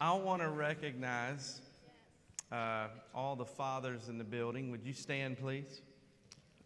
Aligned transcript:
I 0.00 0.12
want 0.14 0.42
to 0.42 0.48
recognize 0.48 1.60
uh, 2.50 2.88
all 3.14 3.36
the 3.36 3.44
fathers 3.44 4.08
in 4.08 4.18
the 4.18 4.24
building. 4.24 4.70
Would 4.70 4.84
you 4.84 4.92
stand, 4.92 5.38
please? 5.38 5.80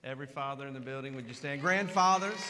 Every 0.02 0.26
father 0.26 0.66
in 0.66 0.74
the 0.74 0.80
building, 0.80 1.14
would 1.14 1.26
you 1.26 1.34
stand? 1.34 1.60
Grandfathers. 1.60 2.40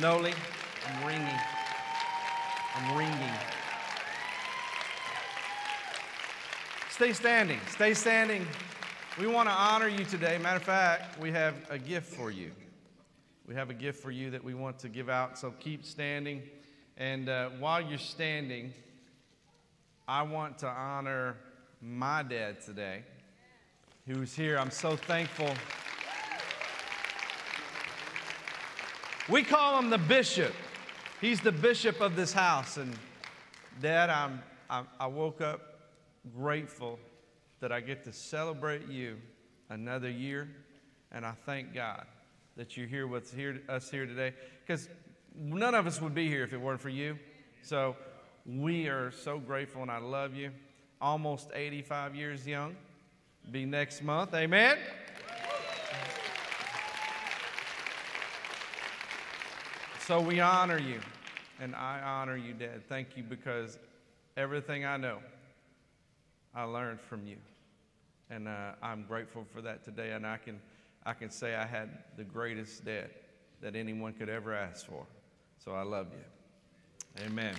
Noli, 0.00 0.32
I'm 0.86 1.06
ringing. 1.06 1.40
I'm 2.74 2.96
ringing. 2.96 3.34
Stay 6.90 7.12
standing. 7.12 7.60
Stay 7.68 7.94
standing. 7.94 8.46
We 9.18 9.26
want 9.26 9.48
to 9.48 9.52
honor 9.52 9.88
you 9.88 10.04
today. 10.04 10.38
Matter 10.38 10.56
of 10.56 10.62
fact, 10.62 11.20
we 11.20 11.30
have 11.32 11.54
a 11.70 11.78
gift 11.78 12.14
for 12.14 12.30
you. 12.30 12.50
We 13.46 13.54
have 13.54 13.70
a 13.70 13.74
gift 13.74 14.02
for 14.02 14.10
you 14.10 14.30
that 14.30 14.42
we 14.42 14.54
want 14.54 14.78
to 14.80 14.88
give 14.88 15.08
out. 15.08 15.38
So 15.38 15.52
keep 15.58 15.84
standing. 15.84 16.42
And 16.98 17.28
uh, 17.28 17.50
while 17.60 17.80
you're 17.80 17.96
standing, 17.96 18.72
I 20.08 20.22
want 20.22 20.58
to 20.58 20.66
honor 20.66 21.36
my 21.80 22.24
dad 22.24 22.60
today, 22.60 23.04
who's 24.04 24.34
here. 24.34 24.58
I'm 24.58 24.72
so 24.72 24.96
thankful. 24.96 25.48
We 29.28 29.44
call 29.44 29.78
him 29.78 29.90
the 29.90 29.98
bishop. 29.98 30.52
He's 31.20 31.40
the 31.40 31.52
bishop 31.52 32.00
of 32.00 32.16
this 32.16 32.32
house. 32.32 32.78
And 32.78 32.92
Dad, 33.80 34.10
I'm, 34.10 34.42
I'm, 34.68 34.88
I 34.98 35.06
woke 35.06 35.40
up 35.40 35.60
grateful 36.36 36.98
that 37.60 37.70
I 37.70 37.80
get 37.80 38.02
to 38.04 38.12
celebrate 38.12 38.88
you 38.88 39.18
another 39.70 40.10
year. 40.10 40.48
And 41.12 41.24
I 41.24 41.34
thank 41.46 41.72
God 41.72 42.06
that 42.56 42.76
you're 42.76 42.88
here 42.88 43.06
with 43.06 43.32
here, 43.32 43.60
us 43.68 43.88
here 43.88 44.04
today. 44.04 44.34
Because 44.66 44.88
none 45.38 45.74
of 45.74 45.86
us 45.86 46.00
would 46.00 46.14
be 46.14 46.28
here 46.28 46.42
if 46.42 46.52
it 46.52 46.60
weren't 46.60 46.80
for 46.80 46.88
you. 46.88 47.18
So 47.62 47.96
we 48.44 48.88
are 48.88 49.10
so 49.10 49.38
grateful 49.38 49.82
and 49.82 49.90
I 49.90 49.98
love 49.98 50.34
you. 50.34 50.50
Almost 51.00 51.50
85 51.54 52.14
years 52.14 52.46
young. 52.46 52.74
Be 53.50 53.64
next 53.64 54.02
month. 54.02 54.34
Amen. 54.34 54.78
So 60.00 60.20
we 60.20 60.40
honor 60.40 60.78
you, 60.78 61.00
and 61.60 61.74
I 61.74 62.00
honor 62.00 62.36
you, 62.38 62.54
Dad. 62.54 62.88
Thank 62.88 63.14
you 63.14 63.22
because 63.22 63.78
everything 64.38 64.86
I 64.86 64.96
know, 64.96 65.18
I 66.54 66.62
learned 66.62 66.98
from 66.98 67.26
you. 67.26 67.36
And 68.30 68.48
uh, 68.48 68.72
I'm 68.82 69.04
grateful 69.06 69.44
for 69.52 69.60
that 69.60 69.84
today. 69.84 70.12
And 70.12 70.26
I 70.26 70.38
can, 70.38 70.60
I 71.04 71.12
can 71.12 71.30
say 71.30 71.54
I 71.54 71.66
had 71.66 71.90
the 72.16 72.24
greatest 72.24 72.86
dad 72.86 73.10
that 73.60 73.76
anyone 73.76 74.14
could 74.14 74.30
ever 74.30 74.54
ask 74.54 74.86
for. 74.86 75.04
So 75.68 75.74
I 75.74 75.82
love 75.82 76.06
you. 76.10 77.26
Amen. 77.26 77.54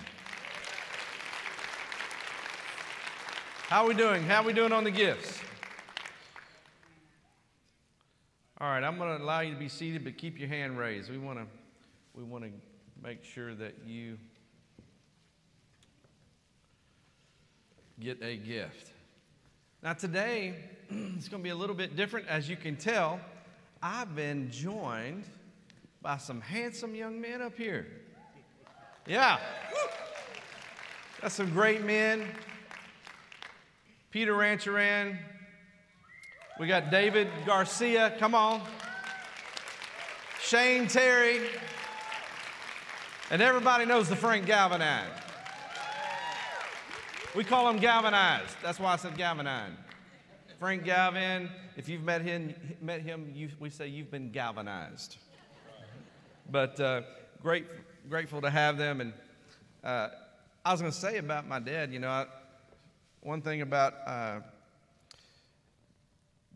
How 3.68 3.84
are 3.84 3.86
we 3.86 3.94
doing? 3.94 4.24
How 4.24 4.42
are 4.42 4.46
we 4.46 4.52
doing 4.52 4.72
on 4.72 4.82
the 4.82 4.90
gifts? 4.90 5.38
All 8.60 8.66
right, 8.66 8.82
I'm 8.82 8.98
going 8.98 9.16
to 9.16 9.22
allow 9.22 9.42
you 9.42 9.54
to 9.54 9.60
be 9.60 9.68
seated, 9.68 10.02
but 10.02 10.18
keep 10.18 10.40
your 10.40 10.48
hand 10.48 10.76
raised. 10.76 11.08
We 11.08 11.18
want 11.18 11.38
to 11.38 11.46
we 12.12 12.24
want 12.24 12.42
to 12.42 12.50
make 13.00 13.22
sure 13.22 13.54
that 13.54 13.76
you 13.86 14.18
get 18.00 18.20
a 18.24 18.36
gift. 18.36 18.90
Now, 19.84 19.92
today, 19.92 20.56
it's 20.90 21.28
going 21.28 21.44
to 21.44 21.44
be 21.44 21.50
a 21.50 21.54
little 21.54 21.76
bit 21.76 21.94
different. 21.94 22.26
As 22.26 22.48
you 22.48 22.56
can 22.56 22.74
tell, 22.74 23.20
I've 23.80 24.16
been 24.16 24.50
joined 24.50 25.26
by 26.02 26.16
some 26.16 26.40
handsome 26.40 26.94
young 26.94 27.20
men 27.20 27.42
up 27.42 27.56
here. 27.56 27.86
Yeah. 29.06 29.38
Got 31.20 31.32
some 31.32 31.50
great 31.50 31.84
men. 31.84 32.26
Peter 34.10 34.32
Rancheran. 34.32 35.18
We 36.58 36.66
got 36.66 36.90
David 36.90 37.28
Garcia. 37.44 38.14
Come 38.18 38.34
on. 38.34 38.62
Shane 40.40 40.88
Terry. 40.88 41.40
And 43.30 43.40
everybody 43.40 43.84
knows 43.84 44.08
the 44.08 44.16
Frank 44.16 44.46
Galvanized. 44.46 45.20
We 47.36 47.44
call 47.44 47.68
him 47.70 47.78
galvanized. 47.78 48.56
That's 48.60 48.80
why 48.80 48.92
I 48.92 48.96
said 48.96 49.16
galvanized. 49.16 49.76
Frank 50.58 50.82
Galvin, 50.84 51.48
if 51.76 51.88
you've 51.88 52.02
met 52.02 52.22
him, 52.22 52.54
met 52.82 53.02
him 53.02 53.30
you, 53.32 53.50
we 53.60 53.70
say 53.70 53.86
you've 53.86 54.10
been 54.10 54.32
galvanized. 54.32 55.16
But 56.50 56.80
uh, 56.80 57.02
great, 57.42 57.64
grateful 58.08 58.40
to 58.40 58.50
have 58.50 58.76
them. 58.76 59.00
And 59.00 59.12
uh, 59.84 60.08
I 60.64 60.72
was 60.72 60.80
going 60.80 60.92
to 60.92 60.98
say 60.98 61.18
about 61.18 61.46
my 61.46 61.60
dad, 61.60 61.92
you 61.92 62.00
know, 62.00 62.08
I, 62.08 62.26
one 63.20 63.40
thing 63.40 63.62
about 63.62 63.94
uh, 64.06 64.40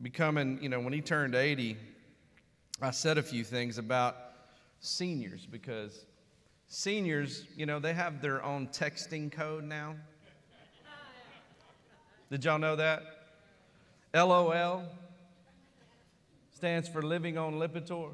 becoming, 0.02 0.58
you 0.60 0.68
know, 0.68 0.80
when 0.80 0.92
he 0.92 1.00
turned 1.00 1.36
80, 1.36 1.76
I 2.82 2.90
said 2.90 3.18
a 3.18 3.22
few 3.22 3.44
things 3.44 3.78
about 3.78 4.16
seniors 4.80 5.46
because 5.46 6.06
seniors, 6.66 7.44
you 7.56 7.66
know, 7.66 7.78
they 7.78 7.94
have 7.94 8.20
their 8.20 8.42
own 8.42 8.66
texting 8.68 9.30
code 9.30 9.62
now. 9.62 9.94
Did 12.30 12.44
y'all 12.44 12.58
know 12.58 12.74
that? 12.74 13.02
LOL 14.12 14.84
stands 16.52 16.88
for 16.88 17.02
living 17.02 17.38
on 17.38 17.54
Lipitor. 17.54 18.10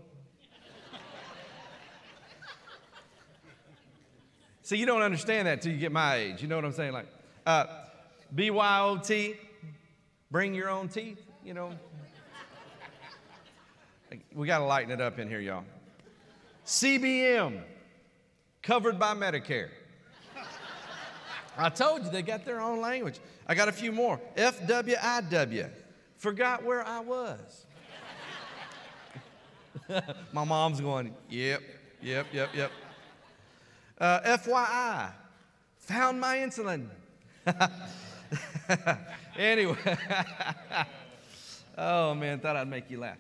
See, 4.71 4.77
you 4.77 4.87
don't 4.87 5.03
understand 5.03 5.49
that 5.49 5.63
till 5.63 5.73
you 5.73 5.79
get 5.79 5.91
my 5.91 6.15
age. 6.15 6.43
You 6.43 6.47
know 6.47 6.55
what 6.55 6.65
I'm 6.65 6.71
saying? 6.71 6.93
Like, 6.93 7.09
uh, 7.45 7.67
BYOT, 8.33 9.37
bring 10.31 10.55
your 10.55 10.71
own 10.71 10.87
teeth, 10.89 11.19
you 11.45 11.55
know. 11.55 11.73
We 14.33 14.47
got 14.47 14.59
to 14.59 14.65
lighten 14.67 14.93
it 14.93 15.01
up 15.01 15.19
in 15.19 15.27
here, 15.27 15.41
y'all. 15.41 15.65
CBM, 16.65 17.63
covered 18.63 18.97
by 18.97 19.13
Medicare. 19.13 19.71
I 21.59 21.69
told 21.69 22.05
you 22.05 22.11
they 22.13 22.23
got 22.23 22.45
their 22.45 22.61
own 22.61 22.81
language. 22.81 23.19
I 23.49 23.57
got 23.57 23.67
a 23.67 23.73
few 23.73 23.91
more. 23.91 24.21
FWIW, 24.37 25.69
forgot 26.17 26.65
where 26.65 26.87
I 26.87 27.01
was. 27.01 27.67
My 30.33 30.45
mom's 30.45 30.81
going, 30.81 31.13
yep, 31.29 31.61
yep, 32.01 32.27
yep, 32.33 32.51
yep. 32.55 32.71
Uh, 34.01 34.39
FYI, 34.39 35.13
found 35.77 36.19
my 36.19 36.39
insulin. 36.39 36.87
anyway, 39.39 39.77
oh 41.79 42.15
man, 42.15 42.41
thought 42.41 42.57
I'd 42.57 42.67
make 42.67 42.91
you 42.91 42.99
laugh. 42.99 43.19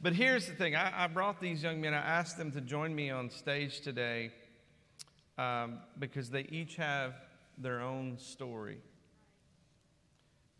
But 0.00 0.14
here's 0.14 0.46
the 0.46 0.54
thing 0.54 0.74
I, 0.74 1.04
I 1.04 1.06
brought 1.08 1.38
these 1.38 1.62
young 1.62 1.82
men, 1.82 1.92
I 1.92 1.98
asked 1.98 2.38
them 2.38 2.50
to 2.52 2.62
join 2.62 2.94
me 2.94 3.10
on 3.10 3.28
stage 3.28 3.82
today 3.82 4.30
um, 5.36 5.80
because 5.98 6.30
they 6.30 6.46
each 6.50 6.76
have 6.76 7.12
their 7.58 7.82
own 7.82 8.16
story. 8.16 8.78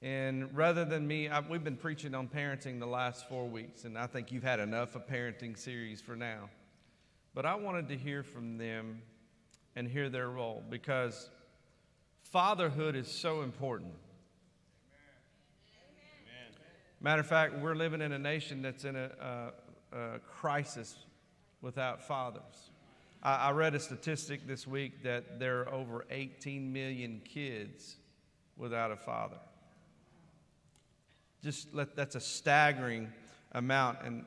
And 0.02 0.54
rather 0.54 0.84
than 0.84 1.06
me, 1.06 1.28
I, 1.28 1.40
we've 1.40 1.64
been 1.64 1.78
preaching 1.78 2.14
on 2.14 2.28
parenting 2.28 2.78
the 2.78 2.86
last 2.86 3.26
four 3.26 3.48
weeks, 3.48 3.84
and 3.84 3.96
I 3.96 4.06
think 4.06 4.32
you've 4.32 4.42
had 4.42 4.60
enough 4.60 4.96
of 4.96 5.06
parenting 5.06 5.56
series 5.56 6.02
for 6.02 6.14
now. 6.14 6.50
But 7.34 7.46
I 7.46 7.54
wanted 7.54 7.88
to 7.88 7.96
hear 7.96 8.22
from 8.22 8.58
them 8.58 9.00
and 9.76 9.88
hear 9.88 10.08
their 10.08 10.28
role 10.28 10.62
because 10.68 11.30
fatherhood 12.22 12.96
is 12.96 13.08
so 13.08 13.42
important. 13.42 13.92
Matter 17.00 17.20
of 17.20 17.26
fact, 17.26 17.58
we're 17.58 17.74
living 17.74 18.00
in 18.00 18.12
a 18.12 18.18
nation 18.18 18.62
that's 18.62 18.84
in 18.84 18.94
a, 18.94 19.52
a, 19.92 19.96
a 19.96 20.18
crisis 20.20 20.94
without 21.60 22.06
fathers. 22.06 22.70
I, 23.22 23.48
I 23.48 23.50
read 23.50 23.74
a 23.74 23.80
statistic 23.80 24.46
this 24.46 24.66
week 24.66 25.02
that 25.02 25.40
there 25.40 25.60
are 25.60 25.74
over 25.74 26.04
18 26.10 26.72
million 26.72 27.20
kids 27.24 27.96
without 28.56 28.92
a 28.92 28.96
father. 28.96 29.38
Just 31.42 31.74
let, 31.74 31.96
that's 31.96 32.14
a 32.14 32.20
staggering 32.20 33.12
amount. 33.50 33.98
And 34.04 34.24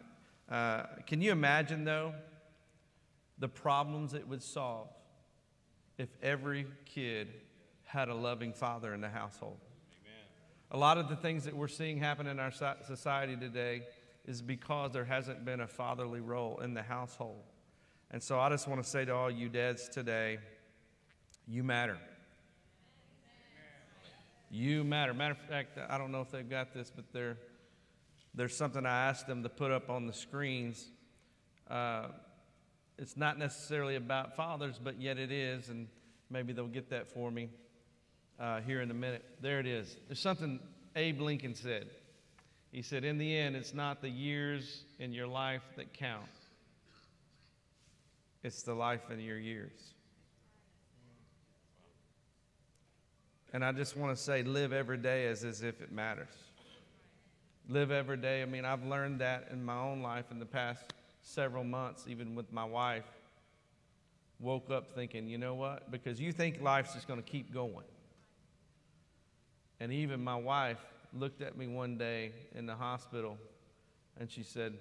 uh, 0.50 0.84
can 1.08 1.22
you 1.22 1.32
imagine, 1.32 1.86
though, 1.86 2.14
the 3.40 3.48
problems 3.48 4.14
it 4.14 4.28
would 4.28 4.44
solve 4.44 4.90
if 5.98 6.10
every 6.22 6.66
kid 6.86 7.30
had 7.86 8.10
a 8.10 8.14
loving 8.14 8.54
father 8.54 8.94
in 8.94 9.02
the 9.02 9.10
household? 9.10 9.58
Amen. 10.04 10.20
A 10.72 10.78
lot 10.78 10.98
of 10.98 11.10
the 11.10 11.16
things 11.16 11.46
that 11.46 11.56
we're 11.56 11.68
seeing 11.68 11.98
happen 11.98 12.28
in 12.28 12.40
our 12.40 12.52
society 12.52 13.36
today 13.36 13.84
is 14.26 14.42
because 14.42 14.92
there 14.92 15.06
hasn't 15.06 15.46
been 15.46 15.62
a 15.62 15.68
fatherly 15.68 16.20
role 16.20 16.60
in 16.62 16.74
the 16.74 16.82
household. 16.82 17.44
And 18.12 18.22
so 18.22 18.40
I 18.40 18.50
just 18.50 18.68
want 18.68 18.84
to 18.84 18.90
say 18.90 19.06
to 19.06 19.14
all 19.14 19.30
you 19.30 19.50
dads 19.50 19.88
today, 19.88 20.40
you 21.48 21.64
matter. 21.64 21.98
You 24.50 24.84
matter. 24.84 25.14
Matter 25.14 25.34
of 25.34 25.50
fact, 25.50 25.78
I 25.90 25.98
don't 25.98 26.12
know 26.12 26.22
if 26.22 26.32
they've 26.32 26.50
got 26.50 26.74
this, 26.74 26.92
but 26.96 27.12
there, 27.12 27.38
there's 28.34 28.56
something 28.56 28.86
I 28.86 29.10
asked 29.10 29.28
them 29.28 29.44
to 29.44 29.50
put 29.50 29.72
up 29.72 29.90
on 29.90 30.08
the 30.08 30.14
screens. 30.14 30.88
Uh, 31.70 32.08
it's 32.98 33.18
not 33.18 33.38
necessarily 33.38 33.96
about 33.96 34.36
fathers, 34.36 34.80
but 34.82 35.00
yet 35.00 35.18
it 35.18 35.32
is. 35.32 35.70
And 35.70 35.88
maybe 36.30 36.54
they'll 36.54 36.68
get 36.68 36.90
that 36.90 37.08
for 37.08 37.32
me 37.32 37.50
uh, 38.40 38.62
here 38.62 38.82
in 38.82 38.90
a 38.92 38.94
minute. 38.94 39.24
There 39.42 39.60
it 39.60 39.68
is. 39.68 39.98
There's 40.08 40.20
something 40.20 40.60
Abe 40.96 41.22
Lincoln 41.22 41.56
said. 41.56 41.88
He 42.72 42.82
said, 42.82 43.04
In 43.04 43.18
the 43.18 43.38
end, 43.38 43.56
it's 43.56 43.74
not 43.74 44.02
the 44.02 44.10
years 44.10 44.84
in 45.00 45.14
your 45.14 45.28
life 45.28 45.64
that 45.78 45.94
count, 45.94 46.24
it's 48.44 48.64
the 48.64 48.74
life 48.74 49.10
in 49.12 49.20
your 49.20 49.40
years. 49.40 49.94
And 53.54 53.64
I 53.64 53.72
just 53.72 53.96
want 53.96 54.16
to 54.16 54.22
say, 54.22 54.44
live 54.44 54.74
every 54.74 54.98
day 54.98 55.28
as, 55.28 55.46
as 55.46 55.64
if 55.64 55.80
it 55.80 55.90
matters. 55.90 56.28
Live 57.70 57.90
every 57.90 58.18
day. 58.18 58.42
I 58.42 58.46
mean, 58.46 58.66
I've 58.66 58.84
learned 58.84 59.22
that 59.22 59.48
in 59.50 59.64
my 59.64 59.80
own 59.80 60.02
life 60.02 60.26
in 60.30 60.40
the 60.40 60.46
past 60.46 60.95
several 61.26 61.64
months, 61.64 62.06
even 62.08 62.36
with 62.36 62.54
my 62.54 62.64
wife. 62.64 63.06
Woke 64.40 64.70
up 64.70 64.92
thinking, 64.92 65.28
you 65.28 65.38
know 65.38 65.56
what? 65.56 65.92
Because 65.92 66.20
you 66.20 66.32
think 66.32 66.62
life's 66.62 66.94
just 66.94 67.08
going 67.08 67.22
to 67.22 67.30
keep 67.30 67.54
going. 67.54 67.86
And 69.80 69.92
even 69.92 70.24
my 70.24 70.36
wife 70.36 70.80
looked 71.14 71.42
at 71.42 71.58
me 71.58 71.68
one 71.68 71.98
day 71.98 72.32
in 72.54 72.66
the 72.66 72.76
hospital 72.76 73.38
and 74.20 74.30
she 74.30 74.44
said, 74.44 74.74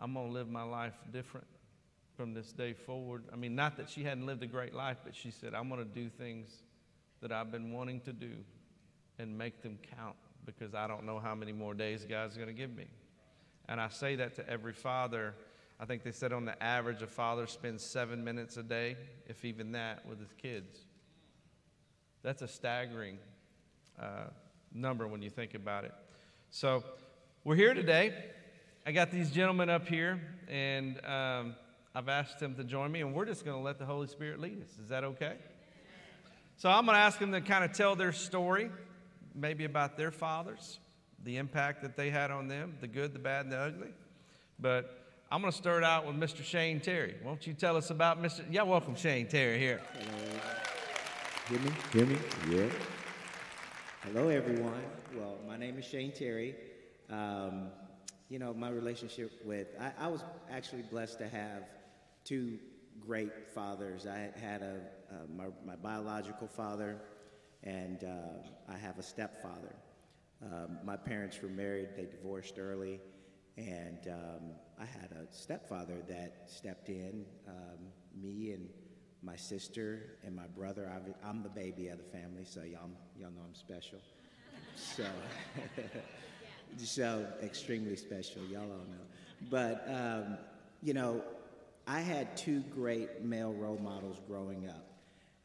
I'm 0.00 0.14
going 0.14 0.28
to 0.28 0.32
live 0.32 0.48
my 0.48 0.62
life 0.62 0.94
different 1.12 1.46
from 2.16 2.32
this 2.32 2.52
day 2.52 2.72
forward. 2.72 3.24
I 3.32 3.36
mean, 3.36 3.54
not 3.54 3.76
that 3.78 3.88
she 3.90 4.04
hadn't 4.04 4.26
lived 4.26 4.42
a 4.42 4.46
great 4.46 4.74
life, 4.74 4.98
but 5.04 5.14
she 5.14 5.30
said, 5.30 5.54
I'm 5.54 5.68
going 5.68 5.82
to 5.82 5.90
do 5.90 6.08
things 6.08 6.62
that 7.20 7.32
I've 7.32 7.50
been 7.50 7.72
wanting 7.72 8.00
to 8.02 8.12
do 8.12 8.32
and 9.18 9.36
make 9.36 9.62
them 9.62 9.78
count 9.96 10.16
because 10.46 10.74
I 10.74 10.86
don't 10.86 11.04
know 11.04 11.18
how 11.18 11.34
many 11.34 11.52
more 11.52 11.74
days 11.74 12.06
God's 12.08 12.36
going 12.36 12.48
to 12.48 12.54
give 12.54 12.74
me. 12.74 12.86
And 13.68 13.80
I 13.80 13.88
say 13.88 14.16
that 14.16 14.34
to 14.36 14.48
every 14.48 14.72
father. 14.72 15.34
I 15.78 15.84
think 15.84 16.02
they 16.02 16.12
said 16.12 16.32
on 16.32 16.44
the 16.44 16.60
average, 16.62 17.02
a 17.02 17.06
father 17.06 17.46
spends 17.46 17.82
seven 17.82 18.22
minutes 18.24 18.56
a 18.56 18.62
day, 18.62 18.96
if 19.26 19.44
even 19.44 19.72
that, 19.72 20.04
with 20.06 20.18
his 20.18 20.32
kids. 20.34 20.78
That's 22.22 22.42
a 22.42 22.48
staggering 22.48 23.18
uh, 23.98 24.24
number 24.74 25.06
when 25.06 25.22
you 25.22 25.30
think 25.30 25.54
about 25.54 25.84
it. 25.84 25.94
So 26.50 26.84
we're 27.44 27.56
here 27.56 27.74
today. 27.74 28.12
I 28.84 28.92
got 28.92 29.10
these 29.10 29.30
gentlemen 29.30 29.70
up 29.70 29.86
here, 29.86 30.20
and 30.48 31.04
um, 31.06 31.54
I've 31.94 32.08
asked 32.08 32.38
them 32.38 32.54
to 32.56 32.64
join 32.64 32.90
me, 32.90 33.00
and 33.00 33.14
we're 33.14 33.24
just 33.24 33.44
going 33.44 33.56
to 33.56 33.62
let 33.62 33.78
the 33.78 33.86
Holy 33.86 34.06
Spirit 34.06 34.40
lead 34.40 34.62
us. 34.62 34.78
Is 34.82 34.88
that 34.88 35.04
okay? 35.04 35.36
So 36.56 36.68
I'm 36.68 36.84
going 36.84 36.96
to 36.96 37.00
ask 37.00 37.18
them 37.18 37.32
to 37.32 37.40
kind 37.40 37.64
of 37.64 37.72
tell 37.72 37.96
their 37.96 38.12
story, 38.12 38.70
maybe 39.34 39.64
about 39.64 39.96
their 39.96 40.10
fathers, 40.10 40.78
the 41.24 41.36
impact 41.36 41.82
that 41.82 41.96
they 41.96 42.10
had 42.10 42.30
on 42.30 42.48
them, 42.48 42.74
the 42.80 42.86
good, 42.86 43.12
the 43.12 43.18
bad, 43.18 43.44
and 43.44 43.52
the 43.52 43.58
ugly. 43.58 43.90
But 44.58 45.00
I'm 45.30 45.40
going 45.40 45.52
to 45.52 45.56
start 45.56 45.84
out 45.84 46.06
with 46.06 46.16
Mr. 46.16 46.44
Shane 46.44 46.80
Terry. 46.80 47.16
Won't 47.24 47.46
you 47.46 47.54
tell 47.54 47.76
us 47.76 47.90
about 47.90 48.22
Mr. 48.22 48.44
Yeah, 48.50 48.62
welcome 48.62 48.96
Shane 48.96 49.28
Terry 49.28 49.58
here. 49.58 49.80
Hear 51.48 51.58
me? 51.58 51.70
Hear 51.92 52.06
me? 52.06 52.16
Yeah. 52.50 52.68
Hello, 54.02 54.28
everyone. 54.28 54.82
Well, 55.16 55.38
my 55.46 55.56
name 55.56 55.78
is 55.78 55.84
Shane 55.84 56.12
Terry. 56.12 56.54
Um, 57.10 57.68
you 58.28 58.38
know, 58.38 58.54
my 58.54 58.70
relationship 58.70 59.32
with, 59.44 59.68
I, 59.80 59.92
I 59.98 60.08
was 60.08 60.24
actually 60.50 60.82
blessed 60.82 61.18
to 61.18 61.28
have 61.28 61.64
two 62.24 62.58
great 63.00 63.48
fathers. 63.54 64.06
I 64.06 64.30
had 64.40 64.62
a, 64.62 64.80
uh, 65.10 65.14
my, 65.36 65.46
my, 65.66 65.76
biological 65.76 66.46
father, 66.46 66.96
and 67.64 68.04
uh, 68.04 68.72
I 68.72 68.76
have 68.76 68.98
a 68.98 69.02
stepfather. 69.02 69.74
Um, 70.42 70.78
my 70.84 70.96
parents 70.96 71.40
were 71.42 71.48
married, 71.48 71.90
they 71.96 72.06
divorced 72.06 72.58
early, 72.58 73.00
and 73.56 73.98
um, 74.08 74.50
I 74.80 74.86
had 74.86 75.10
a 75.12 75.32
stepfather 75.32 75.96
that 76.08 76.44
stepped 76.46 76.88
in. 76.88 77.24
Um, 77.46 77.78
me 78.20 78.52
and 78.52 78.68
my 79.22 79.36
sister 79.36 80.16
and 80.24 80.34
my 80.34 80.46
brother, 80.46 80.90
I'm 81.22 81.42
the 81.42 81.50
baby 81.50 81.88
of 81.88 81.98
the 81.98 82.04
family, 82.04 82.44
so 82.44 82.60
y'all, 82.62 82.90
y'all 83.18 83.30
know 83.30 83.42
I'm 83.46 83.54
special. 83.54 83.98
So, 84.76 85.04
so 86.78 87.26
extremely 87.42 87.96
special, 87.96 88.42
y'all 88.50 88.62
all 88.62 88.68
know. 88.68 89.04
But, 89.50 89.84
um, 89.88 90.38
you 90.82 90.94
know, 90.94 91.22
I 91.86 92.00
had 92.00 92.36
two 92.36 92.60
great 92.74 93.22
male 93.22 93.52
role 93.52 93.78
models 93.82 94.20
growing 94.26 94.68
up. 94.68 94.86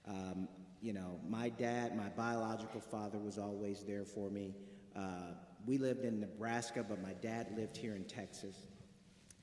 Um, 0.07 0.47
you 0.81 0.93
know, 0.93 1.19
my 1.27 1.49
dad, 1.49 1.97
my 1.97 2.09
biological 2.09 2.79
father, 2.79 3.17
was 3.17 3.37
always 3.37 3.83
there 3.83 4.05
for 4.05 4.29
me. 4.29 4.53
Uh, 4.95 5.33
we 5.65 5.77
lived 5.77 6.05
in 6.05 6.19
Nebraska, 6.19 6.85
but 6.87 7.01
my 7.01 7.13
dad 7.13 7.47
lived 7.57 7.75
here 7.75 7.95
in 7.95 8.05
Texas, 8.05 8.55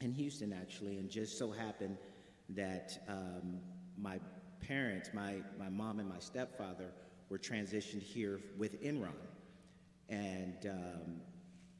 in 0.00 0.12
Houston 0.12 0.52
actually, 0.52 0.98
and 0.98 1.10
just 1.10 1.38
so 1.38 1.50
happened 1.50 1.98
that 2.50 3.04
um, 3.08 3.58
my 3.98 4.18
parents, 4.60 5.10
my, 5.12 5.36
my 5.58 5.68
mom 5.68 5.98
and 5.98 6.08
my 6.08 6.18
stepfather, 6.18 6.92
were 7.28 7.38
transitioned 7.38 8.02
here 8.02 8.40
with 8.58 8.82
Enron. 8.82 9.12
And, 10.08 10.66
um, 10.66 11.20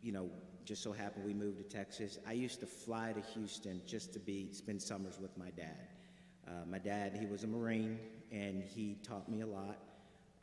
you 0.03 0.13
know, 0.13 0.31
just 0.65 0.83
so 0.83 0.93
happened 0.93 1.25
we 1.25 1.35
moved 1.35 1.59
to 1.59 1.65
Texas. 1.65 2.19
I 2.27 2.33
used 2.33 2.61
to 2.61 2.67
fly 2.67 3.13
to 3.13 3.21
Houston 3.33 3.83
just 3.87 4.13
to 4.15 4.19
be 4.19 4.53
spend 4.53 4.81
summers 4.81 5.19
with 5.21 5.37
my 5.37 5.51
dad. 5.51 5.89
Uh, 6.47 6.65
my 6.69 6.79
dad, 6.79 7.17
he 7.19 7.27
was 7.27 7.45
a 7.45 7.47
Marine, 7.47 7.99
and 8.31 8.63
he 8.63 8.97
taught 9.03 9.29
me 9.29 9.43
a 9.43 9.47
lot. 9.47 9.79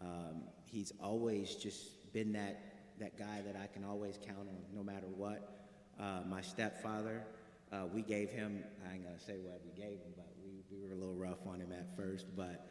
Um, 0.02 0.44
he's 0.66 0.94
always 1.02 1.56
just 1.56 2.12
been 2.14 2.32
that 2.34 2.69
that 3.00 3.18
guy 3.18 3.42
that 3.46 3.56
I 3.62 3.68
can 3.68 3.84
always 3.84 4.20
count 4.26 4.48
on, 4.50 4.58
no 4.74 4.84
matter 4.84 5.08
what. 5.16 5.68
Uh, 6.00 6.22
my 6.28 6.42
stepfather, 6.42 7.24
uh, 7.72 7.86
we 7.94 8.02
gave 8.02 8.30
him. 8.30 8.64
I 8.88 8.96
ain't 8.96 9.04
gonna 9.04 9.20
say 9.20 9.38
what 9.38 9.62
we 9.66 9.72
gave 9.72 10.00
him, 10.00 10.14
but 10.16 10.28
we, 10.44 10.64
we 10.72 10.86
were 10.86 10.94
a 10.94 10.98
little 10.98 11.16
rough 11.16 11.46
on 11.48 11.60
him 11.60 11.72
at 11.72 11.96
first. 11.96 12.26
But 12.36 12.68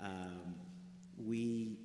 um, 0.00 0.54
we 1.16 1.78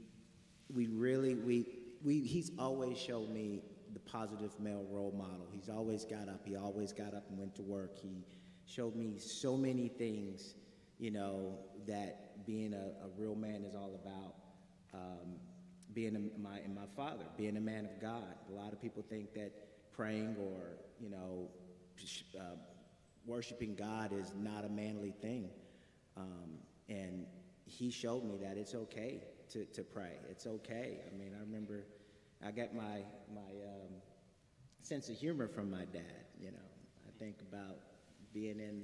we 0.73 0.87
really 0.87 1.35
we 1.35 1.67
we 2.03 2.19
he's 2.21 2.51
always 2.57 2.97
showed 2.97 3.29
me 3.29 3.61
the 3.93 3.99
positive 3.99 4.59
male 4.59 4.85
role 4.89 5.13
model. 5.15 5.47
He's 5.51 5.69
always 5.69 6.05
got 6.05 6.27
up. 6.29 6.41
He 6.45 6.55
always 6.55 6.91
got 6.91 7.13
up 7.13 7.29
and 7.29 7.37
went 7.37 7.55
to 7.55 7.61
work. 7.61 7.97
He 8.01 8.23
showed 8.65 8.95
me 8.95 9.19
so 9.19 9.55
many 9.55 9.87
things, 9.87 10.55
you 10.97 11.11
know, 11.11 11.59
that 11.87 12.45
being 12.45 12.73
a, 12.73 13.05
a 13.05 13.09
real 13.17 13.35
man 13.35 13.63
is 13.63 13.75
all 13.75 13.99
about. 14.03 14.35
Um, 14.93 15.35
being 15.93 16.15
a, 16.15 16.39
my 16.39 16.57
and 16.59 16.75
my 16.75 16.87
father, 16.95 17.25
being 17.37 17.57
a 17.57 17.61
man 17.61 17.85
of 17.85 18.01
God. 18.01 18.35
A 18.49 18.53
lot 18.53 18.73
of 18.73 18.81
people 18.81 19.03
think 19.07 19.33
that 19.33 19.51
praying 19.91 20.35
or 20.39 20.77
you 20.99 21.09
know 21.09 21.49
uh, 22.39 22.55
worshiping 23.25 23.75
God 23.75 24.11
is 24.13 24.33
not 24.35 24.65
a 24.65 24.69
manly 24.69 25.13
thing, 25.21 25.49
um, 26.17 26.57
and 26.89 27.25
he 27.65 27.89
showed 27.89 28.23
me 28.23 28.37
that 28.41 28.57
it's 28.57 28.75
okay 28.75 29.23
to, 29.51 29.65
to 29.65 29.83
pray. 29.83 30.13
It's 30.29 30.45
okay. 30.45 30.99
I 31.07 31.17
mean, 31.17 31.33
I 31.35 31.39
remember 31.41 31.85
I 32.45 32.51
got 32.51 32.73
my 32.73 33.01
my 33.33 33.51
um, 33.65 33.93
sense 34.81 35.09
of 35.09 35.15
humor 35.15 35.47
from 35.47 35.71
my 35.71 35.85
dad. 35.85 36.25
You 36.39 36.51
know, 36.51 36.67
I 37.07 37.19
think 37.19 37.37
about 37.51 37.77
being 38.33 38.59
in 38.59 38.83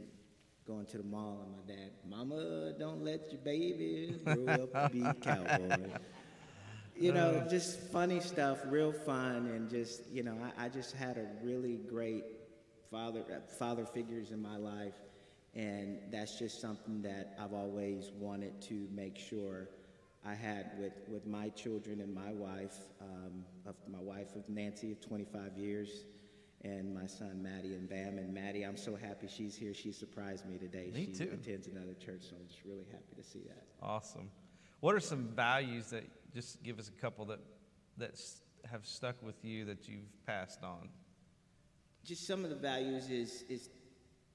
going 0.70 0.86
to 0.86 0.98
the 0.98 1.04
mall 1.04 1.44
and 1.44 1.52
my 1.52 1.74
dad, 1.74 1.92
Mama, 2.08 2.74
don't 2.78 3.04
let 3.04 3.32
your 3.32 3.42
baby 3.42 4.16
grow 4.24 4.54
up 4.54 4.72
to 4.72 4.90
be 4.94 5.04
a 5.04 5.14
cowboy. 5.22 5.90
You 7.00 7.12
know, 7.12 7.42
uh. 7.46 7.50
just 7.50 7.80
funny 7.92 8.20
stuff, 8.20 8.60
real 8.66 8.92
fun, 8.92 9.48
and 9.48 9.70
just 9.70 10.02
you 10.12 10.24
know, 10.24 10.38
I, 10.58 10.66
I 10.66 10.70
just 10.70 10.96
had 10.96 11.18
a 11.18 11.28
really 11.44 11.78
great 11.78 12.26
father 12.92 13.24
father 13.58 13.86
figures 13.86 14.32
in 14.32 14.42
my 14.42 14.58
life, 14.58 14.96
and 15.56 16.00
that's 16.12 16.38
just 16.38 16.60
something 16.60 17.02
that 17.04 17.36
I've 17.40 17.54
always 17.54 18.12
wanted 18.20 18.62
to 18.64 18.88
make 18.94 19.18
sure 19.18 19.70
I 20.26 20.34
had 20.34 20.72
with, 20.78 20.94
with 21.08 21.26
my 21.26 21.50
children 21.50 22.02
and 22.02 22.14
my 22.14 22.34
wife, 22.34 22.76
um, 23.02 23.46
of 23.66 23.76
my 23.88 24.00
wife 24.00 24.36
of 24.36 24.48
Nancy 24.50 24.92
of 24.92 25.00
25 25.00 25.58
years, 25.58 26.04
and 26.64 26.94
my 26.94 27.08
son 27.08 27.42
Maddie 27.42 27.74
and 27.74 27.88
Bam. 27.88 28.18
And 28.18 28.34
Maddie, 28.34 28.64
I'm 28.64 28.78
so 28.78 28.96
happy 28.96 29.28
she's 29.28 29.56
here. 29.56 29.74
She 29.74 29.92
surprised 29.92 30.46
me 30.46 30.58
today. 30.58 30.92
Me 30.94 31.06
she 31.06 31.26
too. 31.26 31.30
attends 31.34 31.68
another 31.68 31.94
church, 31.94 32.24
so 32.30 32.36
I'm 32.40 32.48
just 32.48 32.66
really 32.66 32.86
happy 32.92 33.16
to 33.16 33.24
see 33.24 33.44
that. 33.48 33.64
Awesome. 33.82 34.30
What 34.82 34.96
are 34.96 35.00
some 35.00 35.30
values 35.36 35.88
that 35.92 36.04
just 36.34 36.64
give 36.64 36.80
us 36.80 36.90
a 36.90 37.02
couple 37.02 37.26
that 37.26 37.40
that 37.98 38.20
have 38.70 38.86
stuck 38.86 39.16
with 39.22 39.44
you 39.44 39.66
that 39.66 39.88
you've 39.88 40.26
passed 40.26 40.64
on? 40.64 40.90
Just 42.04 42.26
some 42.26 42.44
of 42.44 42.50
the 42.50 42.56
values 42.56 43.10
is 43.10 43.44
is 43.50 43.70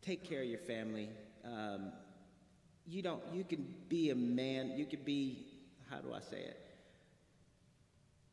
take 0.03 0.25
care 0.25 0.43
of 0.43 0.49
your 0.49 0.59
family. 0.59 1.09
Um, 1.45 1.93
you 2.87 3.03
don't. 3.03 3.23
You 3.33 3.45
can 3.45 3.67
be 3.89 4.11
a 4.11 4.15
man. 4.15 4.73
You 4.77 4.87
can 4.87 5.03
be 5.03 5.55
how 5.91 6.01
do 6.01 6.13
I 6.13 6.21
say 6.21 6.39
it? 6.39 6.59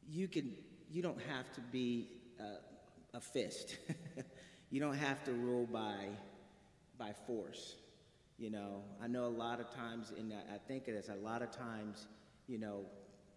You 0.09 0.27
can, 0.27 0.53
you 0.89 1.01
don't 1.01 1.21
have 1.21 1.51
to 1.53 1.61
be 1.71 2.07
a, 2.39 3.17
a 3.17 3.21
fist. 3.21 3.77
you 4.71 4.79
don't 4.79 4.97
have 4.97 5.23
to 5.25 5.31
rule 5.31 5.67
by, 5.71 6.07
by 6.97 7.13
force. 7.27 7.75
You 8.37 8.49
know, 8.49 8.81
I 9.01 9.07
know 9.07 9.25
a 9.25 9.27
lot 9.27 9.59
of 9.59 9.69
times, 9.73 10.11
and 10.17 10.33
I 10.33 10.57
think 10.67 10.87
of 10.87 10.95
this, 10.95 11.09
a 11.09 11.15
lot 11.15 11.41
of 11.41 11.51
times, 11.51 12.07
you 12.47 12.57
know, 12.57 12.85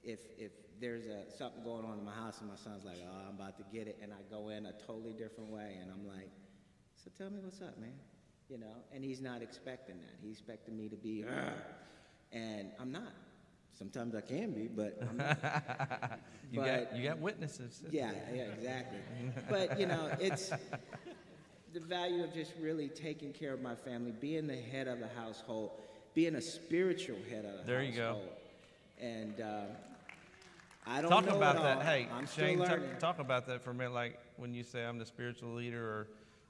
if, 0.05 0.21
if 0.39 0.53
there's 0.81 1.07
a, 1.07 1.23
something 1.37 1.63
going 1.63 1.85
on 1.85 1.99
in 1.99 2.05
my 2.05 2.13
house 2.15 2.41
and 2.41 2.49
my 2.49 2.57
son's 2.57 2.85
like, 2.85 2.99
oh, 3.07 3.29
I'm 3.29 3.35
about 3.37 3.57
to 3.59 3.65
get 3.73 3.87
it, 3.87 3.99
and 4.03 4.13
I 4.13 4.17
go 4.31 4.49
in 4.51 4.67
a 4.67 4.73
totally 4.73 5.13
different 5.13 5.51
way, 5.51 5.77
and 5.81 5.91
I'm 5.91 6.07
like, 6.07 6.31
so 7.03 7.11
tell 7.17 7.31
me 7.31 7.39
what's 7.43 7.61
up, 7.63 7.79
man. 7.79 7.93
You 8.49 8.59
know, 8.59 8.75
and 8.93 9.03
he's 9.03 9.21
not 9.23 9.41
expecting 9.43 9.97
that. 9.99 10.15
He's 10.23 10.33
expecting 10.39 10.77
me 10.77 10.89
to 10.89 10.97
be, 10.97 11.25
and 12.33 12.69
I'm 12.79 12.93
not. 12.93 13.13
Sometimes 13.77 14.15
I 14.15 14.21
can 14.21 14.53
be, 14.53 14.69
but 14.69 14.99
I'm 15.03 15.17
not. 15.17 16.21
You 16.53 16.61
But- 16.61 16.91
got 16.91 16.97
you 16.97 17.09
got 17.09 17.19
witnesses. 17.19 17.83
Yeah, 17.91 18.13
yeah, 18.33 18.43
exactly. 18.43 18.99
But 19.51 19.81
you 19.81 19.87
know, 19.87 20.09
it's 20.21 20.51
the 21.73 21.81
value 21.81 22.23
of 22.23 22.33
just 22.33 22.53
really 22.61 22.89
taking 22.89 23.33
care 23.33 23.53
of 23.53 23.61
my 23.61 23.75
family, 23.75 24.13
being 24.13 24.47
the 24.47 24.55
head 24.57 24.87
of 24.87 25.01
the 25.01 25.09
household, 25.17 25.71
being 26.15 26.37
a 26.37 26.41
spiritual 26.41 27.17
head 27.29 27.39
of 27.39 27.43
the 27.45 27.49
household. 27.49 27.67
There 27.67 27.83
you 27.83 27.93
go. 27.97 28.21
And 29.01 29.41
uh, 29.41 29.63
I 30.87 31.01
don't 31.01 31.11
Talk 31.11 31.27
about 31.29 31.57
that. 31.63 31.83
Hey, 31.83 32.09
I'm 32.13 32.27
Shane, 32.27 32.59
talk, 32.59 32.79
talk 32.99 33.19
about 33.19 33.47
that 33.47 33.63
for 33.63 33.71
a 33.71 33.75
minute. 33.75 33.95
Like 33.95 34.19
when 34.37 34.53
you 34.53 34.63
say 34.63 34.85
I'm 34.85 34.99
the 34.99 35.07
spiritual 35.07 35.55
leader 35.55 35.83
or 35.85 36.09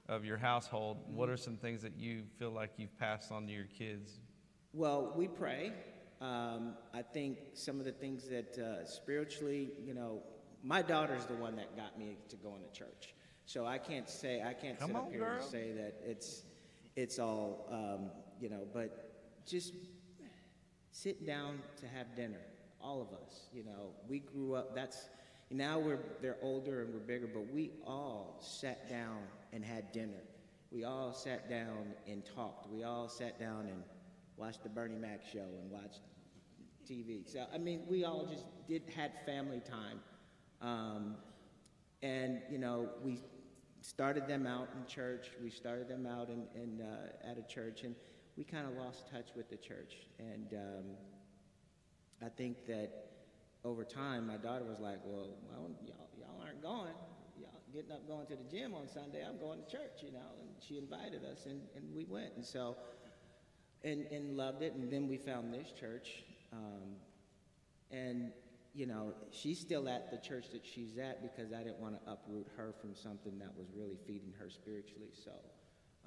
of 0.08 0.24
your 0.24 0.36
household, 0.36 0.98
what 1.08 1.26
Mm-hmm. 1.26 1.32
are 1.34 1.36
some 1.36 1.56
things 1.56 1.82
that 1.82 1.96
you 1.96 2.22
feel 2.38 2.50
like 2.50 2.70
you've 2.76 2.96
passed 2.98 3.30
on 3.32 3.46
to 3.46 3.52
your 3.52 3.66
kids? 3.66 4.18
Well, 4.72 5.12
we 5.16 5.28
pray. 5.28 5.72
Um, 6.20 6.74
I 6.92 7.02
think 7.02 7.38
some 7.54 7.78
of 7.78 7.84
the 7.84 7.92
things 7.92 8.28
that 8.28 8.58
uh, 8.58 8.84
spiritually, 8.86 9.70
you 9.84 9.94
know, 9.94 10.22
my 10.62 10.82
daughter's 10.82 11.26
the 11.26 11.34
one 11.34 11.54
that 11.56 11.76
got 11.76 11.98
me 11.98 12.16
to 12.28 12.36
going 12.36 12.62
to 12.62 12.78
church. 12.78 13.14
So 13.46 13.66
I 13.66 13.78
can't 13.78 14.08
say 14.08 14.42
I 14.42 14.52
can't 14.54 14.78
Come 14.78 14.88
sit 14.90 14.96
on, 14.96 15.02
up 15.04 15.10
here 15.10 15.20
girl. 15.20 15.34
and 15.36 15.44
say 15.44 15.72
that 15.72 15.94
it's 16.04 16.42
it's 16.96 17.18
all 17.18 17.66
um, 17.70 18.10
you 18.40 18.48
know, 18.48 18.62
but 18.72 19.10
just 19.46 19.74
sit 20.92 21.24
down 21.26 21.60
to 21.80 21.86
have 21.86 22.14
dinner. 22.16 22.40
All 22.84 23.00
of 23.00 23.08
us, 23.26 23.48
you 23.52 23.64
know, 23.64 23.92
we 24.08 24.18
grew 24.20 24.54
up. 24.54 24.74
That's 24.74 25.08
now 25.50 25.78
we're 25.78 26.00
they're 26.20 26.36
older 26.42 26.82
and 26.82 26.92
we're 26.92 27.00
bigger, 27.00 27.26
but 27.26 27.50
we 27.52 27.70
all 27.86 28.36
sat 28.40 28.88
down 28.88 29.22
and 29.52 29.64
had 29.64 29.90
dinner. 29.92 30.22
We 30.70 30.84
all 30.84 31.14
sat 31.14 31.48
down 31.48 31.94
and 32.06 32.22
talked. 32.24 32.70
We 32.70 32.84
all 32.84 33.08
sat 33.08 33.40
down 33.40 33.66
and 33.66 33.82
watched 34.36 34.62
the 34.62 34.68
Bernie 34.68 34.98
Mac 34.98 35.22
show 35.24 35.46
and 35.60 35.70
watched 35.70 36.00
TV. 36.86 37.26
So 37.30 37.46
I 37.54 37.58
mean, 37.58 37.82
we 37.88 38.04
all 38.04 38.26
just 38.26 38.44
did 38.68 38.82
had 38.94 39.12
family 39.24 39.60
time, 39.60 40.00
um, 40.60 41.14
and 42.02 42.42
you 42.50 42.58
know, 42.58 42.90
we 43.02 43.20
started 43.80 44.26
them 44.26 44.46
out 44.46 44.68
in 44.76 44.86
church. 44.86 45.28
We 45.42 45.50
started 45.50 45.88
them 45.88 46.06
out 46.06 46.28
in, 46.28 46.46
in 46.60 46.80
uh, 46.80 47.30
at 47.30 47.38
a 47.38 47.42
church, 47.42 47.82
and 47.84 47.94
we 48.36 48.44
kind 48.44 48.66
of 48.66 48.74
lost 48.74 49.08
touch 49.10 49.28
with 49.36 49.48
the 49.48 49.56
church. 49.56 49.94
And 50.18 50.54
um, 50.54 50.84
I 52.24 52.28
think 52.28 52.66
that 52.66 52.90
over 53.64 53.84
time, 53.84 54.26
my 54.26 54.36
daughter 54.36 54.64
was 54.64 54.80
like, 54.80 54.98
"Well, 55.04 55.30
y'all, 55.84 56.08
y'all 56.18 56.40
aren't 56.44 56.62
going. 56.62 56.94
Y'all 57.38 57.60
getting 57.72 57.92
up 57.92 58.06
going 58.06 58.26
to 58.26 58.36
the 58.36 58.44
gym 58.50 58.74
on 58.74 58.88
Sunday. 58.88 59.24
I'm 59.26 59.38
going 59.38 59.60
to 59.64 59.70
church, 59.70 60.02
you 60.02 60.12
know." 60.12 60.30
And 60.40 60.48
she 60.60 60.78
invited 60.78 61.24
us, 61.24 61.46
and, 61.46 61.60
and 61.76 61.94
we 61.94 62.04
went. 62.04 62.32
And 62.36 62.44
so 62.44 62.76
and, 63.84 64.06
and 64.10 64.36
loved 64.36 64.62
it. 64.62 64.72
And 64.72 64.90
then 64.90 65.06
we 65.06 65.18
found 65.18 65.52
this 65.52 65.70
church. 65.78 66.24
Um, 66.52 66.96
and, 67.90 68.32
you 68.74 68.86
know, 68.86 69.12
she's 69.30 69.60
still 69.60 69.88
at 69.88 70.10
the 70.10 70.16
church 70.16 70.46
that 70.52 70.64
she's 70.64 70.98
at 70.98 71.22
because 71.22 71.52
I 71.52 71.58
didn't 71.58 71.80
want 71.80 72.02
to 72.02 72.10
uproot 72.10 72.48
her 72.56 72.74
from 72.80 72.94
something 72.94 73.38
that 73.38 73.52
was 73.56 73.68
really 73.76 73.98
feeding 74.06 74.32
her 74.38 74.48
spiritually. 74.50 75.12
So 75.12 75.32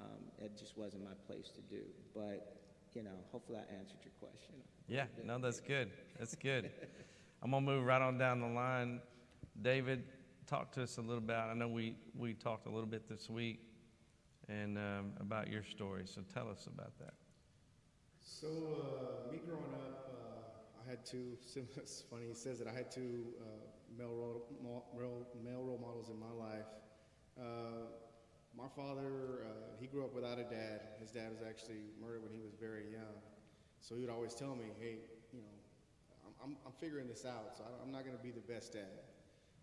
um, 0.00 0.18
it 0.38 0.58
just 0.58 0.76
wasn't 0.76 1.04
my 1.04 1.14
place 1.26 1.50
to 1.54 1.60
do. 1.62 1.82
But, 2.14 2.56
you 2.94 3.02
know, 3.02 3.10
hopefully 3.32 3.58
I 3.58 3.74
answered 3.78 3.98
your 4.04 4.12
question. 4.20 4.54
Yeah, 4.88 5.04
no, 5.24 5.38
that's 5.38 5.60
good. 5.60 5.90
That's 6.18 6.34
good. 6.34 6.70
I'm 7.42 7.50
gonna 7.52 7.64
move 7.64 7.84
right 7.84 8.02
on 8.02 8.18
down 8.18 8.40
the 8.40 8.48
line. 8.48 9.00
David, 9.62 10.02
talk 10.46 10.72
to 10.72 10.82
us 10.82 10.96
a 10.98 11.00
little 11.00 11.18
about. 11.18 11.50
I 11.50 11.54
know 11.54 11.68
we 11.68 11.94
we 12.16 12.34
talked 12.34 12.66
a 12.66 12.70
little 12.70 12.88
bit 12.88 13.08
this 13.08 13.28
week, 13.30 13.60
and 14.48 14.78
um, 14.78 15.12
about 15.20 15.48
your 15.48 15.62
story. 15.62 16.04
So 16.06 16.22
tell 16.32 16.48
us 16.50 16.66
about 16.66 16.98
that. 16.98 17.14
So, 18.20 18.46
uh, 18.48 19.32
me 19.32 19.40
growing 19.46 19.72
up, 19.74 20.10
uh, 20.12 20.84
I 20.86 20.90
had 20.90 21.04
two, 21.06 21.36
it's 21.76 22.02
funny, 22.10 22.26
he 22.28 22.34
says 22.34 22.58
that 22.58 22.68
I 22.68 22.72
had 22.72 22.90
two 22.90 23.24
uh, 23.40 23.44
male, 23.96 24.14
role, 24.14 24.46
mo- 24.62 24.84
role, 24.94 25.26
male 25.42 25.62
role 25.62 25.78
models 25.80 26.10
in 26.10 26.18
my 26.20 26.30
life. 26.30 26.66
My 28.56 28.68
father, 28.74 29.46
uh, 29.46 29.76
he 29.80 29.86
grew 29.86 30.04
up 30.04 30.14
without 30.14 30.38
a 30.38 30.44
dad. 30.44 30.80
His 31.00 31.10
dad 31.10 31.30
was 31.30 31.42
actually 31.46 31.90
murdered 32.00 32.22
when 32.22 32.32
he 32.32 32.40
was 32.40 32.54
very 32.58 32.90
young. 32.90 33.18
So 33.80 33.94
he 33.94 34.00
would 34.02 34.10
always 34.10 34.34
tell 34.34 34.56
me, 34.56 34.66
hey, 34.80 34.98
you 35.32 35.40
know, 35.40 35.56
I'm, 36.26 36.34
I'm, 36.42 36.56
I'm 36.66 36.72
figuring 36.80 37.06
this 37.06 37.24
out, 37.24 37.56
so 37.56 37.64
I'm 37.82 37.92
not 37.92 38.04
going 38.04 38.16
to 38.16 38.22
be 38.22 38.30
the 38.30 38.44
best 38.44 38.72
dad. 38.72 38.98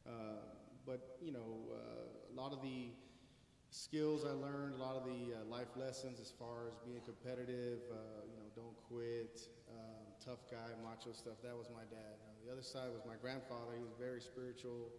Uh, 0.07 0.39
but, 0.85 1.17
you 1.21 1.31
know, 1.31 1.73
uh, 1.73 2.31
a 2.31 2.35
lot 2.39 2.53
of 2.53 2.61
the 2.61 2.89
skills 3.69 4.23
I 4.23 4.31
learned, 4.31 4.75
a 4.75 4.81
lot 4.81 4.95
of 4.95 5.03
the 5.03 5.35
uh, 5.35 5.45
life 5.51 5.75
lessons 5.75 6.19
as 6.19 6.31
far 6.31 6.71
as 6.71 6.79
being 6.85 7.01
competitive, 7.03 7.83
uh, 7.91 8.23
you 8.23 8.37
know, 8.39 8.47
don't 8.55 8.77
quit, 8.87 9.41
um, 9.67 10.07
tough 10.23 10.47
guy, 10.49 10.71
macho 10.79 11.11
stuff. 11.11 11.41
That 11.43 11.57
was 11.57 11.67
my 11.73 11.83
dad. 11.91 12.15
The 12.45 12.51
other 12.53 12.63
side 12.63 12.93
was 12.93 13.03
my 13.03 13.19
grandfather. 13.19 13.75
He 13.75 13.83
was 13.83 13.97
very 13.99 14.21
spiritual. 14.21 14.93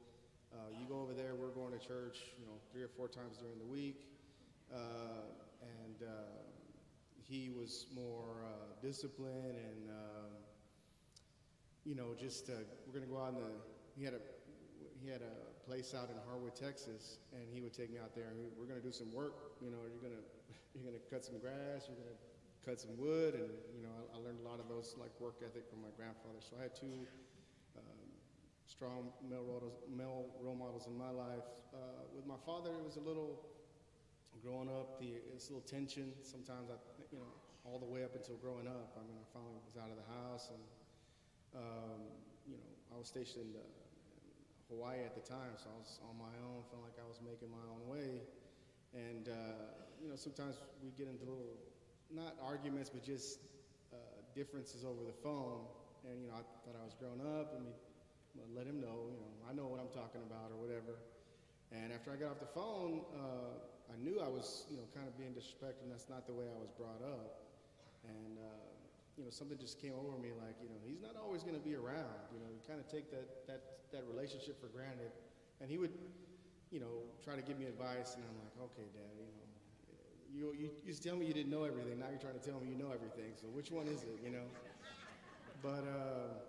Uh, 0.57 0.73
you 0.81 0.87
go 0.89 1.01
over 1.01 1.13
there, 1.13 1.35
we're 1.37 1.53
going 1.53 1.79
to 1.79 1.79
church, 1.79 2.33
you 2.41 2.47
know, 2.47 2.57
three 2.73 2.83
or 2.83 2.89
four 2.89 3.09
times 3.09 3.37
during 3.37 3.59
the 3.59 3.65
week, 3.71 4.09
uh, 4.73 5.29
and 5.61 6.09
uh, 6.09 6.13
he 7.23 7.51
was 7.51 7.87
more 7.95 8.43
uh, 8.45 8.81
disciplined 8.81 9.57
and. 9.57 9.91
Um, 9.91 10.33
you 11.87 11.95
know, 11.95 12.19
just 12.19 12.51
uh, 12.51 12.67
we're 12.85 12.99
gonna 12.99 13.07
go 13.07 13.23
out 13.23 13.31
in 13.31 13.39
the. 13.39 13.55
He 13.95 14.03
had 14.03 14.19
a 14.19 14.23
he 14.99 15.07
had 15.07 15.23
a 15.23 15.35
place 15.63 15.95
out 15.95 16.11
in 16.11 16.19
Harwood, 16.27 16.59
Texas, 16.59 17.23
and 17.31 17.47
he 17.55 17.63
would 17.63 17.71
take 17.71 17.95
me 17.95 18.03
out 18.03 18.11
there, 18.19 18.27
and 18.35 18.37
we, 18.43 18.51
we're 18.59 18.67
gonna 18.67 18.83
do 18.83 18.91
some 18.91 19.15
work. 19.15 19.55
You 19.63 19.71
know, 19.71 19.79
you're 19.87 20.03
gonna 20.03 20.19
you're 20.75 20.83
gonna 20.83 21.01
cut 21.07 21.23
some 21.23 21.39
grass, 21.39 21.87
you're 21.87 21.95
gonna 21.95 22.19
cut 22.67 22.83
some 22.83 22.99
wood, 22.99 23.39
and 23.39 23.47
you 23.71 23.87
know, 23.87 23.95
I, 23.95 24.19
I 24.19 24.27
learned 24.27 24.43
a 24.43 24.47
lot 24.51 24.59
of 24.59 24.67
those 24.67 24.99
like 24.99 25.15
work 25.23 25.39
ethic 25.47 25.71
from 25.71 25.79
my 25.79 25.95
grandfather. 25.95 26.43
So 26.43 26.59
I 26.59 26.67
had 26.67 26.75
two 26.75 26.91
strong 28.77 29.09
male 29.25 29.41
role, 29.41 29.65
models, 29.65 29.81
male 29.89 30.25
role 30.45 30.55
models 30.55 30.85
in 30.87 30.97
my 30.97 31.09
life. 31.09 31.49
Uh, 31.73 32.05
with 32.13 32.29
my 32.29 32.37
father, 32.45 32.77
it 32.77 32.85
was 32.85 33.01
a 33.01 33.05
little 33.09 33.41
growing 34.45 34.69
up. 34.69 35.01
The 35.01 35.17
it's 35.33 35.49
a 35.49 35.57
little 35.57 35.65
tension 35.65 36.13
sometimes. 36.21 36.69
I 36.69 36.77
you 37.09 37.19
know 37.19 37.33
all 37.65 37.81
the 37.81 37.89
way 37.89 38.05
up 38.05 38.13
until 38.15 38.37
growing 38.37 38.69
up. 38.69 38.93
I 39.01 39.03
mean, 39.09 39.17
I 39.17 39.27
finally 39.33 39.59
was 39.65 39.81
out 39.81 39.89
of 39.89 39.97
the 39.97 40.09
house 40.13 40.53
and. 40.53 40.61
Um, 41.57 42.05
you 42.45 42.57
know, 42.61 42.69
I 42.93 42.99
was 43.01 43.09
stationed 43.09 43.57
uh, 43.57 43.65
in 43.65 44.77
Hawaii 44.77 45.01
at 45.01 45.17
the 45.17 45.25
time, 45.25 45.57
so 45.57 45.73
I 45.73 45.77
was 45.81 45.97
on 46.05 46.17
my 46.21 46.35
own, 46.45 46.69
feeling 46.69 46.85
like 46.85 46.99
I 47.01 47.09
was 47.09 47.17
making 47.25 47.49
my 47.49 47.65
own 47.65 47.83
way. 47.89 48.21
And, 48.93 49.29
uh, 49.33 49.73
you 50.03 50.09
know, 50.13 50.17
sometimes 50.21 50.61
we 50.85 50.93
get 50.93 51.09
into 51.09 51.25
little, 51.25 51.57
not 52.13 52.37
arguments, 52.45 52.93
but 52.93 53.01
just 53.01 53.41
uh, 53.93 53.97
differences 54.37 54.85
over 54.85 55.01
the 55.01 55.17
phone. 55.25 55.65
And, 56.05 56.21
you 56.21 56.29
know, 56.29 56.37
I 56.37 56.45
thought 56.65 56.77
I 56.77 56.85
was 56.85 56.95
grown 56.95 57.25
up, 57.25 57.57
we 57.57 57.67
well, 57.67 57.75
let 58.55 58.67
him 58.67 58.81
know, 58.81 59.09
you 59.13 59.19
know, 59.21 59.33
I 59.49 59.53
know 59.53 59.67
what 59.67 59.81
I'm 59.81 59.93
talking 59.93 60.23
about 60.25 60.53
or 60.53 60.59
whatever. 60.59 60.99
And 61.75 61.93
after 61.93 62.13
I 62.13 62.17
got 62.17 62.31
off 62.31 62.41
the 62.41 62.53
phone, 62.55 63.03
uh, 63.17 63.59
I 63.91 63.97
knew 63.99 64.23
I 64.23 64.29
was, 64.29 64.67
you 64.71 64.77
know, 64.77 64.87
kind 64.95 65.07
of 65.07 65.15
being 65.19 65.35
disrespectful, 65.35 65.87
and 65.87 65.93
that's 65.93 66.11
not 66.11 66.27
the 66.27 66.35
way 66.35 66.47
I 66.47 66.59
was 66.59 66.71
brought 66.75 67.03
up. 67.03 67.43
And, 68.07 68.39
uh, 68.39 68.67
you 69.19 69.25
know, 69.25 69.31
something 69.31 69.59
just 69.59 69.81
came 69.83 69.95
over 69.95 70.15
me 70.19 70.31
like, 70.37 70.55
you 70.63 70.71
know, 70.71 70.79
he's 70.87 71.03
not 71.03 71.19
always 71.19 71.43
going 71.43 71.59
to 71.59 71.63
be 71.65 71.75
around. 71.75 72.21
You 72.31 72.39
know, 72.39 72.51
you 72.51 72.63
kind 72.67 72.79
of 72.79 72.87
take 72.87 73.11
that, 73.11 73.47
that, 73.47 73.61
that 73.91 74.03
relationship 74.07 74.61
for 74.61 74.69
granted. 74.71 75.11
And 75.61 75.71
he 75.71 75.79
would, 75.79 75.95
you 76.71 76.79
know, 76.79 77.07
try 77.25 77.35
to 77.35 77.43
give 77.43 77.59
me 77.59 77.67
advice, 77.67 78.15
and 78.15 78.23
I'm 78.23 78.37
like, 78.43 78.55
okay, 78.71 78.87
Dad, 78.95 79.11
you 79.17 79.27
know, 79.27 79.47
you, 80.37 80.53
you 80.53 80.71
used 80.85 81.03
to 81.03 81.09
tell 81.09 81.17
me 81.17 81.25
you 81.25 81.33
didn't 81.33 81.51
know 81.51 81.65
everything. 81.65 81.99
Now 81.99 82.11
you're 82.11 82.21
trying 82.21 82.39
to 82.39 82.45
tell 82.45 82.61
me 82.61 82.69
you 82.69 82.77
know 82.77 82.93
everything. 82.93 83.33
So 83.41 83.49
which 83.49 83.71
one 83.71 83.87
is 83.89 84.03
it, 84.03 84.21
you 84.23 84.31
know? 84.31 84.45
But 85.63 85.89
uh, 85.89 86.45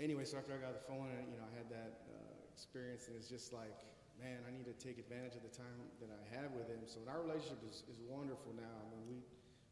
anyway, 0.00 0.24
so 0.24 0.38
after 0.38 0.54
I 0.54 0.60
got 0.62 0.74
the 0.74 0.84
phone, 0.86 1.10
and, 1.10 1.26
you 1.30 1.38
know, 1.38 1.46
I 1.46 1.54
had 1.58 1.68
that 1.70 1.92
uh, 2.08 2.54
experience, 2.54 3.06
and 3.06 3.14
it's 3.18 3.28
just 3.28 3.52
like, 3.52 3.74
man, 4.18 4.42
I 4.46 4.50
need 4.50 4.66
to 4.66 4.74
take 4.78 4.98
advantage 4.98 5.38
of 5.38 5.46
the 5.46 5.54
time 5.54 5.78
that 6.02 6.10
I 6.10 6.22
have 6.38 6.50
with 6.54 6.66
him. 6.66 6.82
So 6.86 6.98
our 7.06 7.22
relationship 7.22 7.62
is, 7.62 7.86
is 7.86 7.98
wonderful 8.06 8.50
now. 8.58 8.74
I 8.82 8.86
mean, 8.90 9.04
we 9.06 9.18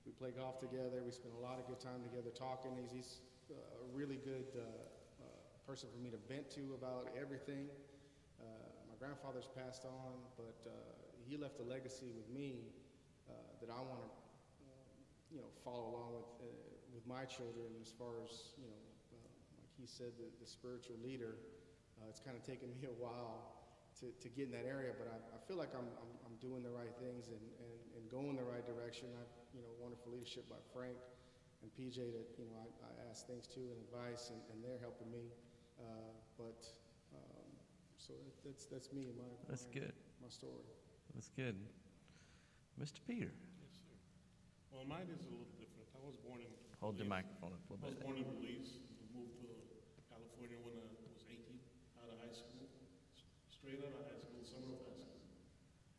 we 0.07 0.15
play 0.15 0.31
golf 0.31 0.63
together. 0.63 1.03
We 1.03 1.11
spend 1.11 1.35
a 1.35 1.43
lot 1.43 1.59
of 1.59 1.67
good 1.67 1.83
time 1.83 1.99
together 2.07 2.31
talking. 2.31 2.71
He's, 2.79 2.95
he's 2.95 3.19
a 3.51 3.91
really 3.91 4.23
good 4.23 4.47
uh, 4.55 4.63
uh, 4.63 5.27
person 5.67 5.91
for 5.91 5.99
me 5.99 6.15
to 6.15 6.21
vent 6.31 6.47
to 6.55 6.79
about 6.79 7.11
everything. 7.19 7.67
Uh, 8.39 8.47
my 8.87 8.95
grandfather's 9.03 9.51
passed 9.51 9.83
on, 9.83 10.15
but 10.39 10.63
uh, 10.63 10.71
he 11.27 11.35
left 11.35 11.59
a 11.59 11.67
legacy 11.67 12.15
with 12.15 12.31
me 12.31 12.71
uh, 13.27 13.35
that 13.59 13.67
I 13.67 13.83
want 13.83 13.99
to, 13.99 14.11
you 15.35 15.43
know, 15.43 15.51
follow 15.67 15.91
along 15.91 16.23
with 16.23 16.47
with 16.95 17.03
my 17.05 17.27
children 17.27 17.75
as 17.83 17.91
far 17.91 18.23
as 18.23 18.55
you 18.57 18.71
know, 18.71 18.86
he 19.79 19.87
said, 19.87 20.13
the, 20.19 20.29
the 20.41 20.49
spiritual 20.49 20.97
leader. 21.05 21.37
Uh, 22.01 22.09
it's 22.09 22.21
kind 22.21 22.37
of 22.37 22.45
taken 22.45 22.69
me 22.77 22.89
a 22.89 22.97
while 23.01 23.57
to, 24.01 24.13
to 24.21 24.29
get 24.29 24.49
in 24.49 24.53
that 24.53 24.69
area, 24.69 24.93
but 24.97 25.09
I, 25.09 25.17
I 25.33 25.39
feel 25.49 25.57
like 25.57 25.73
I'm, 25.73 25.89
I'm, 26.01 26.13
I'm 26.29 26.37
doing 26.41 26.61
the 26.61 26.73
right 26.73 26.93
things 27.01 27.29
and, 27.33 27.41
and, 27.41 27.75
and 27.97 28.03
going 28.13 28.37
the 28.37 28.45
right 28.45 28.65
direction. 28.65 29.09
I, 29.17 29.25
you 29.57 29.65
know, 29.65 29.73
wonderful 29.81 30.13
leadership 30.13 30.45
by 30.53 30.61
Frank 30.77 30.97
and 31.65 31.73
PJ 31.73 31.97
that, 32.13 32.29
you 32.37 32.45
know, 32.45 32.57
I, 32.61 32.69
I 32.85 32.93
ask 33.09 33.25
things 33.25 33.49
to 33.57 33.61
and 33.73 33.81
advice, 33.89 34.29
and, 34.29 34.41
and 34.53 34.61
they're 34.61 34.81
helping 34.85 35.09
me. 35.09 35.33
Uh, 35.81 36.13
but, 36.37 36.69
um, 37.17 37.49
so 37.97 38.13
that, 38.13 38.37
that's, 38.45 38.65
that's 38.69 38.93
me 38.93 39.09
and 39.09 39.17
my, 39.17 39.29
That's 39.49 39.65
my, 39.73 39.81
good. 39.81 39.95
my 40.21 40.29
story. 40.29 40.69
That's 41.17 41.33
good. 41.33 41.57
Mr. 42.77 43.01
Peter, 43.09 43.33
Yes, 43.33 43.73
sir. 43.81 43.97
Well, 44.69 44.85
mine 44.85 45.09
is 45.09 45.25
a 45.25 45.33
little 45.33 45.49
different. 45.57 45.89
I 45.97 46.05
was 46.05 46.21
born 46.21 46.45
in. 46.45 46.53
hold 46.77 47.01
the 47.01 47.09
microphone 47.09 47.57
up 47.57 47.65
a 47.73 47.73
I 47.73 47.89
little 47.89 47.89
was 47.89 47.97
bit. 47.97 48.05
born 48.05 48.17
in 48.21 48.29
Belize, 48.37 48.85
moved 49.17 49.41
to 49.41 49.46
California 50.47 50.63
when 50.63 50.79
I 50.79 50.87
was 50.87 51.27
18, 51.27 51.43
out 51.99 52.07
of 52.07 52.23
high 52.23 52.31
school, 52.31 52.71
straight 53.51 53.83
out 53.83 53.99
of 53.99 54.07
high 54.07 54.15
school, 54.23 54.39
summer 54.47 54.79
of 54.79 54.87
high 54.87 55.03
school. 55.03 55.27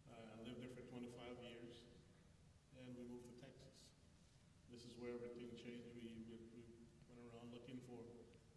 Uh, 0.08 0.40
I 0.40 0.48
lived 0.48 0.64
there 0.64 0.72
for 0.72 0.88
25 0.88 1.36
years, 1.44 1.84
and 2.80 2.88
we 2.96 3.04
moved 3.12 3.28
to 3.28 3.36
Texas. 3.44 3.92
This 4.72 4.88
is 4.88 4.96
where 5.04 5.20
everything 5.20 5.52
changed. 5.60 5.92
We, 6.00 6.16
we, 6.32 6.40
we 6.56 6.64
went 7.12 7.28
around 7.28 7.52
looking 7.52 7.84
for 7.92 8.00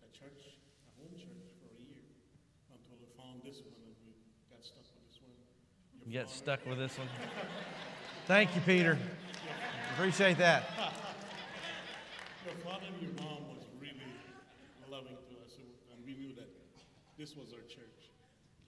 a 0.06 0.08
church, 0.14 0.62
a 0.86 0.90
home 0.94 1.10
church 1.18 1.42
for 1.58 1.66
a 1.74 1.78
year, 1.82 2.06
until 2.70 2.94
we 3.02 3.10
found 3.18 3.42
this 3.42 3.58
one, 3.66 3.74
and 3.82 3.90
we 4.06 4.14
got 4.46 4.62
stuck 4.62 4.86
with 4.94 5.02
this 5.10 5.18
one. 5.18 5.34
Your 5.34 6.06
You 6.06 6.10
get 6.22 6.30
stuck 6.30 6.60
with 6.70 6.78
this 6.78 6.94
one? 6.94 7.10
Thank 8.30 8.54
you, 8.54 8.62
Peter. 8.62 8.94
Appreciate 9.98 10.38
that. 10.38 10.70
Your 12.46 12.54
father 12.62 12.86
and 12.86 12.98
your 13.02 13.10
mom 13.18 13.50
was 13.50 13.66
really 13.82 14.06
loving 14.90 15.14
to 15.14 15.34
us, 15.46 15.54
so- 15.54 15.62
and 15.94 16.02
we 16.04 16.14
knew 16.18 16.34
that 16.34 16.50
this 17.20 17.36
was 17.36 17.52
our 17.52 17.60
church. 17.68 18.08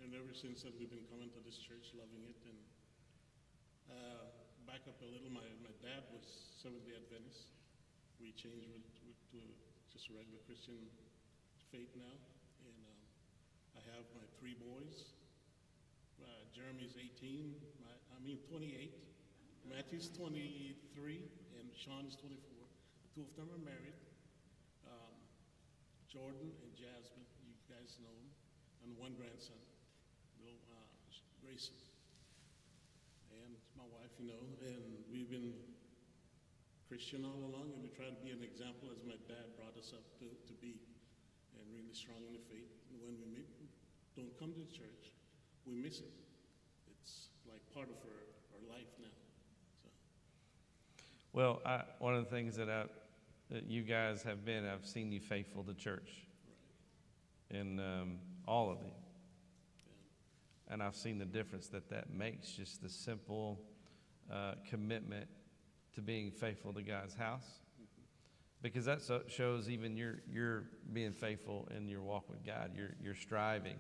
And 0.05 0.13
ever 0.13 0.37
since 0.37 0.61
that, 0.61 0.77
we've 0.77 0.93
been 0.93 1.09
coming 1.09 1.33
to 1.33 1.41
this 1.41 1.57
church, 1.57 1.89
loving 1.97 2.21
it. 2.21 2.37
And 2.45 2.61
uh, 3.89 4.29
back 4.69 4.85
up 4.85 5.01
a 5.01 5.09
little, 5.09 5.33
my, 5.33 5.49
my 5.65 5.73
dad 5.81 6.05
was 6.13 6.53
Seventh 6.61 6.85
Day 6.85 6.93
Adventist. 7.01 7.49
We 8.21 8.37
changed 8.37 8.93
to 9.33 9.41
just 9.89 10.13
a 10.13 10.21
regular 10.21 10.37
Christian 10.45 10.77
faith 11.73 11.89
now. 11.97 12.13
And 12.69 12.77
um, 12.85 13.01
I 13.73 13.81
have 13.97 14.05
my 14.13 14.29
three 14.37 14.61
boys. 14.61 15.17
Uh, 16.21 16.45
Jeremy's 16.53 16.93
18, 17.01 17.57
my, 17.81 17.97
I 18.13 18.21
mean 18.21 18.37
28. 18.53 18.69
Matthew's 19.65 20.13
23, 20.13 20.77
and 21.57 21.73
Sean 21.73 22.05
is 22.05 22.21
24. 22.21 22.37
Two 23.17 23.25
of 23.25 23.33
them 23.33 23.49
are 23.49 23.65
married. 23.65 23.97
Um, 24.85 25.17
Jordan 26.05 26.53
and 26.53 26.71
Jasmine, 26.77 27.25
you 27.49 27.57
guys 27.73 27.97
know 27.97 28.13
them, 28.13 28.32
and 28.83 28.95
one 28.99 29.15
grandson, 29.15 29.59
little 30.43 30.59
uh, 30.75 30.87
Grayson. 31.43 31.75
And 33.33 33.55
my 33.79 33.87
wife, 33.91 34.13
you 34.19 34.27
know, 34.29 34.43
and 34.63 35.03
we've 35.11 35.31
been 35.31 35.55
Christian 36.89 37.25
all 37.25 37.41
along, 37.49 37.73
and 37.73 37.81
we 37.83 37.89
try 37.89 38.07
to 38.07 38.21
be 38.21 38.31
an 38.31 38.45
example 38.45 38.93
as 38.93 39.01
my 39.07 39.17
dad 39.25 39.57
brought 39.57 39.73
us 39.81 39.97
up 39.97 40.05
to, 40.21 40.29
to 40.29 40.55
be, 40.61 40.77
and 41.57 41.65
really 41.73 41.95
strong 41.95 42.21
in 42.29 42.37
the 42.37 42.45
faith. 42.53 42.69
And 42.93 43.01
when 43.01 43.17
we 43.17 43.27
meet, 43.33 43.49
don't 44.15 44.37
come 44.39 44.53
to 44.53 44.65
church, 44.69 45.17
we 45.65 45.75
miss 45.75 46.01
it. 46.01 46.13
It's 46.93 47.29
like 47.49 47.61
part 47.73 47.89
of 47.89 47.97
our, 48.05 48.23
our 48.53 48.77
life 48.77 48.93
now. 49.01 49.15
So. 49.83 49.89
Well, 51.33 51.63
I, 51.65 51.83
one 51.99 52.15
of 52.15 52.25
the 52.25 52.31
things 52.31 52.57
that, 52.57 52.69
I, 52.69 52.85
that 53.51 53.65
you 53.65 53.83
guys 53.83 54.23
have 54.23 54.45
been, 54.45 54.67
I've 54.67 54.87
seen 54.87 55.11
you 55.13 55.21
faithful 55.21 55.65
to 55.65 55.75
church. 55.75 56.27
In 57.51 57.81
um, 57.81 58.19
all 58.47 58.71
of 58.71 58.79
you. 58.83 58.93
And 60.69 60.83
I've 60.83 60.97
seen 60.97 61.19
the 61.19 61.25
difference 61.25 61.69
that 61.69 61.91
that 61.91 62.13
makes, 62.13 62.51
just 62.53 62.83
the 62.83 62.89
simple 62.89 63.61
uh, 64.33 64.55
commitment 64.69 65.27
to 65.95 66.01
being 66.01 66.31
faithful 66.31 66.73
to 66.73 66.83
God's 66.83 67.15
house. 67.15 67.47
Because 68.63 68.85
that 68.85 69.01
shows 69.27 69.69
even 69.69 69.97
you're, 69.97 70.21
you're 70.31 70.65
being 70.93 71.13
faithful 71.13 71.69
in 71.77 71.89
your 71.89 72.01
walk 72.01 72.29
with 72.29 72.47
God. 72.47 72.71
You're, 72.75 72.95
you're 73.03 73.15
striving. 73.15 73.77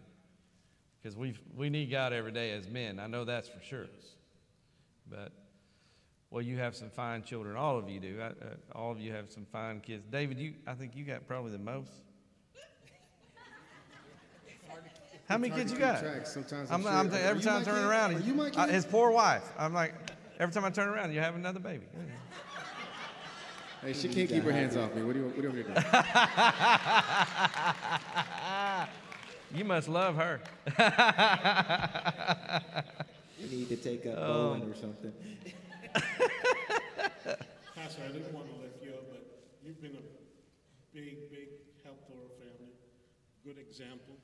Because 1.02 1.16
we 1.16 1.34
we 1.56 1.68
need 1.68 1.90
God 1.90 2.12
every 2.12 2.30
day 2.30 2.52
as 2.52 2.68
men. 2.68 3.00
I 3.00 3.06
know 3.08 3.24
that's 3.24 3.48
for 3.48 3.60
sure. 3.60 3.86
But 5.10 5.32
well, 6.30 6.42
you 6.42 6.58
have 6.58 6.76
some 6.76 6.90
fine 6.90 7.22
children. 7.22 7.56
All 7.56 7.76
of 7.76 7.88
you 7.88 7.98
do. 7.98 8.20
I, 8.20 8.26
uh, 8.26 8.32
all 8.72 8.92
of 8.92 9.00
you 9.00 9.12
have 9.12 9.30
some 9.30 9.44
fine 9.44 9.80
kids. 9.80 10.06
David, 10.06 10.38
you 10.38 10.54
I 10.66 10.74
think 10.74 10.94
you 10.94 11.04
got 11.04 11.26
probably 11.26 11.50
the 11.50 11.58
most. 11.58 11.90
How 15.32 15.38
many 15.38 15.54
kids 15.54 15.72
you 15.72 15.78
got? 15.78 16.00
track. 16.00 16.26
Sometimes 16.26 16.70
I'm, 16.70 16.86
I'm 16.86 16.94
I'm 16.94 17.10
sure- 17.10 17.18
every 17.20 17.42
time 17.42 17.62
I 17.62 17.64
turn 17.64 17.74
kid? 17.76 17.84
around, 17.84 18.20
he- 18.20 18.28
you 18.28 18.34
my 18.34 18.48
uh, 18.48 18.66
kid? 18.66 18.74
his 18.74 18.84
poor 18.84 19.10
wife. 19.10 19.42
I'm 19.58 19.72
like, 19.72 19.94
every 20.38 20.52
time 20.52 20.64
I 20.66 20.70
turn 20.70 20.88
around, 20.88 21.12
you 21.14 21.20
have 21.20 21.34
another 21.34 21.58
baby. 21.58 21.86
Hey, 23.80 23.94
she 23.94 24.08
can't 24.08 24.28
keep 24.28 24.44
her 24.44 24.52
hands 24.52 24.76
off 24.76 24.94
me. 24.94 25.02
What 25.02 25.14
do 25.14 25.20
you, 25.20 25.24
what 25.26 25.36
do 25.36 25.42
you 25.42 25.48
want 25.48 25.56
me 25.56 25.74
to 25.74 25.80
do? 25.80 25.86
You 29.54 29.64
must 29.66 29.86
love 29.88 30.16
her. 30.16 30.40
You 33.38 33.48
need 33.58 33.68
to 33.70 33.76
take 33.76 34.06
up 34.06 34.14
Oh. 34.18 34.54
bowling 34.54 34.70
or 34.70 34.74
something. 34.74 35.12
Pastor, 37.74 38.02
I 38.06 38.08
didn't 38.14 38.32
want 38.32 38.46
to 38.46 38.54
lift 38.62 38.80
you 38.84 38.92
up, 38.94 39.10
but 39.10 39.26
you've 39.64 39.82
been 39.82 39.96
a 39.96 40.02
big, 40.94 41.28
big 41.28 41.48
help 41.82 42.06
to 42.06 42.12
our 42.14 42.30
family. 42.38 42.70
Good 43.44 43.58
example. 43.58 44.14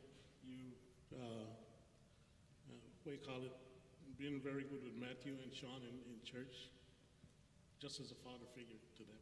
Uh, 1.18 1.24
uh, 1.24 2.74
what 3.04 3.12
you 3.12 3.18
call 3.26 3.42
it? 3.42 3.52
Being 4.18 4.40
very 4.40 4.62
good 4.62 4.82
with 4.84 4.94
Matthew 4.98 5.34
and 5.42 5.54
Sean 5.54 5.80
in, 5.82 5.94
in 6.10 6.18
church, 6.24 6.70
just 7.80 8.00
as 8.00 8.10
a 8.10 8.14
father 8.14 8.46
figure 8.54 8.76
to 8.96 9.02
them. 9.02 9.16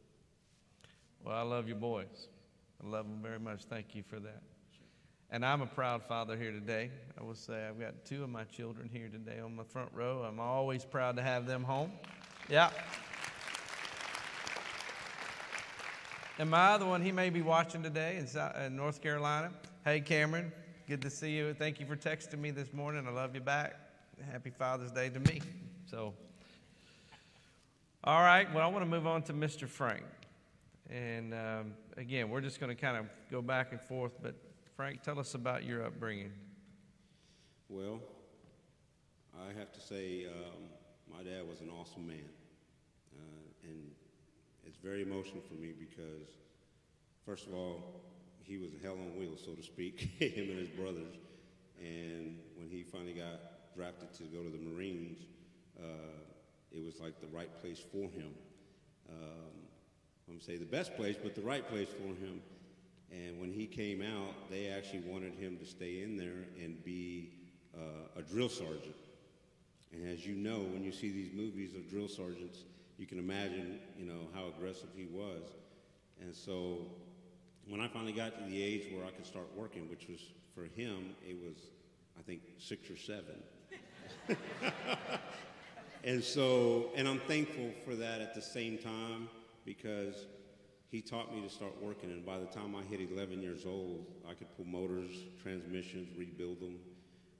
Well, 1.23 1.35
I 1.35 1.41
love 1.41 1.67
your 1.67 1.77
boys. 1.77 2.27
I 2.83 2.87
love 2.87 3.05
them 3.05 3.19
very 3.21 3.39
much. 3.39 3.63
Thank 3.63 3.95
you 3.95 4.03
for 4.03 4.19
that. 4.19 4.41
And 5.29 5.45
I'm 5.45 5.61
a 5.61 5.65
proud 5.67 6.03
father 6.03 6.37
here 6.37 6.51
today. 6.51 6.89
I 7.19 7.23
will 7.23 7.35
say 7.35 7.67
I've 7.67 7.79
got 7.79 8.05
two 8.05 8.23
of 8.23 8.29
my 8.29 8.45
children 8.45 8.89
here 8.91 9.09
today 9.09 9.39
on 9.39 9.55
my 9.55 9.63
front 9.63 9.89
row. 9.93 10.23
I'm 10.23 10.39
always 10.39 10.85
proud 10.85 11.17
to 11.17 11.21
have 11.21 11.45
them 11.45 11.63
home. 11.63 11.91
Yeah. 12.49 12.69
And 16.39 16.49
my 16.49 16.69
other 16.69 16.85
one, 16.85 17.01
he 17.01 17.11
may 17.11 17.29
be 17.29 17.41
watching 17.41 17.83
today 17.83 18.23
in 18.65 18.75
North 18.75 19.01
Carolina. 19.01 19.51
Hey, 19.83 19.99
Cameron, 19.99 20.51
good 20.87 21.01
to 21.01 21.09
see 21.09 21.31
you. 21.31 21.53
Thank 21.53 21.81
you 21.81 21.85
for 21.85 21.97
texting 21.97 22.39
me 22.39 22.49
this 22.49 22.71
morning. 22.71 23.05
I 23.07 23.11
love 23.11 23.35
you 23.35 23.41
back. 23.41 23.75
Happy 24.31 24.49
Father's 24.49 24.89
Day 24.89 25.09
to 25.09 25.19
me. 25.19 25.41
So, 25.85 26.13
all 28.05 28.21
right. 28.21 28.47
Well, 28.53 28.63
I 28.63 28.67
want 28.71 28.85
to 28.85 28.89
move 28.89 29.05
on 29.05 29.21
to 29.23 29.33
Mr. 29.33 29.67
Frank. 29.67 30.05
And 30.89 31.33
um, 31.33 31.73
again, 31.97 32.29
we're 32.29 32.39
just 32.39 32.61
going 32.61 32.73
to 32.73 32.81
kind 32.81 32.95
of 32.95 33.05
go 33.29 33.41
back 33.41 33.73
and 33.73 33.81
forth. 33.81 34.13
But 34.21 34.35
Frank, 34.77 35.03
tell 35.03 35.19
us 35.19 35.33
about 35.33 35.65
your 35.65 35.85
upbringing. 35.85 36.31
Well, 37.67 37.99
I 39.37 39.47
have 39.59 39.73
to 39.73 39.81
say, 39.81 40.27
um, 40.27 40.69
my 41.11 41.21
dad 41.21 41.45
was 41.45 41.59
an 41.59 41.69
awesome 41.69 42.07
man. 42.07 42.29
Uh, 43.13 43.67
and 43.67 43.91
it's 44.65 44.77
very 44.77 45.01
emotional 45.01 45.41
for 45.41 45.55
me 45.55 45.73
because, 45.77 46.29
first 47.25 47.45
of 47.45 47.53
all, 47.53 47.81
he 48.47 48.57
was 48.57 48.71
hell 48.81 48.93
on 48.93 49.19
wheels, 49.19 49.41
so 49.43 49.51
to 49.51 49.63
speak, 49.63 49.99
him 50.19 50.49
and 50.49 50.59
his 50.59 50.69
brothers. 50.69 51.15
And 51.79 52.39
when 52.55 52.69
he 52.69 52.83
finally 52.83 53.13
got 53.13 53.75
drafted 53.75 54.13
to 54.15 54.23
go 54.23 54.41
to 54.41 54.49
the 54.49 54.57
Marines, 54.57 55.19
uh, 55.77 56.23
it 56.71 56.83
was 56.83 56.99
like 56.99 57.19
the 57.19 57.27
right 57.27 57.53
place 57.61 57.79
for 57.91 58.09
him. 58.09 58.33
Um, 59.09 59.51
I'm 60.29 60.39
to 60.39 60.43
say 60.43 60.57
the 60.57 60.65
best 60.65 60.95
place, 60.95 61.15
but 61.21 61.35
the 61.35 61.41
right 61.41 61.67
place 61.67 61.89
for 61.89 62.07
him. 62.07 62.41
And 63.11 63.39
when 63.39 63.51
he 63.51 63.65
came 63.65 64.01
out, 64.01 64.49
they 64.49 64.67
actually 64.67 64.99
wanted 64.99 65.33
him 65.33 65.57
to 65.57 65.65
stay 65.65 66.03
in 66.03 66.17
there 66.17 66.45
and 66.61 66.83
be 66.83 67.31
uh, 67.75 68.19
a 68.19 68.21
drill 68.21 68.49
sergeant. 68.49 68.95
And 69.93 70.07
as 70.09 70.25
you 70.25 70.35
know, 70.35 70.59
when 70.59 70.83
you 70.83 70.91
see 70.91 71.11
these 71.11 71.31
movies 71.33 71.73
of 71.73 71.89
drill 71.89 72.09
sergeants, 72.09 72.63
you 72.97 73.05
can 73.05 73.19
imagine, 73.19 73.79
you 73.97 74.05
know, 74.05 74.27
how 74.33 74.47
aggressive 74.47 74.89
he 74.95 75.05
was. 75.05 75.43
And 76.21 76.35
so 76.35 76.79
when 77.69 77.81
I 77.81 77.87
finally 77.87 78.13
got 78.13 78.37
to 78.37 78.49
the 78.49 78.61
age 78.61 78.91
where 78.93 79.05
I 79.05 79.11
could 79.11 79.25
start 79.25 79.47
working, 79.55 79.89
which 79.89 80.07
was 80.07 80.19
for 80.55 80.63
him, 80.63 81.15
it 81.27 81.35
was, 81.35 81.57
I 82.17 82.21
think, 82.21 82.41
six 82.57 82.89
or 82.89 82.97
seven. 82.97 83.35
and 86.03 86.23
so, 86.23 86.91
and 86.95 87.07
I'm 87.07 87.19
thankful 87.21 87.71
for 87.85 87.95
that 87.95 88.21
at 88.21 88.33
the 88.33 88.41
same 88.41 88.77
time 88.77 89.29
because 89.65 90.27
he 90.89 91.01
taught 91.01 91.33
me 91.33 91.41
to 91.41 91.49
start 91.49 91.73
working. 91.81 92.09
And 92.09 92.25
by 92.25 92.39
the 92.39 92.45
time 92.45 92.75
I 92.75 92.83
hit 92.83 93.11
11 93.11 93.41
years 93.41 93.65
old, 93.65 94.05
I 94.29 94.33
could 94.33 94.47
pull 94.55 94.65
motors, 94.65 95.11
transmissions, 95.41 96.07
rebuild 96.17 96.61
them. 96.61 96.79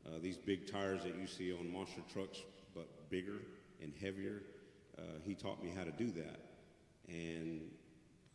Uh, 0.06 0.20
these 0.22 0.38
big 0.38 0.70
tires 0.70 1.04
that 1.04 1.16
you 1.20 1.28
see 1.28 1.54
on 1.54 1.72
monster 1.72 2.02
trucks, 2.12 2.40
but 2.76 3.10
bigger 3.10 3.40
and 3.82 3.94
heavier, 4.02 4.42
uh, 4.98 5.02
he 5.24 5.34
taught 5.34 5.64
me 5.64 5.72
how 5.76 5.84
to 5.84 5.92
do 5.92 6.12
that. 6.12 6.40
And 7.08 7.62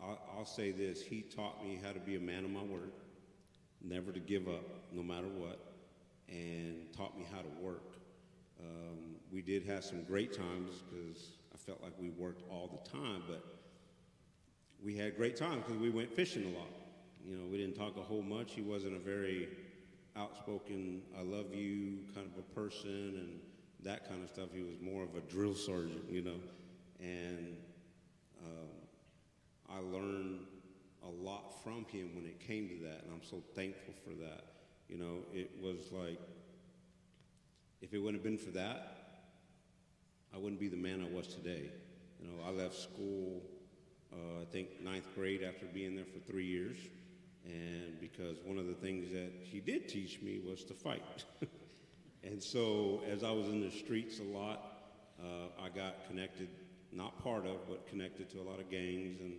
I'll, 0.02 0.18
I'll 0.36 0.46
say 0.46 0.72
this 0.72 1.00
he 1.00 1.22
taught 1.22 1.64
me 1.64 1.78
how 1.82 1.92
to 1.92 2.00
be 2.00 2.16
a 2.16 2.20
man 2.20 2.44
of 2.44 2.50
my 2.50 2.62
word, 2.62 2.92
never 3.80 4.12
to 4.12 4.20
give 4.20 4.48
up, 4.48 4.64
no 4.92 5.02
matter 5.02 5.28
what, 5.28 5.60
and 6.28 6.92
taught 6.96 7.16
me 7.16 7.24
how 7.32 7.40
to 7.40 7.48
work. 7.60 7.94
Um, 8.60 9.16
we 9.32 9.42
did 9.42 9.64
have 9.66 9.84
some 9.84 10.02
great 10.04 10.32
times 10.32 10.82
because 10.88 11.32
I 11.52 11.56
felt 11.56 11.82
like 11.82 11.92
we 11.98 12.10
worked 12.10 12.42
all 12.50 12.68
the 12.68 12.90
time, 12.90 13.22
but 13.28 13.44
we 14.82 14.96
had 14.96 15.16
great 15.16 15.36
times 15.36 15.62
because 15.66 15.80
we 15.80 15.90
went 15.90 16.12
fishing 16.12 16.44
a 16.54 16.58
lot. 16.58 16.70
You 17.26 17.36
know, 17.36 17.46
we 17.46 17.56
didn't 17.56 17.76
talk 17.76 17.96
a 17.96 18.02
whole 18.02 18.22
much. 18.22 18.52
He 18.52 18.62
wasn't 18.62 18.96
a 18.96 18.98
very 18.98 19.48
outspoken, 20.16 21.02
I 21.18 21.22
love 21.22 21.54
you 21.54 21.98
kind 22.14 22.26
of 22.26 22.38
a 22.38 22.54
person 22.54 23.14
and 23.16 23.40
that 23.82 24.08
kind 24.08 24.22
of 24.22 24.28
stuff. 24.28 24.48
He 24.52 24.62
was 24.62 24.74
more 24.80 25.02
of 25.04 25.14
a 25.16 25.20
drill 25.20 25.54
sergeant, 25.54 26.04
you 26.10 26.22
know. 26.22 26.40
And 27.00 27.56
um, 28.44 28.81
I 29.74 29.80
learned 29.80 30.40
a 31.02 31.08
lot 31.08 31.62
from 31.62 31.85
him 31.87 32.14
when 32.14 32.26
it 32.26 32.38
came 32.40 32.68
to 32.68 32.74
that, 32.85 33.02
and 33.04 33.12
I'm 33.12 33.22
so 33.22 33.42
thankful 33.54 33.94
for 34.04 34.14
that. 34.22 34.44
You 34.88 34.98
know, 34.98 35.18
it 35.32 35.50
was 35.61 35.90
like, 35.90 36.20
if 37.80 37.94
it 37.94 37.98
wouldn't 37.98 38.22
have 38.22 38.24
been 38.24 38.38
for 38.38 38.52
that, 38.52 38.96
I 40.35 40.38
wouldn't 40.38 40.61
be 40.61 40.68
the 40.68 40.76
man 40.76 41.02
I 41.02 41.14
was 41.14 41.26
today. 41.28 41.70
You 42.20 42.28
know, 42.28 42.44
I 42.46 42.50
left 42.50 42.74
school, 42.74 43.42
uh, 44.12 44.42
I 44.42 44.44
think 44.44 44.80
ninth 44.82 45.08
grade 45.14 45.42
after 45.42 45.66
being 45.66 45.96
there 45.96 46.04
for 46.04 46.20
three 46.20 46.46
years, 46.46 46.76
and 47.44 47.98
because 48.00 48.37
one 48.44 48.58
of 48.58 48.66
the 48.66 48.74
things 48.74 49.11
that 49.12 49.32
he 49.42 49.61
did 49.61 49.88
teach 49.88 50.20
me 50.22 50.40
was 50.46 50.64
to 50.64 50.74
fight. 50.74 51.24
and 52.24 52.42
so, 52.42 53.02
as 53.11 53.24
I 53.24 53.30
was 53.30 53.48
in 53.48 53.61
the 53.61 53.70
streets 53.70 54.20
a 54.20 54.24
lot, 54.38 54.78
uh, 55.18 55.62
I 55.62 55.68
got 55.68 56.06
connected, 56.06 56.48
not 56.92 57.22
part 57.22 57.46
of, 57.46 57.68
but 57.68 57.87
connected 57.88 58.30
to 58.30 58.40
a 58.40 58.44
lot 58.44 58.61
of 58.61 58.70
gangs, 58.70 59.20
and 59.20 59.35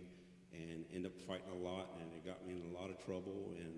and 0.54 0.84
ended 0.94 1.12
up 1.12 1.18
fighting 1.26 1.50
a 1.52 1.62
lot, 1.62 1.90
and 2.00 2.06
it 2.14 2.24
got 2.24 2.46
me 2.46 2.54
in 2.54 2.74
a 2.74 2.78
lot 2.78 2.90
of 2.90 3.04
trouble. 3.04 3.52
And 3.58 3.74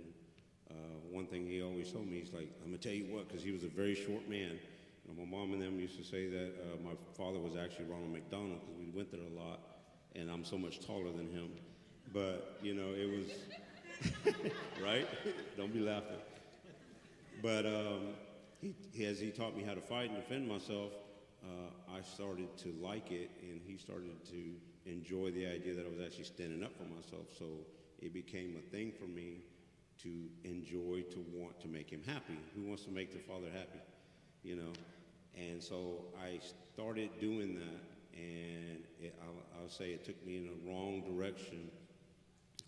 uh, 0.71 0.75
one 1.11 1.27
thing 1.27 1.47
he 1.47 1.63
always 1.63 1.91
told 1.91 2.09
me, 2.09 2.21
he's 2.21 2.33
like, 2.33 2.51
"I'm 2.63 2.71
gonna 2.71 2.79
tell 2.79 2.93
you 2.93 3.07
what," 3.15 3.29
because 3.29 3.43
he 3.43 3.53
was 3.53 3.65
a 3.65 3.69
very 3.69 3.95
short 3.95 4.29
man. 4.29 4.59
You 5.05 5.15
know, 5.15 5.25
my 5.25 5.31
mom 5.31 5.53
and 5.53 5.63
them 5.63 5.79
used 5.79 5.97
to 5.99 6.05
say 6.05 6.29
that 6.29 6.55
uh, 6.61 6.83
my 6.85 6.95
father 7.17 7.39
was 7.39 7.57
actually 7.57 7.87
Ronald 7.87 8.13
McDonald 8.13 8.61
because 8.61 8.77
we 8.79 8.91
went 8.91 9.11
there 9.11 9.21
a 9.21 9.41
lot, 9.41 9.61
and 10.15 10.31
I'm 10.31 10.45
so 10.45 10.59
much 10.59 10.85
taller 10.85 11.13
than 11.13 11.31
him. 11.31 11.51
But 12.13 12.59
you 12.63 12.75
know, 12.75 12.93
it 12.95 13.09
was 13.11 13.27
right. 14.83 15.07
Don't 15.57 15.73
be 15.73 15.81
laughing. 15.81 16.17
But 17.43 17.67
um, 17.67 18.15
he, 18.61 19.05
as 19.05 19.21
he 19.21 19.31
taught 19.31 19.57
me 19.57 19.63
how 19.63 19.75
to 19.75 19.81
fight 19.81 20.11
and 20.11 20.17
defend 20.17 20.49
myself, 20.49 20.93
uh, 21.45 21.95
I 21.95 22.03
started 22.03 22.57
to 22.59 22.75
like 22.81 23.11
it, 23.13 23.31
and 23.43 23.61
he 23.67 23.77
started 23.77 24.25
to 24.31 24.55
enjoy 24.87 25.31
the 25.33 25.47
idea 25.47 25.75
that 25.75 25.85
I 25.85 25.91
was 25.91 26.01
actually 26.05 26.25
standing 26.25 26.63
up 26.63 26.73
for 26.77 26.85
myself. 26.85 27.27
So 27.39 27.45
it 27.99 28.15
became 28.15 28.57
a 28.57 28.71
thing 28.71 28.93
for 28.99 29.07
me 29.07 29.43
to 30.03 30.29
enjoy, 30.45 31.03
to 31.11 31.25
want 31.33 31.61
to 31.61 31.69
make 31.69 31.91
him 31.91 32.03
happy. 32.07 32.39
Who 32.55 32.63
wants 32.63 32.85
to 32.85 32.91
make 32.91 33.13
their 33.13 33.23
father 33.23 33.49
happy? 33.53 33.81
You 34.43 34.57
know? 34.57 34.73
And 35.37 35.63
so 35.63 36.05
I 36.23 36.41
started 36.73 37.11
doing 37.21 37.55
that, 37.57 38.19
and 38.19 38.79
it, 39.01 39.19
I'll, 39.23 39.63
I'll 39.63 39.69
say 39.69 39.91
it 39.91 40.05
took 40.05 40.25
me 40.25 40.37
in 40.37 40.45
the 40.45 40.71
wrong 40.71 41.03
direction. 41.03 41.71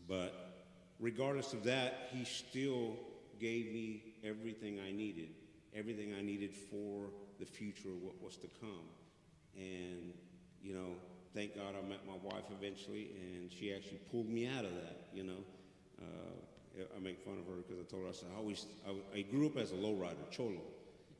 But 0.06 0.66
regardless 0.98 1.52
of 1.52 1.64
that, 1.64 2.08
he 2.12 2.24
still 2.24 2.96
gave 3.38 3.72
me 3.72 4.14
everything 4.24 4.80
I 4.86 4.90
needed, 4.90 5.28
everything 5.74 6.14
I 6.18 6.22
needed 6.22 6.54
for 6.54 7.06
the 7.38 7.46
future 7.46 7.88
of 7.88 8.02
what 8.02 8.20
was 8.22 8.36
to 8.38 8.48
come. 8.60 8.88
And, 9.56 10.12
you 10.62 10.74
know, 10.74 10.96
thank 11.38 11.54
God 11.54 11.74
I 11.78 11.88
met 11.88 12.00
my 12.04 12.16
wife 12.24 12.42
eventually, 12.50 13.10
and 13.14 13.48
she 13.52 13.72
actually 13.72 14.00
pulled 14.10 14.28
me 14.28 14.48
out 14.48 14.64
of 14.64 14.74
that. 14.74 14.96
You 15.14 15.22
know, 15.22 15.44
uh, 16.02 16.82
I 16.96 16.98
make 16.98 17.20
fun 17.20 17.34
of 17.38 17.46
her 17.46 17.62
because 17.62 17.78
I 17.78 17.84
told 17.88 18.02
her 18.02 18.08
I 18.08 18.12
said 18.12 18.28
I 18.34 18.38
always 18.38 18.66
I, 18.86 19.18
I 19.18 19.22
grew 19.22 19.46
up 19.46 19.56
as 19.56 19.70
a 19.70 19.76
lowrider, 19.76 20.28
cholo, 20.32 20.60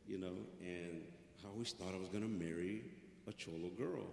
you 0.09 0.19
know, 0.19 0.35
and 0.61 1.03
I 1.45 1.49
always 1.49 1.71
thought 1.71 1.95
I 1.95 1.99
was 1.99 2.09
going 2.09 2.25
to 2.25 2.29
marry 2.29 2.83
a 3.29 3.33
cholo 3.33 3.69
girl. 3.79 4.07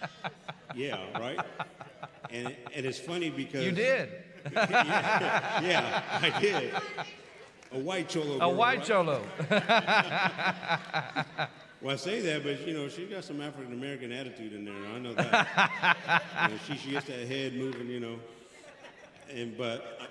yeah, 0.74 1.18
right. 1.18 1.40
And 2.30 2.56
and 2.74 2.86
it's 2.86 2.98
funny 2.98 3.28
because 3.28 3.62
You 3.62 3.72
did. 3.72 4.08
yeah, 4.52 5.60
yeah, 5.62 6.02
I 6.22 6.40
did. 6.40 6.72
A 7.72 7.78
white 7.78 8.08
cholo. 8.08 8.36
A 8.36 8.38
girl, 8.38 8.54
white 8.54 8.78
right? 8.78 8.86
cholo. 8.86 9.22
Well, 11.84 11.92
I 11.92 11.96
say 11.96 12.20
that, 12.20 12.42
but 12.42 12.66
you 12.66 12.72
know, 12.72 12.88
she's 12.88 13.10
got 13.10 13.24
some 13.24 13.42
African 13.42 13.74
American 13.74 14.10
attitude 14.10 14.54
in 14.54 14.64
there. 14.64 14.74
I 14.74 14.98
know 14.98 15.12
that. 15.12 16.22
you 16.44 16.48
know, 16.48 16.60
she 16.66 16.78
she 16.78 16.92
gets 16.92 17.04
that 17.08 17.28
head 17.28 17.52
moving, 17.52 17.88
you 17.88 18.00
know. 18.00 18.18
And 19.30 19.54
but 19.54 19.98
uh, 20.00 20.06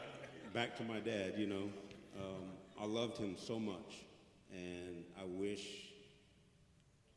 back 0.53 0.77
to 0.77 0.83
my 0.83 0.99
dad, 0.99 1.33
you 1.35 1.47
know, 1.47 1.71
um, 2.21 2.43
I 2.79 2.85
loved 2.85 3.17
him 3.17 3.35
so 3.39 3.57
much, 3.57 4.05
and 4.51 5.03
I 5.19 5.23
wish 5.25 5.63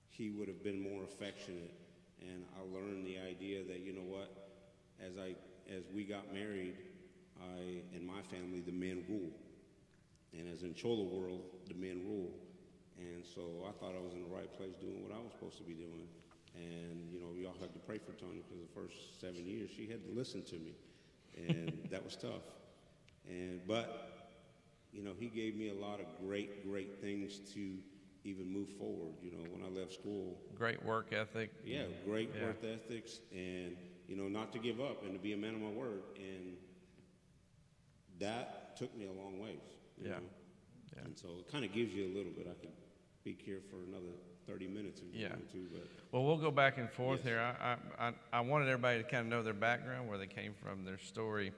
he 0.08 0.30
would 0.30 0.48
have 0.48 0.64
been 0.64 0.80
more 0.80 1.04
affectionate. 1.04 1.74
And 2.22 2.42
I 2.58 2.62
learned 2.74 3.06
the 3.06 3.18
idea 3.18 3.62
that 3.62 3.80
you 3.80 3.92
know 3.92 4.08
what, 4.08 4.54
as 5.06 5.18
I 5.18 5.34
as 5.70 5.82
we 5.94 6.04
got 6.04 6.32
married, 6.32 6.76
I 7.42 7.82
and 7.94 8.06
my 8.06 8.22
family 8.22 8.62
the 8.62 8.72
men 8.72 9.04
rule, 9.06 9.32
and 10.32 10.50
as 10.50 10.62
in 10.62 10.72
Chola 10.72 11.04
world, 11.04 11.42
the 11.68 11.74
men 11.74 12.00
rule. 12.06 12.32
And 12.98 13.24
so 13.24 13.42
I 13.68 13.72
thought 13.78 13.94
I 13.94 14.00
was 14.02 14.14
in 14.14 14.22
the 14.22 14.34
right 14.34 14.50
place 14.56 14.74
doing 14.80 15.02
what 15.02 15.12
I 15.12 15.20
was 15.20 15.32
supposed 15.32 15.58
to 15.58 15.64
be 15.64 15.74
doing. 15.74 16.08
And, 16.54 17.12
you 17.12 17.20
know, 17.20 17.26
we 17.36 17.44
all 17.44 17.56
had 17.60 17.72
to 17.74 17.78
pray 17.80 17.98
for 17.98 18.12
Tony 18.12 18.40
because 18.40 18.58
the 18.64 18.72
first 18.80 19.20
seven 19.20 19.46
years 19.46 19.68
she 19.76 19.86
had 19.86 20.02
to 20.06 20.10
listen 20.14 20.42
to 20.44 20.54
me. 20.56 20.72
And 21.36 21.86
that 21.90 22.02
was 22.02 22.16
tough. 22.16 22.42
And, 23.28 23.60
but, 23.66 24.32
you 24.92 25.02
know, 25.02 25.12
he 25.18 25.26
gave 25.26 25.56
me 25.56 25.68
a 25.68 25.74
lot 25.74 26.00
of 26.00 26.06
great, 26.26 26.66
great 26.66 26.98
things 27.02 27.38
to 27.54 27.76
even 28.24 28.50
move 28.50 28.70
forward. 28.78 29.12
You 29.22 29.32
know, 29.32 29.44
when 29.52 29.62
I 29.62 29.68
left 29.78 29.92
school, 29.92 30.38
Great 30.56 30.82
work 30.84 31.12
ethic. 31.12 31.50
yeah, 31.64 31.82
great 32.06 32.30
Yeah. 32.34 32.46
work 32.46 32.64
ethics 32.64 33.20
and, 33.32 33.76
you 34.08 34.16
know, 34.16 34.28
not 34.28 34.52
to 34.54 34.58
give 34.58 34.80
up 34.80 35.04
and 35.04 35.12
to 35.12 35.18
be 35.18 35.34
a 35.34 35.36
man 35.36 35.54
of 35.54 35.60
my 35.60 35.68
word. 35.70 36.02
And 36.16 36.56
that 38.18 38.76
took 38.76 38.96
me 38.96 39.06
a 39.06 39.12
long 39.12 39.38
ways. 39.38 39.60
Yeah. 40.02 40.18
Yeah. 40.96 41.04
And 41.04 41.18
so 41.18 41.28
it 41.40 41.52
kind 41.52 41.64
of 41.64 41.72
gives 41.72 41.92
you 41.92 42.06
a 42.06 42.12
little 42.16 42.32
bit. 42.32 42.46
I 42.50 42.54
speak 43.26 43.42
here 43.44 43.60
for 43.68 43.82
another 43.82 44.14
30 44.46 44.68
minutes 44.68 45.00
if 45.00 45.12
you 45.12 45.22
Yeah. 45.22 45.30
wanted 45.30 45.50
to, 45.50 45.66
but 45.72 45.88
Well, 46.12 46.24
we'll 46.24 46.36
go 46.36 46.52
back 46.52 46.78
and 46.78 46.88
forth 46.88 47.24
Yes. 47.24 47.26
here. 47.26 47.40
I, 47.40 47.72
I, 47.72 48.08
I, 48.08 48.14
I 48.34 48.40
wanted 48.40 48.68
everybody 48.68 49.02
to 49.02 49.08
kind 49.08 49.22
of 49.22 49.26
know 49.26 49.42
their 49.42 49.52
background, 49.52 50.08
where 50.08 50.16
they 50.16 50.28
came 50.28 50.54
from, 50.54 50.84
their 50.84 50.96
story, 50.96 51.52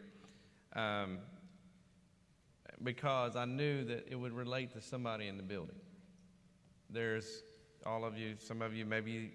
um, 0.72 1.18
because 2.82 3.36
I 3.36 3.44
knew 3.44 3.84
that 3.84 4.06
it 4.10 4.14
would 4.14 4.32
relate 4.32 4.72
to 4.72 4.80
somebody 4.80 5.28
in 5.28 5.36
the 5.36 5.42
building. 5.42 5.76
There's 6.88 7.42
all 7.84 8.02
of 8.06 8.16
you, 8.16 8.36
some 8.38 8.62
of 8.62 8.74
you 8.74 8.86
maybe 8.86 9.30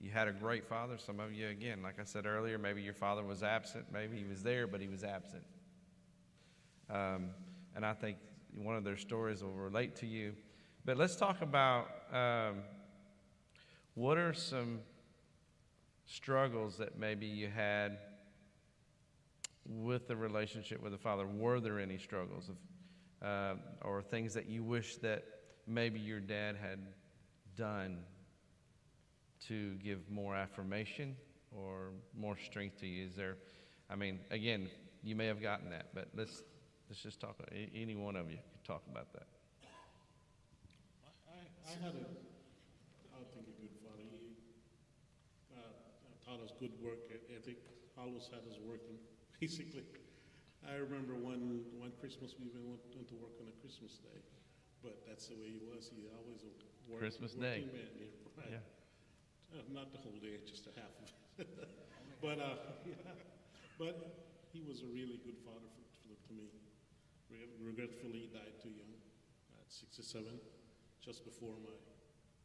you 0.00 0.10
had 0.10 0.26
a 0.26 0.32
great 0.32 0.64
father, 0.66 0.96
some 0.96 1.20
of 1.20 1.34
you, 1.34 1.48
again, 1.48 1.82
like 1.82 2.00
I 2.00 2.04
said 2.04 2.24
earlier, 2.24 2.56
maybe 2.56 2.80
your 2.80 2.94
father 2.94 3.22
was 3.22 3.42
absent, 3.42 3.92
maybe 3.92 4.16
he 4.16 4.24
was 4.24 4.42
there, 4.42 4.66
but 4.66 4.80
he 4.80 4.88
was 4.88 5.04
absent. 5.04 5.44
Um, 6.88 7.28
and 7.76 7.84
I 7.84 7.92
think 7.92 8.16
one 8.54 8.74
of 8.74 8.84
their 8.84 8.96
stories 8.96 9.42
will 9.42 9.52
relate 9.52 9.96
to 9.96 10.06
you. 10.06 10.32
But 10.84 10.98
let's 10.98 11.16
talk 11.16 11.40
about 11.40 11.88
um, 12.12 12.56
what 13.94 14.18
are 14.18 14.34
some 14.34 14.80
struggles 16.04 16.76
that 16.76 16.98
maybe 16.98 17.24
you 17.24 17.48
had 17.48 17.96
with 19.66 20.08
the 20.08 20.16
relationship 20.16 20.82
with 20.82 20.92
the 20.92 20.98
Father? 20.98 21.26
Were 21.26 21.58
there 21.58 21.80
any 21.80 21.96
struggles 21.96 22.50
of, 22.50 23.26
uh, 23.26 23.54
or 23.80 24.02
things 24.02 24.34
that 24.34 24.46
you 24.46 24.62
wish 24.62 24.96
that 24.96 25.24
maybe 25.66 25.98
your 25.98 26.20
dad 26.20 26.56
had 26.56 26.80
done 27.56 28.04
to 29.48 29.76
give 29.76 30.10
more 30.10 30.34
affirmation 30.34 31.16
or 31.50 31.92
more 32.14 32.36
strength 32.36 32.78
to 32.80 32.86
you? 32.86 33.06
Is 33.06 33.14
there, 33.16 33.36
I 33.88 33.96
mean, 33.96 34.20
again, 34.30 34.68
you 35.02 35.16
may 35.16 35.26
have 35.28 35.40
gotten 35.40 35.70
that, 35.70 35.94
but 35.94 36.08
let's 36.14 36.42
let's 36.90 37.02
just 37.02 37.20
talk. 37.20 37.36
Any 37.74 37.94
one 37.96 38.16
of 38.16 38.30
you 38.30 38.36
could 38.36 38.64
talk 38.66 38.82
about 38.90 39.10
that. 39.14 39.26
I, 41.64 41.72
had 41.80 41.96
a, 41.96 42.06
I 43.16 43.24
think 43.32 43.48
a 43.48 43.56
good 43.56 43.72
father. 43.80 44.04
He 44.12 44.36
uh, 45.56 45.72
taught 46.20 46.44
us 46.44 46.52
good 46.60 46.76
work 46.84 47.08
ethic. 47.32 47.56
Always 47.96 48.28
had 48.28 48.44
us 48.44 48.60
working, 48.60 49.00
basically. 49.40 49.88
I 50.64 50.80
remember 50.80 51.16
one 51.16 51.64
one 51.76 51.92
Christmas 52.00 52.36
we 52.40 52.48
even 52.48 52.64
went, 52.68 52.84
went 52.96 53.08
to 53.12 53.16
work 53.20 53.36
on 53.40 53.48
a 53.48 53.56
Christmas 53.60 54.00
day, 54.00 54.20
but 54.84 55.04
that's 55.08 55.28
the 55.32 55.36
way 55.40 55.52
he 55.56 55.60
was. 55.64 55.88
He 55.88 56.04
always 56.12 56.44
a 56.44 56.52
work, 56.88 57.00
Christmas 57.00 57.32
day. 57.36 57.68
man. 57.68 57.88
Yeah, 57.96 58.12
right. 58.36 58.60
Yeah. 58.60 59.56
Uh, 59.56 59.64
not 59.72 59.92
the 59.92 60.00
whole 60.00 60.16
day, 60.20 60.40
just 60.44 60.66
a 60.68 60.72
half 60.76 60.92
of 61.00 61.08
it. 61.08 61.48
but 62.24 62.40
uh, 62.40 62.60
but 63.80 63.94
he 64.52 64.64
was 64.64 64.84
a 64.84 64.88
really 64.92 65.20
good 65.24 65.38
father 65.44 65.68
for, 65.72 65.84
for, 66.04 66.16
to 66.28 66.32
me. 66.32 66.48
Regretfully, 67.60 68.28
he 68.28 68.30
died 68.30 68.56
too 68.62 68.70
young, 68.70 68.94
at 69.58 69.66
67, 69.72 70.28
just 71.04 71.24
before 71.24 71.54
my 71.62 71.74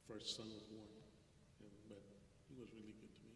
first 0.08 0.36
son 0.36 0.48
was 0.54 0.63
born. 0.63 0.88
And, 1.62 1.69
but 1.88 2.02
he 2.50 2.60
was 2.60 2.69
really 2.74 2.93
good 3.00 3.13
to 3.15 3.22
me. 3.24 3.34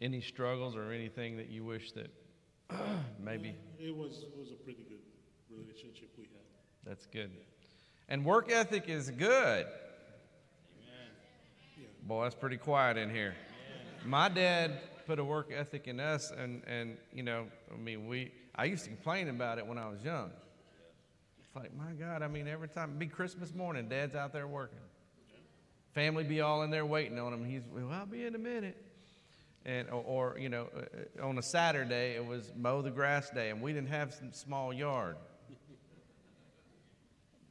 Any 0.00 0.20
struggles 0.20 0.76
or 0.76 0.92
anything 0.92 1.36
that 1.38 1.48
you 1.48 1.64
wish 1.64 1.92
that 1.92 2.10
maybe 3.18 3.50
uh, 3.50 3.84
It 3.88 3.96
was 3.96 4.22
it 4.22 4.36
was 4.38 4.50
a 4.50 4.54
pretty 4.64 4.84
good 4.88 5.00
relationship 5.50 6.10
we 6.16 6.24
had. 6.24 6.42
that's 6.84 7.06
good. 7.06 7.30
And 8.08 8.24
work 8.24 8.50
ethic 8.50 8.88
is 8.88 9.10
good. 9.10 9.66
Boy, 12.04 12.24
that's 12.24 12.34
pretty 12.34 12.56
quiet 12.56 12.96
in 12.96 13.10
here. 13.10 13.34
My 14.04 14.28
dad 14.28 14.80
put 15.06 15.20
a 15.20 15.24
work 15.24 15.52
ethic 15.54 15.86
in 15.86 16.00
us, 16.00 16.32
and, 16.36 16.62
and 16.66 16.96
you 17.12 17.22
know, 17.22 17.46
I 17.72 17.76
mean, 17.76 18.08
we, 18.08 18.32
I 18.56 18.64
used 18.64 18.82
to 18.84 18.90
complain 18.90 19.28
about 19.28 19.58
it 19.58 19.66
when 19.66 19.78
I 19.78 19.88
was 19.88 20.02
young. 20.02 20.30
It's 21.52 21.62
like, 21.62 21.76
my 21.76 21.92
God, 21.92 22.22
I 22.22 22.28
mean, 22.28 22.48
every 22.48 22.68
time, 22.68 22.96
be 22.96 23.06
Christmas 23.06 23.54
morning, 23.54 23.86
dad's 23.86 24.14
out 24.14 24.32
there 24.32 24.46
working. 24.46 24.78
Family 25.92 26.24
be 26.24 26.40
all 26.40 26.62
in 26.62 26.70
there 26.70 26.86
waiting 26.86 27.18
on 27.18 27.34
him. 27.34 27.44
He's, 27.44 27.60
well, 27.70 27.90
I'll 27.90 28.06
be 28.06 28.24
in 28.24 28.34
a 28.34 28.38
minute. 28.38 28.82
And, 29.66 29.90
or, 29.90 30.32
or, 30.32 30.38
you 30.38 30.48
know, 30.48 30.68
uh, 30.74 31.26
on 31.26 31.36
a 31.36 31.42
Saturday, 31.42 32.14
it 32.14 32.24
was 32.24 32.52
mow 32.56 32.80
the 32.80 32.90
grass 32.90 33.28
day, 33.28 33.50
and 33.50 33.60
we 33.60 33.74
didn't 33.74 33.90
have 33.90 34.14
some 34.14 34.32
small 34.32 34.72
yard. 34.72 35.16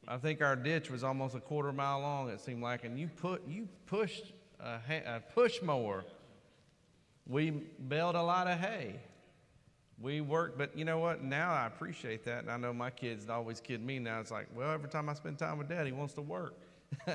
I 0.08 0.16
think 0.16 0.42
our 0.42 0.56
ditch 0.56 0.90
was 0.90 1.04
almost 1.04 1.36
a 1.36 1.40
quarter 1.40 1.72
mile 1.72 2.00
long, 2.00 2.28
it 2.28 2.40
seemed 2.40 2.60
like, 2.60 2.84
and 2.84 2.98
you 2.98 3.06
put, 3.06 3.46
you 3.46 3.68
pushed 3.86 4.32
a, 4.58 4.80
a 5.06 5.22
push 5.32 5.62
mower. 5.62 6.04
We 7.28 7.50
baled 7.50 8.16
a 8.16 8.22
lot 8.22 8.48
of 8.48 8.58
hay. 8.58 8.96
We 10.02 10.20
worked, 10.20 10.58
but 10.58 10.76
you 10.76 10.84
know 10.84 10.98
what? 10.98 11.22
Now 11.22 11.52
I 11.52 11.66
appreciate 11.66 12.24
that, 12.24 12.42
and 12.42 12.50
I 12.50 12.56
know 12.56 12.72
my 12.72 12.90
kids 12.90 13.28
always 13.28 13.60
kid 13.60 13.84
me. 13.84 14.00
Now 14.00 14.18
it's 14.20 14.32
like, 14.32 14.48
well, 14.54 14.72
every 14.72 14.88
time 14.88 15.08
I 15.08 15.14
spend 15.14 15.38
time 15.38 15.58
with 15.58 15.68
Dad, 15.68 15.86
he 15.86 15.92
wants 15.92 16.14
to 16.14 16.22
work. 16.22 16.54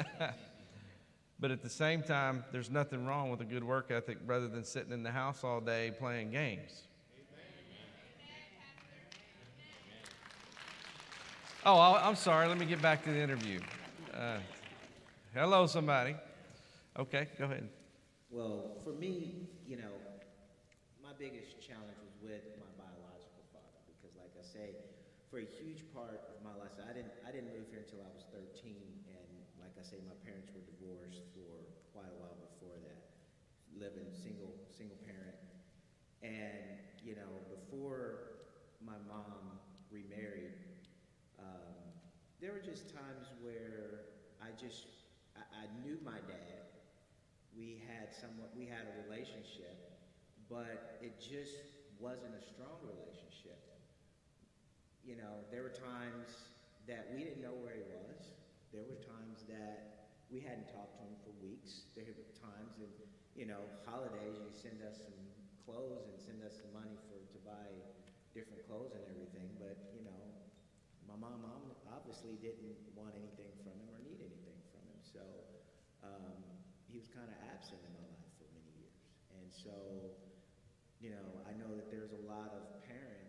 but 1.39 1.51
at 1.51 1.61
the 1.61 1.69
same 1.69 2.01
time, 2.01 2.45
there's 2.53 2.69
nothing 2.69 3.05
wrong 3.05 3.29
with 3.29 3.41
a 3.41 3.45
good 3.45 3.63
work 3.63 3.91
ethic 3.91 4.17
rather 4.25 4.47
than 4.47 4.63
sitting 4.63 4.93
in 4.93 5.03
the 5.03 5.11
house 5.11 5.43
all 5.43 5.59
day 5.59 5.91
playing 5.99 6.31
games. 6.31 6.83
Oh, 11.65 11.77
I'm 11.77 12.15
sorry. 12.15 12.47
Let 12.47 12.57
me 12.57 12.65
get 12.65 12.81
back 12.81 13.03
to 13.03 13.11
the 13.11 13.19
interview. 13.19 13.59
Uh, 14.13 14.37
hello, 15.33 15.67
somebody. 15.67 16.15
Okay, 16.97 17.27
go 17.37 17.43
ahead. 17.43 17.67
Well, 18.31 18.77
for 18.85 18.93
me, 18.93 19.49
you 19.67 19.75
know, 19.75 19.91
my 21.03 21.11
biggest 21.19 21.59
challenge 21.59 21.99
was 21.99 22.15
with 22.23 22.43
my 22.55 22.71
biological 22.79 23.43
father 23.51 23.83
because, 23.87 24.15
like 24.15 24.31
I 24.39 24.43
say, 24.43 24.75
for 25.27 25.43
a 25.43 25.49
huge 25.59 25.83
part 25.91 26.23
of 26.31 26.39
my 26.39 26.55
life, 26.55 26.71
I 26.79 26.95
didn't 26.95 27.11
I 27.27 27.35
didn't 27.35 27.51
move 27.51 27.67
here 27.67 27.83
until 27.83 27.99
I 27.99 28.11
was 28.15 28.23
13, 28.31 28.79
and 29.11 29.29
like 29.59 29.75
I 29.75 29.83
say, 29.83 29.99
my 30.07 30.15
parents 30.23 30.47
were 30.55 30.63
divorced 30.63 31.27
for 31.35 31.51
quite 31.91 32.07
a 32.07 32.17
while 32.23 32.39
before 32.39 32.79
that, 32.87 33.19
living 33.75 34.07
single 34.15 34.55
single 34.71 34.95
parent, 35.03 35.35
and 36.23 36.79
you 37.03 37.19
know, 37.19 37.43
before 37.51 38.39
my 38.79 38.97
mom 39.07 39.59
remarried, 39.91 40.55
um, 41.39 41.75
there 42.39 42.55
were 42.55 42.63
just 42.63 42.95
times 42.95 43.27
where 43.43 44.15
I 44.39 44.55
just 44.55 44.87
I, 45.35 45.43
I 45.43 45.65
knew 45.83 45.99
my 46.07 46.23
dad. 46.23 46.71
We 47.51 47.83
had 47.83 48.15
somewhat 48.15 48.55
we 48.55 48.63
had 48.63 48.87
a 48.87 48.93
relationship 49.03 49.97
but 50.47 50.95
it 51.03 51.19
just 51.19 51.59
wasn't 51.99 52.31
a 52.31 52.39
strong 52.39 52.79
relationship 52.87 53.26
you 55.07 55.15
know 55.15 55.41
there 55.49 55.63
were 55.63 55.73
times 55.73 56.51
that 56.85 57.07
we 57.15 57.23
didn't 57.23 57.41
know 57.41 57.55
where 57.63 57.79
he 57.79 57.87
was. 57.87 58.35
There 58.75 58.83
were 58.83 58.99
times 58.99 59.47
that 59.47 60.11
we 60.27 60.43
hadn't 60.43 60.67
talked 60.67 60.99
to 60.99 61.07
him 61.07 61.15
for 61.23 61.31
weeks. 61.39 61.87
There 61.95 62.03
were 62.03 62.19
times 62.43 62.75
that 62.83 62.91
you 63.33 63.47
know 63.47 63.63
holidays 63.87 64.37
you 64.37 64.51
send 64.51 64.83
us 64.83 65.01
some 65.07 65.17
clothes 65.63 66.11
and 66.11 66.19
send 66.19 66.43
us 66.43 66.59
some 66.59 66.75
money 66.75 66.99
for 67.07 67.17
to 67.17 67.39
buy 67.47 67.71
different 68.35 68.61
clothes 68.69 68.93
and 68.93 69.01
everything 69.09 69.49
but 69.57 69.73
you 69.97 70.05
know 70.05 70.27
my 71.17 71.33
mom 71.33 71.73
obviously 71.89 72.37
didn't 72.39 72.77
want 72.93 73.11
anything 73.17 73.49
from 73.65 73.73
him 73.73 73.89
or 73.89 73.99
need 74.05 74.21
anything 74.21 74.59
from 74.71 74.79
him. 74.85 74.99
So 75.01 75.23
um, 76.05 76.39
he 76.87 77.01
was 77.01 77.09
kind 77.09 77.25
of 77.25 77.35
absent 77.51 77.83
in 77.83 77.91
my 77.91 78.05
life 78.05 78.31
for 78.37 78.47
many 78.53 78.71
years. 78.79 79.01
And 79.33 79.49
so, 79.51 79.75
you 81.01 81.09
know, 81.11 81.27
I 81.49 81.57
know 81.57 81.73
that 81.73 81.89
there's 81.89 82.13
a 82.13 82.23
lot 82.29 82.53
of 82.53 82.79
parents, 82.85 83.26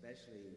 especially 0.00 0.56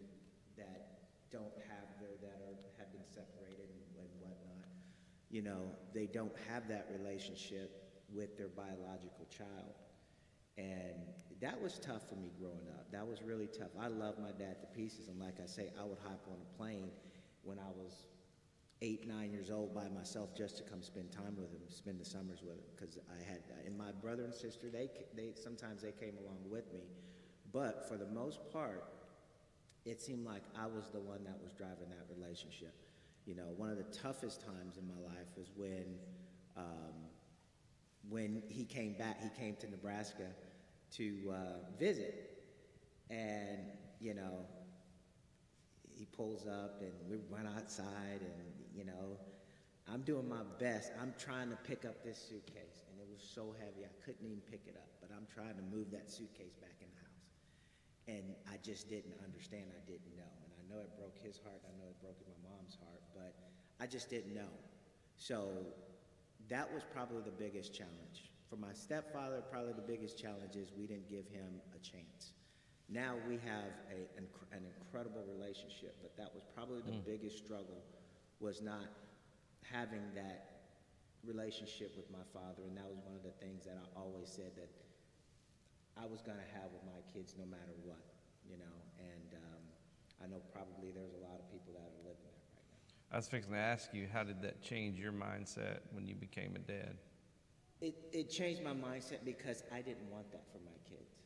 that 0.58 1.04
don't 1.32 1.58
have 1.68 1.88
their, 2.00 2.16
that 2.22 2.40
are, 2.48 2.56
have 2.78 2.92
been 2.94 3.04
separated 3.04 3.68
and, 3.68 3.84
and 4.00 4.10
whatnot, 4.22 4.68
you 5.30 5.42
know, 5.42 5.76
they 5.94 6.06
don't 6.06 6.34
have 6.50 6.68
that 6.68 6.88
relationship 6.98 8.00
with 8.14 8.38
their 8.38 8.48
biological 8.48 9.28
child. 9.30 9.76
And 10.58 10.96
that 11.42 11.60
was 11.60 11.80
tough 11.80 12.08
for 12.08 12.16
me 12.16 12.30
growing 12.40 12.70
up. 12.70 12.92
That 12.92 13.06
was 13.06 13.22
really 13.24 13.48
tough. 13.48 13.72
I 13.80 13.88
love 13.88 14.16
my 14.20 14.32
dad 14.32 14.62
to 14.62 14.68
pieces, 14.68 15.08
and 15.08 15.20
like 15.20 15.42
I 15.44 15.48
say, 15.48 15.72
I 15.80 15.84
would 15.84 15.98
hop 16.04 16.26
on 16.30 16.38
a 16.40 16.58
plane 16.58 16.92
when 17.44 17.58
I 17.58 17.72
was 17.76 18.06
eight, 18.82 19.08
nine 19.08 19.32
years 19.32 19.50
old 19.50 19.74
by 19.74 19.90
myself 19.90 20.36
just 20.38 20.58
to 20.58 20.64
come 20.64 20.84
spend 20.84 21.12
time 21.12 21.36
with 21.38 21.52
him, 21.52 21.62
spend 21.70 22.00
the 22.00 22.06
summers 22.06 22.44
with 22.44 22.56
him, 22.56 22.66
because 22.76 22.98
I 23.10 23.24
had, 23.28 23.42
and 23.66 23.78
my 23.78 23.92
brother 23.92 24.24
and 24.24 24.34
sister, 24.34 24.70
they, 24.70 24.90
they, 25.16 25.32
sometimes 25.36 25.82
they 25.82 25.92
came 25.92 26.16
along 26.24 26.38
with 26.50 26.72
me, 26.74 26.84
but 27.52 27.88
for 27.88 27.98
the 27.98 28.08
most 28.08 28.40
part, 28.52 28.84
it 29.86 30.02
seemed 30.02 30.26
like 30.26 30.44
I 30.58 30.66
was 30.66 30.90
the 30.94 31.00
one 31.00 31.24
that 31.26 31.38
was 31.44 31.54
driving 31.54 31.90
that 31.90 32.06
relationship. 32.16 32.74
You 33.26 33.36
know, 33.36 33.48
one 33.58 33.70
of 33.70 33.78
the 33.78 33.98
toughest 33.98 34.42
times 34.42 34.78
in 34.78 34.88
my 34.88 35.02
life 35.06 35.28
was 35.38 35.48
when, 35.56 35.96
um, 36.58 36.94
when 38.10 38.44
he 38.50 38.66
came 38.66 38.94
back, 38.94 39.22
he 39.22 39.30
came 39.40 39.56
to 39.58 39.70
Nebraska 39.70 40.28
to 40.98 41.34
uh, 41.34 41.78
visit, 41.80 42.38
and 43.10 43.60
you 44.00 44.14
know, 44.14 44.46
he 45.96 46.06
pulls 46.06 46.46
up 46.48 46.82
and 46.82 46.92
we 47.10 47.18
run 47.30 47.48
outside 47.56 48.20
and 48.20 48.48
you 48.76 48.84
know 48.84 49.18
i'm 49.92 50.02
doing 50.02 50.28
my 50.28 50.44
best 50.60 50.92
i'm 51.02 51.14
trying 51.18 51.50
to 51.50 51.56
pick 51.64 51.86
up 51.86 52.04
this 52.04 52.18
suitcase 52.18 52.84
and 52.90 53.00
it 53.00 53.08
was 53.12 53.22
so 53.24 53.54
heavy 53.60 53.86
i 53.86 53.94
couldn't 54.04 54.26
even 54.26 54.42
pick 54.50 54.62
it 54.68 54.76
up 54.76 54.90
but 55.02 55.10
i'm 55.16 55.28
trying 55.34 55.56
to 55.56 55.64
move 55.76 55.92
that 55.92 56.10
suitcase 56.10 56.56
back 56.60 56.76
in 56.82 56.88
the 56.92 57.03
and 58.08 58.36
i 58.52 58.58
just 58.62 58.90
didn't 58.90 59.16
understand 59.24 59.66
i 59.72 59.84
didn't 59.86 60.16
know. 60.16 60.34
And 60.44 60.52
i 60.60 60.64
know 60.68 60.82
it 60.82 60.92
broke 60.98 61.18
his 61.20 61.40
heart 61.44 61.62
i 61.64 61.72
know 61.80 61.88
it 61.90 62.00
broke 62.02 62.20
my 62.28 62.38
mom's 62.50 62.78
heart 62.80 63.04
but 63.14 63.34
i 63.80 63.86
just 63.86 64.10
didn't 64.10 64.34
know. 64.34 64.54
So 65.18 65.50
that 66.50 66.72
was 66.74 66.84
probably 66.92 67.22
the 67.24 67.32
biggest 67.32 67.74
challenge. 67.74 68.32
For 68.50 68.58
my 68.58 68.74
stepfather 68.74 69.42
probably 69.50 69.74
the 69.74 69.88
biggest 69.88 70.20
challenge 70.20 70.56
is 70.56 70.72
we 70.78 70.88
didn't 70.88 71.10
give 71.10 71.28
him 71.28 71.62
a 71.74 71.80
chance. 71.80 72.34
Now 72.90 73.16
we 73.28 73.36
have 73.46 73.72
a, 73.90 74.06
an, 74.18 74.28
an 74.52 74.66
incredible 74.78 75.24
relationship, 75.26 75.96
but 76.02 76.16
that 76.18 76.34
was 76.34 76.44
probably 76.54 76.82
the 76.82 77.00
hmm. 77.00 77.10
biggest 77.10 77.38
struggle 77.38 77.82
was 78.40 78.62
not 78.62 78.92
having 79.64 80.04
that 80.16 80.54
relationship 81.24 81.96
with 81.96 82.12
my 82.12 82.24
father, 82.36 82.68
and 82.68 82.76
that 82.76 82.84
was 82.84 83.00
one 83.08 83.16
of 83.16 83.24
the 83.24 83.34
things 83.40 83.64
that 83.64 83.80
I 83.80 84.00
always 84.00 84.28
said 84.28 84.52
that 84.60 84.68
I 85.98 86.06
was 86.06 86.22
going 86.22 86.38
to 86.38 86.50
have 86.60 86.72
with 86.74 86.84
my 86.86 87.00
kids 87.14 87.36
no 87.38 87.46
matter 87.46 87.74
what, 87.86 88.02
you 88.50 88.58
know. 88.58 88.76
And 89.00 89.30
um, 89.38 89.62
I 90.24 90.28
know 90.28 90.42
probably 90.52 90.92
there's 90.92 91.14
a 91.14 91.24
lot 91.24 91.38
of 91.40 91.46
people 91.52 91.74
that 91.78 91.86
are 91.86 92.02
living 92.04 92.26
that 92.34 92.46
right 92.58 92.68
now. 92.74 93.14
I 93.14 93.18
was 93.18 93.28
fixing 93.28 93.54
to 93.54 93.60
ask 93.60 93.94
you, 93.94 94.08
how 94.12 94.24
did 94.24 94.42
that 94.42 94.62
change 94.62 95.00
your 95.00 95.12
mindset 95.14 95.80
when 95.92 96.08
you 96.08 96.16
became 96.16 96.56
a 96.56 96.60
dad? 96.60 96.98
It, 97.82 97.96
it 98.12 98.30
changed 98.30 98.64
my 98.64 98.72
mindset 98.74 99.26
because 99.26 99.64
I 99.74 99.82
didn't 99.82 100.10
want 100.10 100.32
that 100.32 100.46
for 100.52 100.60
my 100.64 100.78
kids. 100.88 101.20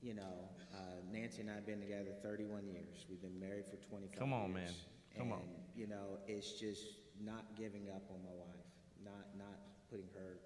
You 0.00 0.14
know, 0.14 0.48
uh, 0.72 1.02
Nancy 1.12 1.40
and 1.40 1.50
I 1.50 1.54
have 1.54 1.66
been 1.66 1.80
together 1.80 2.14
31 2.22 2.66
years. 2.68 3.06
We've 3.10 3.20
been 3.20 3.40
married 3.40 3.66
for 3.66 3.76
25 3.90 4.18
Come 4.18 4.32
on, 4.32 4.50
years. 4.50 4.54
man. 4.54 4.72
Come 5.18 5.32
on. 5.32 5.42
You 5.74 5.88
know, 5.88 6.20
it's 6.28 6.52
just 6.52 6.84
not 7.24 7.44
giving 7.56 7.88
up 7.90 8.04
on 8.10 8.20
my 8.22 8.34
wife, 8.36 8.70
not 9.02 9.24
not 9.36 9.56
putting 9.90 10.06
her, 10.14 10.38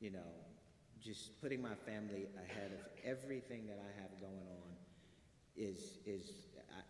you 0.00 0.10
know, 0.10 0.32
just 1.02 1.40
putting 1.40 1.60
my 1.60 1.74
family 1.86 2.26
ahead 2.36 2.70
of 2.72 2.86
everything 3.04 3.66
that 3.66 3.78
I 3.80 4.00
have 4.00 4.10
going 4.20 4.46
on. 4.48 4.70
Is 5.56 5.98
is 6.06 6.32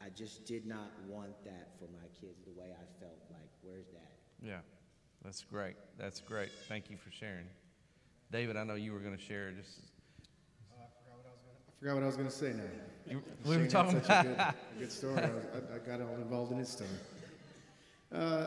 I, 0.01 0.07
I 0.07 0.09
just 0.11 0.47
did 0.47 0.67
not 0.67 0.93
want 1.09 1.33
that 1.45 1.71
for 1.79 1.87
my 1.87 2.07
kids 2.21 2.45
the 2.45 2.53
way 2.53 2.69
I 2.71 3.01
felt 3.01 3.19
like, 3.31 3.51
where's 3.63 3.89
that 3.89 4.13
Yeah, 4.41 4.59
that's 5.25 5.43
great. 5.43 5.75
That's 5.99 6.21
great. 6.21 6.51
Thank 6.69 6.91
you 6.91 6.97
for 6.97 7.11
sharing. 7.11 7.47
David, 8.31 8.57
I 8.57 8.65
know 8.65 8.75
you 8.75 8.93
were 8.93 9.01
going 9.01 9.17
to 9.17 9.23
share 9.23 9.51
just. 9.51 9.81
Uh, 10.71 10.83
I 10.85 11.81
forgot 11.81 11.95
what 11.95 12.03
I 12.05 12.07
was 12.07 12.17
going 12.17 12.29
to 12.29 12.35
say 12.35 12.53
now. 12.53 12.63
You, 13.11 13.23
we 13.45 13.57
were 13.57 13.67
talking 13.67 14.01
such 14.01 14.05
about. 14.05 14.27
a 14.27 14.29
good, 14.29 14.39
a 14.39 14.55
good 14.79 14.93
story. 14.93 15.23
I, 15.23 15.27
was, 15.27 15.45
I, 15.55 15.75
I 15.75 15.79
got 15.79 16.01
all 16.01 16.15
involved 16.15 16.53
in 16.53 16.59
his 16.59 16.69
story. 16.69 16.91
Uh, 18.15 18.47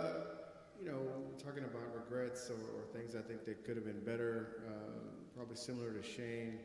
you 0.81 0.89
know, 0.89 1.01
talking 1.43 1.63
about 1.63 1.81
regrets 1.93 2.49
or, 2.49 2.53
or 2.53 2.83
things 2.93 3.15
I 3.15 3.21
think 3.21 3.45
that 3.45 3.65
could 3.65 3.75
have 3.75 3.85
been 3.85 3.99
better. 4.01 4.63
Um, 4.67 5.24
probably 5.35 5.55
similar 5.55 5.91
to 5.91 6.01
Shane. 6.01 6.59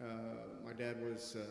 Uh, 0.00 0.64
my 0.64 0.72
dad 0.72 0.96
was 1.02 1.36
uh, 1.36 1.42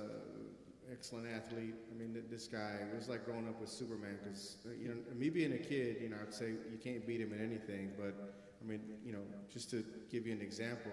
excellent 0.92 1.28
athlete. 1.28 1.74
I 1.92 2.00
mean, 2.00 2.14
th- 2.14 2.26
this 2.30 2.48
guy 2.48 2.76
it 2.82 2.96
was 2.96 3.10
like 3.10 3.26
growing 3.26 3.48
up 3.48 3.60
with 3.60 3.70
Superman. 3.70 4.18
Because 4.24 4.58
uh, 4.66 4.70
you 4.80 4.90
know, 4.90 4.96
me 5.16 5.30
being 5.30 5.54
a 5.54 5.58
kid, 5.58 5.98
you 6.02 6.10
know, 6.10 6.18
I'd 6.22 6.34
say 6.34 6.50
you 6.50 6.78
can't 6.82 7.06
beat 7.08 7.22
him 7.22 7.34
in 7.34 7.44
anything. 7.44 7.92
But 7.98 8.14
I 8.62 8.68
mean, 8.68 8.82
you 9.04 9.14
know, 9.14 9.24
just 9.52 9.72
to 9.72 9.84
give 10.12 10.28
you 10.28 10.34
an 10.34 10.42
example, 10.42 10.92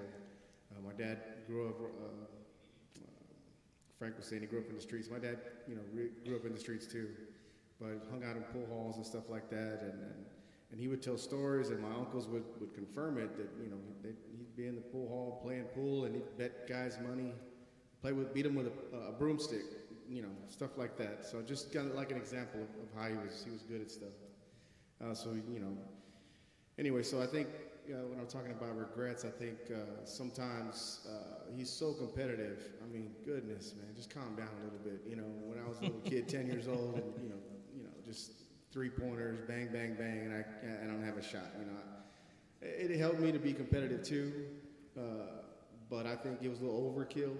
uh, 0.72 0.80
my 0.86 0.92
dad 0.92 1.18
grew 1.46 1.68
up. 1.68 1.80
Uh, 1.80 2.24
Frank 3.98 4.16
was 4.16 4.26
saying 4.26 4.42
he 4.42 4.46
grew 4.46 4.60
up 4.60 4.68
in 4.68 4.76
the 4.76 4.80
streets. 4.80 5.10
My 5.10 5.18
dad, 5.18 5.38
you 5.66 5.74
know, 5.74 5.82
re- 5.92 6.10
grew 6.24 6.36
up 6.36 6.46
in 6.46 6.52
the 6.52 6.60
streets 6.60 6.86
too, 6.86 7.08
but 7.80 8.06
hung 8.10 8.22
out 8.22 8.36
in 8.36 8.42
pool 8.44 8.64
halls 8.70 8.96
and 8.96 9.04
stuff 9.04 9.28
like 9.28 9.50
that. 9.50 9.80
And, 9.82 10.00
and, 10.00 10.24
and 10.70 10.80
he 10.80 10.86
would 10.86 11.02
tell 11.02 11.18
stories, 11.18 11.70
and 11.70 11.80
my 11.80 11.90
uncles 11.90 12.28
would, 12.28 12.44
would 12.60 12.74
confirm 12.74 13.18
it 13.18 13.36
that, 13.36 13.48
you 13.60 13.70
know, 13.70 13.78
they, 14.02 14.10
be 14.58 14.66
in 14.66 14.74
the 14.74 14.80
pool 14.80 15.08
hall 15.08 15.40
playing 15.42 15.64
pool, 15.74 16.04
and 16.04 16.14
he'd 16.16 16.36
bet 16.36 16.68
guys 16.68 16.98
money, 17.08 17.32
play 18.02 18.12
with, 18.12 18.34
beat 18.34 18.42
them 18.42 18.56
with 18.56 18.66
a, 18.66 18.96
a 19.08 19.12
broomstick, 19.12 19.62
you 20.08 20.20
know, 20.20 20.34
stuff 20.48 20.76
like 20.76 20.98
that. 20.98 21.24
So 21.24 21.40
just 21.40 21.72
kind 21.72 21.88
of 21.88 21.94
like 21.94 22.10
an 22.10 22.16
example 22.16 22.62
of, 22.62 22.68
of 22.82 22.88
how 23.00 23.08
he 23.08 23.14
was, 23.14 23.42
he 23.44 23.52
was 23.52 23.62
good 23.62 23.80
at 23.80 23.90
stuff. 23.90 24.08
Uh, 25.00 25.14
so, 25.14 25.30
you 25.30 25.60
know, 25.60 25.78
anyway, 26.76 27.04
so 27.04 27.22
I 27.22 27.26
think 27.26 27.46
uh, 27.88 28.04
when 28.08 28.18
I'm 28.18 28.26
talking 28.26 28.50
about 28.50 28.76
regrets, 28.76 29.24
I 29.24 29.30
think 29.30 29.58
uh, 29.70 30.04
sometimes 30.04 31.06
uh, 31.08 31.52
he's 31.56 31.70
so 31.70 31.92
competitive. 31.92 32.60
I 32.82 32.92
mean, 32.92 33.12
goodness, 33.24 33.74
man, 33.76 33.94
just 33.94 34.12
calm 34.12 34.34
down 34.34 34.48
a 34.60 34.64
little 34.64 34.80
bit. 34.82 35.02
You 35.08 35.16
know, 35.16 35.30
when 35.44 35.60
I 35.64 35.68
was 35.68 35.78
a 35.78 35.82
little 35.82 36.00
kid, 36.00 36.28
10 36.28 36.48
years 36.48 36.66
old, 36.68 36.94
and 36.96 37.12
you 37.22 37.28
know, 37.28 37.38
you 37.76 37.84
know, 37.84 37.90
just 38.04 38.32
three 38.72 38.90
pointers, 38.90 39.38
bang, 39.46 39.68
bang, 39.72 39.94
bang, 39.94 40.18
and 40.26 40.34
I, 40.34 40.84
I 40.84 40.86
don't 40.88 41.04
have 41.04 41.16
a 41.16 41.22
shot. 41.22 41.46
You 41.60 41.66
know, 41.66 41.78
it, 42.62 42.90
it 42.90 42.98
helped 42.98 43.20
me 43.20 43.32
to 43.32 43.38
be 43.38 43.52
competitive 43.52 44.02
too, 44.02 44.32
uh, 44.96 45.00
but 45.90 46.06
I 46.06 46.16
think 46.16 46.38
it 46.42 46.48
was 46.48 46.60
a 46.60 46.64
little 46.64 46.92
overkill. 46.92 47.36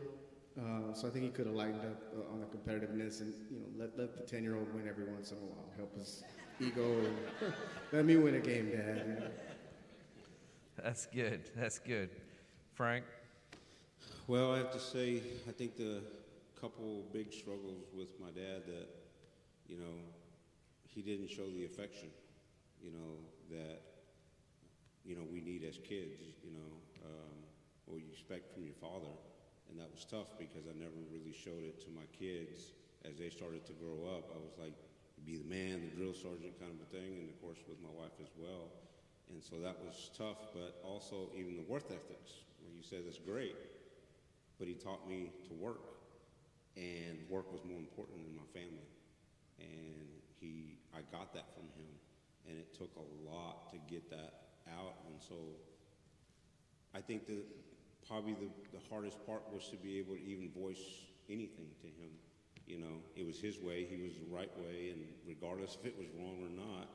Uh, 0.59 0.93
so 0.93 1.07
I 1.07 1.11
think 1.11 1.25
he 1.25 1.31
could 1.31 1.47
have 1.47 1.55
lightened 1.55 1.83
up 1.83 2.03
uh, 2.17 2.33
on 2.33 2.41
the 2.41 2.47
competitiveness 2.47 3.21
and 3.21 3.33
you 3.49 3.61
know 3.61 3.67
let, 3.77 3.97
let 3.97 4.17
the 4.17 4.23
10 4.25 4.43
year 4.43 4.57
old 4.57 4.75
win 4.75 4.89
every 4.89 5.05
once 5.05 5.31
in 5.31 5.37
a 5.37 5.41
while, 5.41 5.71
help 5.77 5.97
his 5.97 6.25
ego. 6.61 6.99
And 6.99 7.17
let 7.93 8.05
me 8.05 8.17
win 8.17 8.35
a 8.35 8.41
game, 8.41 8.71
Dad. 8.71 9.05
You 9.07 9.15
know? 9.15 9.31
That's 10.83 11.07
good. 11.07 11.43
That's 11.57 11.79
good. 11.79 12.11
Frank? 12.75 13.05
Well, 14.27 14.53
I 14.53 14.59
have 14.59 14.73
to 14.73 14.81
say, 14.81 15.23
I 15.49 15.53
think 15.53 15.77
the 15.77 16.03
couple 16.61 17.05
big 17.13 17.33
struggles 17.33 17.87
with 17.97 18.09
my 18.21 18.29
dad 18.29 18.63
that, 18.67 18.89
you 19.69 19.77
know, 19.77 19.95
he 20.85 21.03
didn't 21.03 21.31
show 21.31 21.47
the 21.51 21.65
affection, 21.65 22.09
you 22.83 22.91
know, 22.91 23.57
that, 23.57 23.81
you 25.09 25.17
know, 25.17 25.25
we 25.33 25.41
need 25.41 25.65
as 25.65 25.81
kids, 25.81 26.37
you 26.45 26.53
know, 26.53 26.73
um, 27.09 27.41
or 27.89 27.97
you 27.97 28.13
expect 28.13 28.53
from 28.53 28.69
your 28.69 28.77
father. 28.77 29.17
And 29.73 29.81
that 29.81 29.89
was 29.89 30.05
tough 30.05 30.37
because 30.37 30.69
I 30.69 30.77
never 30.77 31.01
really 31.09 31.33
showed 31.33 31.65
it 31.65 31.81
to 31.81 31.91
my 31.97 32.05
kids 32.13 32.77
as 33.09 33.17
they 33.17 33.33
started 33.33 33.65
to 33.73 33.75
grow 33.81 34.05
up. 34.05 34.29
I 34.37 34.41
was 34.45 34.53
like, 34.61 34.77
be 35.25 35.41
the 35.41 35.49
man, 35.49 35.81
the 35.81 35.93
drill 35.97 36.13
sergeant 36.13 36.61
kind 36.61 36.77
of 36.77 36.85
a 36.85 36.91
thing, 36.93 37.25
and 37.25 37.33
of 37.33 37.41
course 37.41 37.59
with 37.65 37.81
my 37.81 37.93
wife 37.97 38.13
as 38.21 38.29
well. 38.37 38.69
And 39.33 39.41
so 39.41 39.57
that 39.65 39.81
was 39.81 40.13
tough, 40.13 40.53
but 40.53 40.77
also 40.85 41.33
even 41.33 41.57
the 41.57 41.65
work 41.65 41.89
ethics, 41.89 42.45
where 42.61 42.73
you 42.73 42.85
said 42.85 43.09
that's 43.09 43.21
great, 43.21 43.57
but 44.61 44.69
he 44.69 44.77
taught 44.77 45.09
me 45.09 45.33
to 45.49 45.53
work, 45.57 45.97
and 46.77 47.17
work 47.29 47.49
was 47.53 47.65
more 47.65 47.81
important 47.81 48.25
than 48.25 48.37
my 48.37 48.49
family. 48.53 48.89
And 49.59 50.09
he, 50.41 50.77
I 50.93 51.01
got 51.13 51.33
that 51.35 51.53
from 51.53 51.69
him, 51.77 51.93
and 52.49 52.57
it 52.57 52.73
took 52.73 52.93
a 52.97 53.07
lot 53.29 53.69
to 53.73 53.77
get 53.91 54.09
that 54.11 54.48
out. 54.77 54.95
And 55.07 55.21
so 55.21 55.35
I 56.95 57.01
think 57.01 57.27
that 57.27 57.45
probably 58.07 58.35
the, 58.35 58.49
the 58.73 58.83
hardest 58.91 59.25
part 59.27 59.43
was 59.53 59.69
to 59.69 59.77
be 59.77 59.99
able 59.99 60.15
to 60.15 60.23
even 60.23 60.51
voice 60.51 60.83
anything 61.29 61.69
to 61.81 61.87
him. 61.87 62.11
You 62.67 62.79
know, 62.79 63.01
it 63.17 63.27
was 63.27 63.41
his 63.41 63.59
way, 63.61 63.87
he 63.89 64.03
was 64.03 64.15
the 64.17 64.35
right 64.35 64.51
way, 64.59 64.91
and 64.93 65.05
regardless 65.27 65.77
if 65.81 65.87
it 65.87 65.97
was 65.99 66.07
wrong 66.19 66.37
or 66.43 66.51
not, 66.51 66.89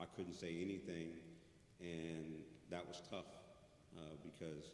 I 0.00 0.04
couldn't 0.16 0.34
say 0.34 0.56
anything, 0.60 1.10
and 1.80 2.42
that 2.70 2.86
was 2.86 3.02
tough 3.10 3.30
uh, 3.96 4.16
because 4.24 4.64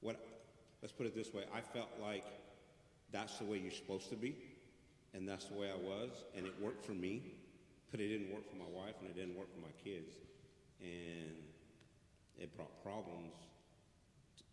what, 0.00 0.16
let's 0.82 0.92
put 0.92 1.06
it 1.06 1.14
this 1.14 1.32
way, 1.32 1.44
I 1.54 1.60
felt 1.60 1.90
like 2.02 2.24
that's 3.12 3.38
the 3.38 3.44
way 3.44 3.58
you're 3.58 3.70
supposed 3.70 4.10
to 4.10 4.16
be, 4.16 4.34
and 5.14 5.28
that's 5.28 5.46
the 5.46 5.54
way 5.54 5.70
I 5.70 5.76
was, 5.76 6.10
and 6.36 6.46
it 6.46 6.54
worked 6.60 6.84
for 6.84 6.92
me, 6.92 7.22
but 7.90 8.00
it 8.00 8.08
didn't 8.08 8.32
work 8.32 8.48
for 8.50 8.56
my 8.56 8.68
wife, 8.72 8.94
and 9.00 9.08
it 9.08 9.14
didn't 9.14 9.36
work 9.36 9.52
for 9.54 9.60
my 9.60 9.74
kids, 9.84 10.14
and 10.80 11.36
it 12.38 12.54
brought 12.56 12.82
problems 12.82 13.32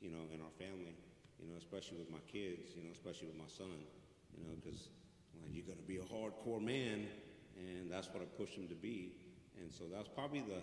you 0.04 0.12
know, 0.12 0.28
in 0.36 0.44
our 0.44 0.52
family, 0.60 0.92
you 1.40 1.48
know, 1.48 1.56
especially 1.56 1.96
with 1.96 2.12
my 2.12 2.20
kids, 2.28 2.76
you 2.76 2.84
know, 2.84 2.92
especially 2.92 3.32
with 3.32 3.40
my 3.40 3.48
son, 3.48 3.88
you 4.36 4.44
know, 4.44 4.52
because 4.60 4.92
like, 5.40 5.56
you're 5.56 5.64
going 5.64 5.80
to 5.80 5.88
be 5.88 6.04
a 6.04 6.08
hardcore 6.12 6.60
man, 6.60 7.08
and 7.56 7.88
that's 7.88 8.12
what 8.12 8.20
I 8.20 8.28
pushed 8.36 8.60
him 8.60 8.68
to 8.68 8.76
be. 8.76 9.16
And 9.64 9.72
so 9.72 9.88
that's 9.88 10.12
probably 10.12 10.44
the, 10.44 10.60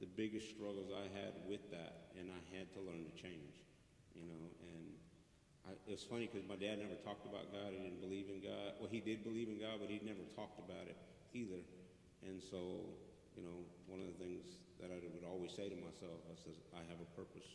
the 0.00 0.08
biggest 0.08 0.48
struggles 0.48 0.88
I 0.88 1.04
had 1.12 1.36
with 1.44 1.60
that, 1.68 2.16
and 2.16 2.32
I 2.32 2.40
had 2.56 2.72
to 2.72 2.80
learn 2.80 3.04
to 3.04 3.12
change, 3.12 3.60
you 4.16 4.24
know. 4.24 4.42
And 4.72 4.84
I, 5.68 5.70
it's 5.84 6.08
funny 6.08 6.24
because 6.32 6.48
my 6.48 6.56
dad 6.56 6.80
never 6.80 6.96
talked 7.04 7.28
about 7.28 7.52
God. 7.52 7.76
He 7.76 7.84
didn't 7.84 8.00
believe 8.00 8.32
in 8.32 8.40
God. 8.40 8.80
Well, 8.80 8.88
he 8.88 9.04
did 9.04 9.20
believe 9.20 9.52
in 9.52 9.60
God, 9.60 9.84
but 9.84 9.92
he 9.92 10.00
never 10.00 10.24
talked 10.32 10.56
about 10.64 10.88
it 10.88 10.96
either. 11.36 11.60
And 12.24 12.40
so, 12.40 12.88
you 13.36 13.44
know, 13.44 13.68
one 13.84 14.00
of 14.00 14.16
the 14.16 14.16
things 14.16 14.56
that 14.80 14.90
I 14.90 14.98
would 15.02 15.26
always 15.26 15.52
say 15.52 15.68
to 15.68 15.78
myself, 15.78 16.18
I 16.30 16.36
says, 16.38 16.56
I 16.74 16.82
have 16.90 17.00
a 17.02 17.10
purpose. 17.18 17.46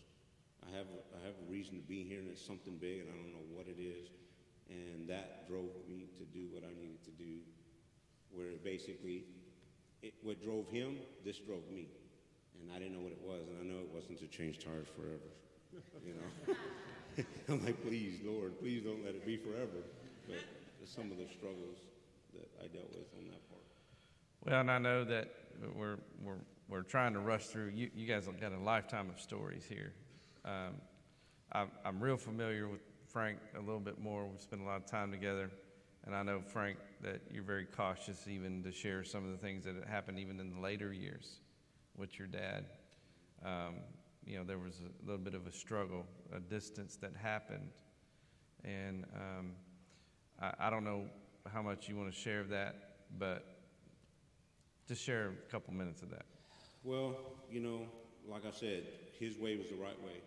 I 0.63 0.69
have, 0.75 0.87
a, 0.87 0.99
I 1.15 1.19
have 1.27 1.35
a 1.35 1.47
reason 1.51 1.75
to 1.79 1.85
be 1.85 2.03
here, 2.03 2.19
and 2.19 2.29
it's 2.29 2.43
something 2.43 2.79
big, 2.79 3.03
and 3.03 3.09
I 3.11 3.15
don't 3.15 3.33
know 3.35 3.47
what 3.51 3.67
it 3.67 3.79
is. 3.79 4.11
And 4.69 5.07
that 5.09 5.47
drove 5.47 5.75
me 5.87 6.07
to 6.19 6.25
do 6.31 6.47
what 6.51 6.63
I 6.63 6.71
needed 6.79 7.03
to 7.03 7.13
do, 7.15 7.43
where 8.31 8.55
basically, 8.63 9.27
it, 10.01 10.13
what 10.23 10.43
drove 10.43 10.67
him, 10.67 10.97
this 11.23 11.39
drove 11.39 11.67
me. 11.71 11.87
And 12.59 12.71
I 12.71 12.79
didn't 12.79 12.95
know 12.95 13.03
what 13.03 13.11
it 13.11 13.23
was, 13.23 13.43
and 13.47 13.59
I 13.59 13.65
know 13.67 13.79
it 13.83 13.91
wasn't 13.91 14.19
to 14.19 14.27
change 14.27 14.63
tires 14.63 14.87
forever, 14.95 15.29
you 16.05 16.15
know. 16.15 16.55
I'm 17.49 17.63
like, 17.65 17.81
please, 17.83 18.19
Lord, 18.23 18.57
please 18.59 18.83
don't 18.83 19.03
let 19.03 19.15
it 19.15 19.25
be 19.25 19.37
forever. 19.37 19.83
But 20.27 20.39
some 20.85 21.11
of 21.11 21.17
the 21.17 21.27
struggles 21.31 21.79
that 22.33 22.49
I 22.59 22.67
dealt 22.67 22.91
with 22.91 23.07
on 23.17 23.25
that 23.31 23.49
part. 23.49 23.63
Well, 24.45 24.59
and 24.59 24.71
I 24.71 24.77
know 24.77 25.03
that 25.05 25.29
we're, 25.75 25.97
we're, 26.23 26.41
we're 26.73 26.81
trying 26.81 27.13
to 27.13 27.19
rush 27.19 27.45
through. 27.45 27.71
You, 27.75 27.91
you 27.93 28.07
guys 28.07 28.25
have 28.25 28.41
got 28.41 28.51
a 28.51 28.57
lifetime 28.57 29.07
of 29.07 29.21
stories 29.21 29.63
here. 29.69 29.93
Um, 30.43 30.73
I'm, 31.51 31.69
I'm 31.85 31.99
real 31.99 32.17
familiar 32.17 32.67
with 32.67 32.81
Frank 33.05 33.37
a 33.55 33.59
little 33.59 33.79
bit 33.79 33.99
more. 33.99 34.25
We've 34.25 34.41
spent 34.41 34.63
a 34.63 34.65
lot 34.65 34.77
of 34.77 34.87
time 34.87 35.11
together. 35.11 35.51
And 36.03 36.15
I 36.15 36.23
know, 36.23 36.41
Frank, 36.41 36.79
that 37.03 37.21
you're 37.31 37.43
very 37.43 37.65
cautious 37.65 38.27
even 38.27 38.63
to 38.63 38.71
share 38.71 39.03
some 39.03 39.23
of 39.23 39.29
the 39.29 39.37
things 39.37 39.65
that 39.65 39.75
happened 39.87 40.17
even 40.17 40.39
in 40.39 40.49
the 40.49 40.59
later 40.59 40.91
years 40.91 41.41
with 41.95 42.17
your 42.17 42.27
dad. 42.27 42.65
Um, 43.45 43.75
you 44.25 44.39
know, 44.39 44.43
there 44.43 44.57
was 44.57 44.81
a 44.81 45.05
little 45.05 45.23
bit 45.23 45.35
of 45.35 45.45
a 45.45 45.51
struggle, 45.51 46.07
a 46.35 46.39
distance 46.39 46.95
that 47.01 47.11
happened. 47.15 47.69
And 48.65 49.05
um, 49.15 49.51
I, 50.41 50.53
I 50.59 50.69
don't 50.71 50.83
know 50.83 51.05
how 51.53 51.61
much 51.61 51.87
you 51.87 51.95
want 51.95 52.11
to 52.11 52.19
share 52.19 52.39
of 52.39 52.49
that, 52.49 52.95
but 53.19 53.45
just 54.87 55.03
share 55.03 55.33
a 55.47 55.51
couple 55.51 55.71
minutes 55.71 56.01
of 56.01 56.09
that. 56.09 56.25
Well, 56.83 57.15
you 57.49 57.61
know, 57.63 57.87
like 58.27 58.43
I 58.45 58.51
said, 58.51 58.83
his 59.17 59.39
way 59.39 59.55
was 59.55 59.69
the 59.71 59.79
right 59.79 59.95
way. 60.03 60.19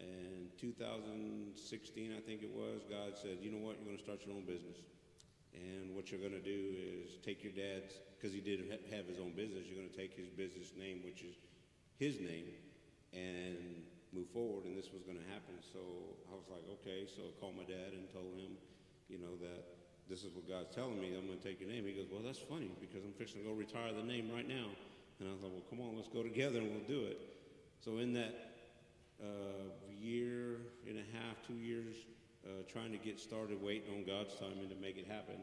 And 0.00 0.48
2016, 0.56 2.16
I 2.16 2.20
think 2.24 2.42
it 2.42 2.48
was, 2.48 2.80
God 2.88 3.12
said, 3.20 3.44
you 3.44 3.52
know 3.52 3.60
what, 3.60 3.76
you're 3.76 3.92
going 3.92 4.00
to 4.00 4.02
start 4.02 4.24
your 4.24 4.34
own 4.34 4.48
business. 4.48 4.80
And 5.52 5.92
what 5.92 6.08
you're 6.08 6.20
going 6.24 6.32
to 6.32 6.40
do 6.40 6.72
is 6.80 7.20
take 7.20 7.44
your 7.44 7.52
dad's, 7.52 8.00
because 8.16 8.32
he 8.32 8.40
did 8.40 8.64
have 8.88 9.04
his 9.04 9.20
own 9.20 9.36
business, 9.36 9.68
you're 9.68 9.76
going 9.76 9.92
to 9.92 9.98
take 10.00 10.16
his 10.16 10.32
business 10.32 10.72
name, 10.80 11.04
which 11.04 11.20
is 11.20 11.36
his 12.00 12.16
name, 12.24 12.48
and 13.12 13.84
move 14.16 14.32
forward. 14.32 14.64
And 14.64 14.72
this 14.72 14.88
was 14.96 15.04
going 15.04 15.20
to 15.20 15.28
happen. 15.28 15.60
So 15.60 15.78
I 16.32 16.40
was 16.40 16.48
like, 16.48 16.64
okay. 16.80 17.04
So 17.04 17.20
I 17.28 17.36
called 17.36 17.60
my 17.60 17.68
dad 17.68 17.92
and 17.92 18.08
told 18.08 18.32
him, 18.40 18.56
you 19.12 19.20
know, 19.20 19.36
that 19.44 19.60
this 20.08 20.24
is 20.24 20.32
what 20.32 20.48
God's 20.48 20.72
telling 20.72 20.96
me. 20.96 21.12
I'm 21.12 21.28
going 21.28 21.36
to 21.36 21.44
take 21.44 21.60
your 21.60 21.68
name. 21.68 21.84
He 21.84 21.92
goes, 21.92 22.08
well, 22.08 22.24
that's 22.24 22.40
funny 22.40 22.72
because 22.80 23.04
I'm 23.04 23.12
fixing 23.12 23.44
to 23.44 23.46
go 23.46 23.52
retire 23.52 23.92
the 23.92 24.08
name 24.08 24.32
right 24.32 24.48
now. 24.48 24.72
And 25.22 25.30
I 25.30 25.34
was 25.34 25.42
like, 25.46 25.52
well, 25.54 25.62
come 25.70 25.78
on, 25.78 25.94
let's 25.94 26.10
go 26.10 26.24
together 26.24 26.58
and 26.58 26.66
we'll 26.74 26.90
do 26.90 27.06
it. 27.06 27.16
So 27.78 27.98
in 27.98 28.12
that 28.14 28.58
uh, 29.22 29.70
year 29.94 30.58
and 30.82 30.98
a 30.98 31.06
half, 31.14 31.38
two 31.46 31.54
years, 31.54 31.94
uh, 32.42 32.66
trying 32.66 32.90
to 32.90 32.98
get 32.98 33.20
started, 33.20 33.62
waiting 33.62 33.94
on 33.94 34.02
God's 34.02 34.34
timing 34.34 34.68
to 34.68 34.74
make 34.74 34.98
it 34.98 35.06
happen, 35.06 35.38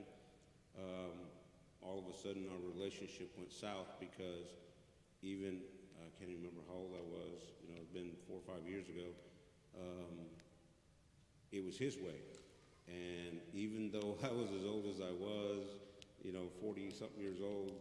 um, 0.76 1.15
all 1.82 1.98
of 1.98 2.13
a 2.13 2.18
sudden 2.18 2.44
our 2.52 2.60
relationship 2.76 3.32
went 3.38 3.54
south 3.54 3.88
because 4.02 4.52
even 5.22 5.63
I 6.04 6.12
can't 6.20 6.30
even 6.30 6.44
remember 6.44 6.68
how 6.68 6.76
old 6.76 7.00
I 7.00 7.06
was. 7.08 7.39
You 7.63 7.72
know, 7.72 7.80
it's 7.80 7.96
been 7.96 8.12
four 8.28 8.44
or 8.44 8.54
five 8.54 8.68
years 8.68 8.89
ago. 8.89 9.15
Um, 9.80 10.28
it 11.54 11.63
was 11.63 11.78
his 11.78 11.96
way, 11.96 12.20
and 12.89 13.39
even 13.54 13.92
though 13.94 14.18
I 14.28 14.34
was 14.34 14.52
as 14.52 14.68
old 14.68 14.92
as 14.92 15.00
I 15.00 15.15
was, 15.15 15.63
you 16.22 16.34
know, 16.34 16.52
40 16.60 16.92
something 16.92 17.22
years 17.22 17.39
old, 17.42 17.80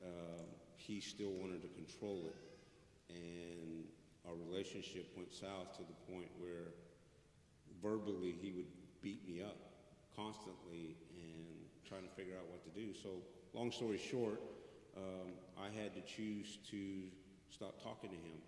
uh, 0.00 0.46
he 0.86 1.00
still 1.00 1.32
wanted 1.40 1.62
to 1.62 1.68
control 1.68 2.28
it, 2.28 3.14
and 3.14 3.84
our 4.28 4.34
relationship 4.48 5.08
went 5.16 5.32
south 5.32 5.72
to 5.76 5.82
the 5.82 6.12
point 6.12 6.28
where 6.38 6.76
verbally 7.82 8.34
he 8.40 8.52
would 8.52 8.68
beat 9.02 9.26
me 9.26 9.42
up 9.42 9.56
constantly 10.16 10.96
and 11.16 11.56
trying 11.88 12.02
to 12.02 12.14
figure 12.14 12.34
out 12.36 12.44
what 12.50 12.62
to 12.64 12.70
do. 12.78 12.92
So, 12.92 13.08
long 13.52 13.72
story 13.72 13.98
short, 13.98 14.40
um, 14.96 15.32
I 15.58 15.72
had 15.72 15.94
to 15.94 16.02
choose 16.02 16.58
to 16.70 17.08
stop 17.50 17.82
talking 17.82 18.10
to 18.10 18.16
him 18.16 18.38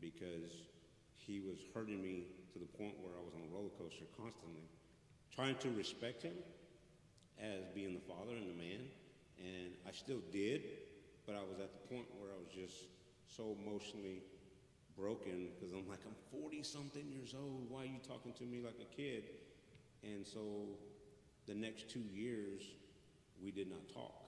because 0.00 0.68
he 1.14 1.40
was 1.40 1.58
hurting 1.74 2.00
me 2.00 2.24
to 2.52 2.58
the 2.58 2.66
point 2.78 2.94
where 3.00 3.12
I 3.16 3.24
was 3.24 3.34
on 3.34 3.40
a 3.40 3.54
roller 3.54 3.72
coaster 3.78 4.04
constantly. 4.16 4.68
Trying 5.34 5.56
to 5.56 5.70
respect 5.70 6.22
him 6.22 6.36
as 7.40 7.64
being 7.74 7.92
the 7.92 8.00
father 8.00 8.32
and 8.32 8.48
the 8.48 8.56
man, 8.56 8.80
and 9.38 9.72
I 9.86 9.92
still 9.92 10.20
did, 10.32 10.62
but 11.26 11.34
I 11.34 11.42
was 11.42 11.58
at 11.58 11.74
the 11.74 11.82
point 11.92 12.06
where 12.18 12.30
I 12.30 12.38
was 12.38 12.54
just 12.54 12.86
so 13.26 13.56
emotionally 13.58 14.22
broken 14.96 15.50
because 15.54 15.74
I'm 15.74 15.88
like, 15.88 15.98
I'm 16.06 16.16
40 16.30 16.62
something 16.62 17.04
years 17.10 17.34
old. 17.34 17.66
Why 17.68 17.82
are 17.82 17.90
you 17.90 18.00
talking 18.06 18.32
to 18.34 18.44
me 18.44 18.62
like 18.64 18.78
a 18.80 18.88
kid? 18.94 19.24
And 20.02 20.24
so 20.24 20.78
the 21.46 21.54
next 21.54 21.90
two 21.90 22.04
years, 22.14 22.62
we 23.42 23.50
did 23.50 23.68
not 23.68 23.88
talk. 23.92 24.22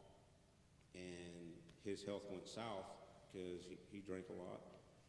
And 0.95 1.55
his 1.85 2.03
health 2.03 2.25
went 2.31 2.47
south 2.49 2.91
because 3.31 3.65
he, 3.69 3.79
he 3.91 4.01
drank 4.01 4.27
a 4.31 4.33
lot. 4.33 4.61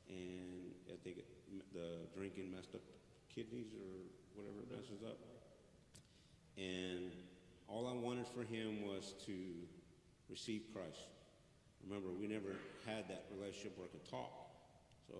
and 0.07 0.71
I 0.87 0.97
think 1.03 1.17
it, 1.17 1.25
the 1.73 2.05
drinking 2.15 2.51
messed 2.51 2.75
up 2.75 2.81
kidneys 3.33 3.73
or 3.73 4.05
whatever 4.35 4.61
it 4.61 4.69
messes 4.71 5.03
up. 5.03 5.17
And 6.57 7.11
all 7.67 7.87
I 7.87 7.93
wanted 7.93 8.27
for 8.27 8.43
him 8.43 8.85
was 8.85 9.13
to 9.25 9.33
receive 10.29 10.63
Christ. 10.73 11.18
Remember, 11.87 12.09
we 12.11 12.27
never 12.27 12.55
had 12.85 13.07
that 13.09 13.25
relationship 13.31 13.77
where 13.77 13.87
I 13.87 13.91
could 13.91 14.09
talk. 14.09 14.31
So 15.07 15.15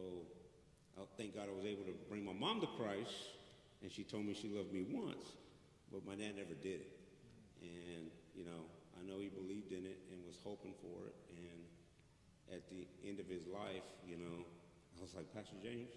I 0.98 1.06
thank 1.18 1.36
God 1.36 1.48
I 1.48 1.56
was 1.56 1.66
able 1.66 1.86
to 1.86 1.96
bring 2.10 2.26
my 2.26 2.34
mom 2.34 2.62
to 2.62 2.68
Christ, 2.78 3.32
and 3.82 3.92
she 3.92 4.04
told 4.04 4.26
me 4.26 4.34
she 4.34 4.50
loved 4.50 4.74
me 4.74 4.86
once, 4.92 5.34
but 5.92 6.06
my 6.06 6.16
dad 6.16 6.36
never 6.36 6.54
did 6.54 6.84
it. 6.84 6.92
And, 7.62 8.12
you 8.36 8.44
know, 8.46 8.68
I 9.00 9.08
know 9.08 9.20
he 9.20 9.30
believed 9.32 9.72
in 9.72 9.86
it 9.86 10.00
and 10.12 10.20
was 10.28 10.38
hoping 10.44 10.74
for 10.84 11.08
it. 11.08 11.16
And 11.32 11.60
at 12.56 12.68
the 12.70 12.88
end 13.08 13.20
of 13.20 13.28
his 13.28 13.48
life, 13.48 13.88
you 14.06 14.18
know, 14.18 14.44
I 14.98 15.02
was 15.02 15.16
like, 15.16 15.32
Pastor 15.34 15.56
James, 15.64 15.90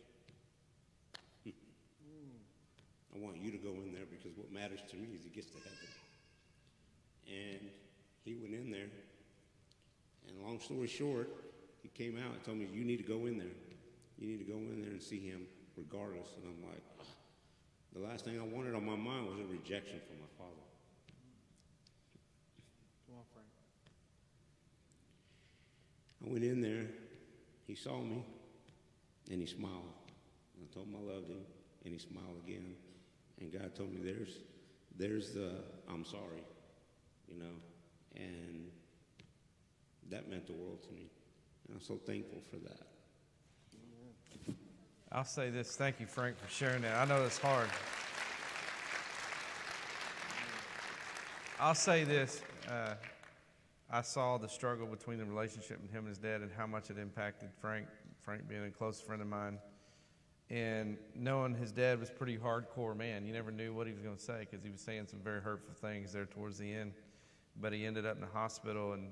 I 3.15 3.19
want 3.19 3.37
you 3.43 3.51
to 3.51 3.59
go 3.59 3.75
in 3.83 3.93
there 3.93 4.07
because 4.07 4.37
what 4.39 4.53
matters 4.53 4.81
to 4.91 4.97
me 4.97 5.09
is 5.19 5.25
he 5.25 5.31
gets 5.31 5.51
to 5.51 5.59
heaven. 5.59 5.91
And 7.27 7.71
he 8.25 8.35
went 8.35 8.55
in 8.55 8.71
there, 8.71 8.91
and 10.29 10.43
long 10.45 10.61
story 10.61 10.87
short, 10.87 11.31
he 11.83 11.89
came 11.89 12.17
out 12.19 12.33
and 12.33 12.45
told 12.45 12.59
me, 12.59 12.69
You 12.73 12.85
need 12.85 12.99
to 12.99 13.03
go 13.03 13.27
in 13.27 13.39
there. 13.39 13.57
You 14.19 14.29
need 14.29 14.39
to 14.39 14.45
go 14.45 14.59
in 14.59 14.83
there 14.83 14.91
and 14.91 15.03
see 15.03 15.19
him 15.19 15.47
regardless. 15.77 16.29
And 16.37 16.45
I'm 16.47 16.69
like, 16.69 16.83
"Ugh." 17.01 17.07
The 17.95 18.01
last 18.01 18.25
thing 18.25 18.41
I 18.41 18.45
wanted 18.45 18.75
on 18.75 18.87
my 18.87 18.97
mind 18.97 19.27
was 19.27 19.39
a 19.41 19.53
rejection 19.53 20.01
from 20.07 20.19
my 20.19 20.31
father. 20.39 20.65
Come 23.07 23.17
on, 23.17 23.25
Frank. 23.33 23.49
I 26.25 26.33
went 26.33 26.45
in 26.45 26.61
there, 26.61 26.87
he 27.67 27.75
saw 27.75 28.01
me, 28.01 28.25
and 29.31 29.41
he 29.41 29.47
smiled. 29.47 29.93
And 30.57 30.69
I 30.71 30.75
told 30.75 30.87
him 30.87 30.97
I 30.97 31.15
loved 31.15 31.29
him, 31.29 31.45
and 31.85 31.93
he 31.93 31.99
smiled 31.99 32.39
again. 32.47 32.75
And 33.41 33.53
God 33.53 33.75
told 33.75 33.93
me, 33.93 34.01
there's, 34.03 34.39
there's 34.97 35.33
the 35.33 35.57
I'm 35.89 36.05
sorry, 36.05 36.45
you 37.29 37.39
know, 37.39 37.57
and 38.17 38.71
that 40.13 40.29
meant 40.29 40.47
the 40.47 40.53
world 40.53 40.83
to 40.83 40.93
me. 40.93 41.11
And 41.67 41.77
I'm 41.77 41.83
so 41.83 41.97
thankful 41.97 42.43
for 42.51 42.57
that. 42.69 42.87
I'll 45.11 45.25
say 45.25 45.51
this. 45.51 45.77
Thank 45.77 46.01
you, 46.01 46.07
Frank, 46.07 46.39
for 46.39 46.51
sharing 46.51 46.83
that. 46.83 46.97
I 46.97 47.05
know 47.05 47.25
it's 47.25 47.39
hard. 47.39 47.69
I'll 51.61 51.75
say 51.75 52.05
this. 52.05 52.43
Uh, 52.69 52.95
I 53.91 54.01
saw 54.01 54.39
the 54.39 54.49
struggle 54.49 54.87
between 54.87 55.19
the 55.19 55.25
relationship 55.25 55.81
with 55.83 55.91
him 55.91 56.01
and 56.01 56.09
his 56.09 56.19
dad 56.19 56.41
and 56.41 56.51
how 56.57 56.67
much 56.67 56.89
it 56.89 56.99
impacted 56.99 57.51
Frank, 57.61 57.87
Frank 58.23 58.49
being 58.49 58.65
a 58.65 58.71
close 58.71 59.01
friend 59.01 59.21
of 59.21 59.29
mine. 59.29 59.59
And 60.49 60.97
knowing 61.15 61.55
his 61.55 61.73
dad 61.73 62.01
was 62.01 62.11
pretty 62.11 62.37
hardcore 62.37 62.97
man, 62.97 63.27
you 63.27 63.33
never 63.33 63.51
knew 63.51 63.75
what 63.75 63.87
he 63.87 63.93
was 63.93 64.03
going 64.03 64.17
to 64.17 64.23
say 64.23 64.41
because 64.41 64.65
he 64.65 64.71
was 64.71 64.81
saying 64.81 65.07
some 65.11 65.21
very 65.21 65.41
hurtful 65.41 65.75
things 65.75 66.13
there 66.13 66.27
towards 66.27 66.59
the 66.59 66.73
end. 66.73 66.93
But 67.61 67.73
he 67.75 67.85
ended 67.85 68.07
up 68.07 68.15
in 68.15 68.23
the 68.23 68.27
hospital, 68.29 68.95
and 68.95 69.11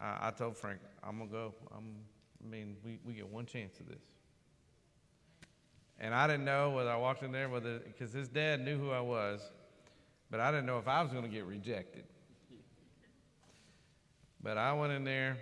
I, 0.00 0.28
I 0.28 0.30
told 0.30 0.56
Frank, 0.56 0.80
I'm 1.02 1.18
going 1.18 1.28
to 1.28 1.34
go. 1.34 1.54
I'm, 1.76 1.96
I 2.42 2.50
mean, 2.50 2.76
we, 2.84 2.98
we 3.04 3.12
get 3.14 3.28
one 3.28 3.46
chance 3.46 3.78
of 3.80 3.88
this. 3.88 4.02
And 5.98 6.14
I 6.14 6.26
didn't 6.26 6.46
know 6.46 6.70
whether 6.70 6.90
I 6.90 6.96
walked 6.96 7.22
in 7.22 7.30
there, 7.30 7.48
whether, 7.48 7.78
because 7.78 8.12
his 8.12 8.28
dad 8.28 8.64
knew 8.64 8.78
who 8.78 8.90
I 8.90 9.00
was, 9.00 9.42
but 10.30 10.40
I 10.40 10.50
didn't 10.50 10.66
know 10.66 10.78
if 10.78 10.88
I 10.88 11.02
was 11.02 11.12
going 11.12 11.24
to 11.24 11.28
get 11.28 11.44
rejected. 11.44 12.04
But 14.42 14.56
I 14.56 14.72
went 14.72 14.94
in 14.94 15.04
there, 15.04 15.36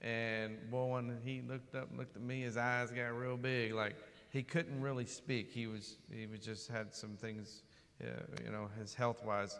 and 0.00 0.70
boy, 0.70 0.92
when 0.92 1.18
he 1.22 1.42
looked 1.46 1.74
up 1.74 1.90
and 1.90 1.98
looked 1.98 2.16
at 2.16 2.22
me, 2.22 2.40
his 2.40 2.56
eyes 2.56 2.90
got 2.90 3.08
real 3.08 3.36
big. 3.36 3.74
Like 3.74 3.96
he 4.30 4.42
couldn't 4.42 4.80
really 4.80 5.04
speak. 5.04 5.52
He 5.52 5.66
was, 5.66 5.98
he 6.10 6.26
was 6.26 6.40
just 6.40 6.70
had 6.70 6.94
some 6.94 7.18
things, 7.18 7.62
uh, 8.02 8.06
you 8.42 8.50
know, 8.50 8.70
his 8.80 8.94
health 8.94 9.22
wise. 9.22 9.58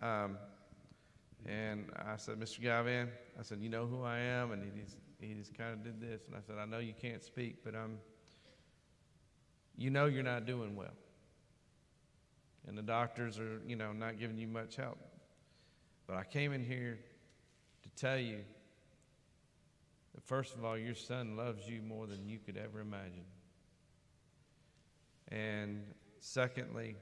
Um, 0.00 0.38
and 1.46 1.90
I 2.06 2.16
said, 2.16 2.38
Mr. 2.38 2.62
Gavin, 2.62 3.08
I 3.38 3.42
said, 3.42 3.58
you 3.60 3.68
know 3.68 3.86
who 3.86 4.02
I 4.02 4.18
am? 4.18 4.52
And 4.52 4.62
he 4.62 4.80
just, 4.80 4.96
he 5.20 5.34
just 5.34 5.56
kind 5.56 5.72
of 5.72 5.82
did 5.82 6.00
this. 6.00 6.26
And 6.26 6.36
I 6.36 6.40
said, 6.46 6.56
I 6.58 6.66
know 6.66 6.78
you 6.78 6.94
can't 7.00 7.22
speak, 7.22 7.64
but 7.64 7.74
I'm, 7.74 7.98
you 9.76 9.90
know 9.90 10.06
you're 10.06 10.22
not 10.22 10.46
doing 10.46 10.76
well. 10.76 10.94
And 12.66 12.78
the 12.78 12.82
doctors 12.82 13.38
are, 13.38 13.60
you 13.66 13.76
know, 13.76 13.92
not 13.92 14.18
giving 14.18 14.38
you 14.38 14.46
much 14.46 14.76
help. 14.76 14.98
But 16.06 16.16
I 16.16 16.24
came 16.24 16.52
in 16.52 16.64
here 16.64 16.98
to 17.82 17.88
tell 17.90 18.18
you 18.18 18.38
that, 20.14 20.24
first 20.24 20.54
of 20.54 20.64
all, 20.64 20.78
your 20.78 20.94
son 20.94 21.36
loves 21.36 21.68
you 21.68 21.82
more 21.82 22.06
than 22.06 22.28
you 22.28 22.38
could 22.38 22.56
ever 22.56 22.80
imagine. 22.80 23.24
And 25.28 25.82
secondly, 26.20 26.96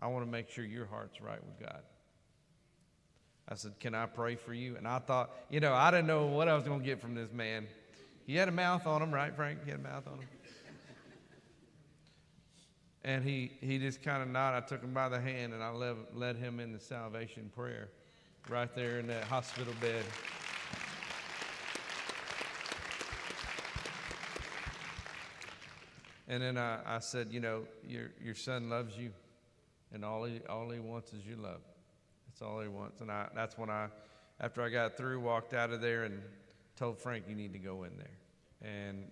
I 0.00 0.06
want 0.06 0.24
to 0.24 0.30
make 0.30 0.48
sure 0.48 0.64
your 0.64 0.86
heart's 0.86 1.20
right 1.20 1.42
with 1.44 1.58
God. 1.58 1.82
I 3.52 3.54
said, 3.54 3.78
Can 3.78 3.94
I 3.94 4.06
pray 4.06 4.34
for 4.34 4.54
you? 4.54 4.76
And 4.78 4.88
I 4.88 4.98
thought, 4.98 5.30
you 5.50 5.60
know, 5.60 5.74
I 5.74 5.90
didn't 5.90 6.06
know 6.06 6.24
what 6.24 6.48
I 6.48 6.54
was 6.54 6.64
going 6.64 6.80
to 6.80 6.86
get 6.86 7.02
from 7.02 7.14
this 7.14 7.30
man. 7.30 7.66
He 8.26 8.34
had 8.34 8.48
a 8.48 8.52
mouth 8.52 8.86
on 8.86 9.02
him, 9.02 9.12
right, 9.12 9.36
Frank? 9.36 9.58
He 9.66 9.70
had 9.70 9.80
a 9.80 9.82
mouth 9.82 10.06
on 10.06 10.14
him. 10.14 10.28
And 13.04 13.24
he, 13.24 13.50
he 13.60 13.78
just 13.78 14.02
kind 14.02 14.22
of 14.22 14.28
nodded. 14.28 14.64
I 14.64 14.66
took 14.66 14.80
him 14.80 14.94
by 14.94 15.08
the 15.10 15.20
hand 15.20 15.52
and 15.52 15.62
I 15.62 15.70
led, 15.70 15.96
led 16.14 16.36
him 16.36 16.60
in 16.60 16.72
the 16.72 16.78
salvation 16.78 17.50
prayer 17.54 17.88
right 18.48 18.72
there 18.74 19.00
in 19.00 19.06
that 19.08 19.24
hospital 19.24 19.74
bed. 19.80 20.04
And 26.26 26.42
then 26.42 26.56
I, 26.56 26.78
I 26.86 27.00
said, 27.00 27.28
You 27.32 27.40
know, 27.40 27.64
your, 27.86 28.12
your 28.24 28.34
son 28.34 28.70
loves 28.70 28.96
you, 28.96 29.10
and 29.92 30.06
all 30.06 30.24
he, 30.24 30.40
all 30.48 30.70
he 30.70 30.78
wants 30.78 31.12
is 31.12 31.26
your 31.26 31.36
love. 31.36 31.60
All 32.42 32.60
he 32.60 32.68
wants. 32.68 33.00
And 33.00 33.10
I, 33.10 33.28
that's 33.34 33.56
when 33.56 33.70
I, 33.70 33.88
after 34.40 34.62
I 34.62 34.68
got 34.68 34.96
through, 34.96 35.20
walked 35.20 35.54
out 35.54 35.70
of 35.70 35.80
there 35.80 36.04
and 36.04 36.20
told 36.76 36.98
Frank, 36.98 37.24
You 37.28 37.34
need 37.34 37.52
to 37.52 37.58
go 37.58 37.84
in 37.84 37.92
there. 37.96 38.70
And 38.70 39.04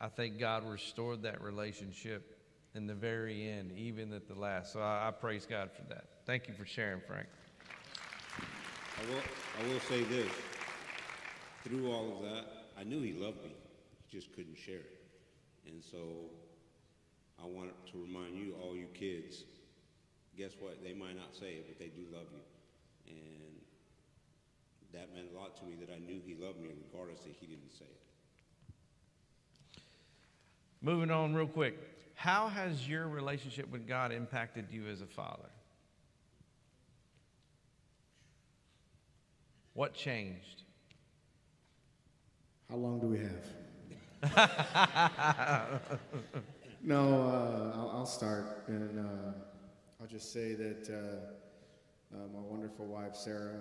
I 0.00 0.08
think 0.08 0.38
God 0.38 0.68
restored 0.68 1.22
that 1.22 1.40
relationship 1.42 2.38
in 2.74 2.86
the 2.86 2.94
very 2.94 3.48
end, 3.48 3.72
even 3.72 4.12
at 4.12 4.26
the 4.26 4.34
last. 4.34 4.72
So 4.72 4.80
I, 4.80 5.08
I 5.08 5.10
praise 5.10 5.46
God 5.46 5.70
for 5.72 5.82
that. 5.94 6.04
Thank 6.26 6.48
you 6.48 6.54
for 6.54 6.64
sharing, 6.64 7.00
Frank. 7.06 7.28
I 8.38 9.12
will, 9.12 9.20
I 9.60 9.72
will 9.72 9.80
say 9.80 10.02
this. 10.04 10.30
Through 11.64 11.90
all 11.92 12.16
of 12.16 12.22
that, 12.22 12.44
I 12.78 12.84
knew 12.84 13.00
he 13.00 13.12
loved 13.12 13.42
me. 13.42 13.54
He 14.08 14.16
just 14.16 14.32
couldn't 14.34 14.58
share 14.58 14.76
it. 14.76 15.02
And 15.66 15.82
so 15.82 15.98
I 17.42 17.46
want 17.46 17.70
to 17.92 18.02
remind 18.02 18.36
you, 18.36 18.54
all 18.62 18.74
you 18.74 18.86
kids, 18.94 19.44
guess 20.36 20.52
what? 20.58 20.82
They 20.82 20.92
might 20.92 21.16
not 21.16 21.34
say 21.34 21.54
it, 21.54 21.66
but 21.68 21.78
they 21.78 21.88
do 21.88 22.02
love 22.12 22.26
you. 22.32 22.40
And 23.08 23.52
that 24.92 25.14
meant 25.14 25.28
a 25.34 25.38
lot 25.38 25.56
to 25.58 25.64
me 25.64 25.74
that 25.80 25.92
I 25.92 25.98
knew 25.98 26.20
he 26.24 26.34
loved 26.34 26.60
me 26.60 26.70
regardless 26.90 27.20
that 27.20 27.34
he 27.38 27.46
didn't 27.46 27.72
say 27.72 27.84
it. 27.84 28.00
Moving 30.80 31.10
on, 31.10 31.34
real 31.34 31.46
quick. 31.46 31.78
How 32.14 32.48
has 32.48 32.88
your 32.88 33.08
relationship 33.08 33.70
with 33.70 33.86
God 33.86 34.12
impacted 34.12 34.66
you 34.70 34.86
as 34.88 35.00
a 35.00 35.06
father? 35.06 35.48
What 39.74 39.94
changed? 39.94 40.62
How 42.68 42.76
long 42.76 43.00
do 43.00 43.06
we 43.06 43.18
have? 43.18 43.46
no, 46.82 47.24
uh, 47.24 47.76
I'll, 47.76 47.90
I'll, 47.96 48.06
start, 48.06 48.64
and 48.68 48.98
uh, 48.98 49.32
I'll 50.02 50.08
just 50.08 50.32
say 50.32 50.54
that 50.54 50.90
uh, 50.90 52.16
my 52.34 52.40
wonderful 52.40 52.86
wife 52.86 53.14
Sarah 53.14 53.60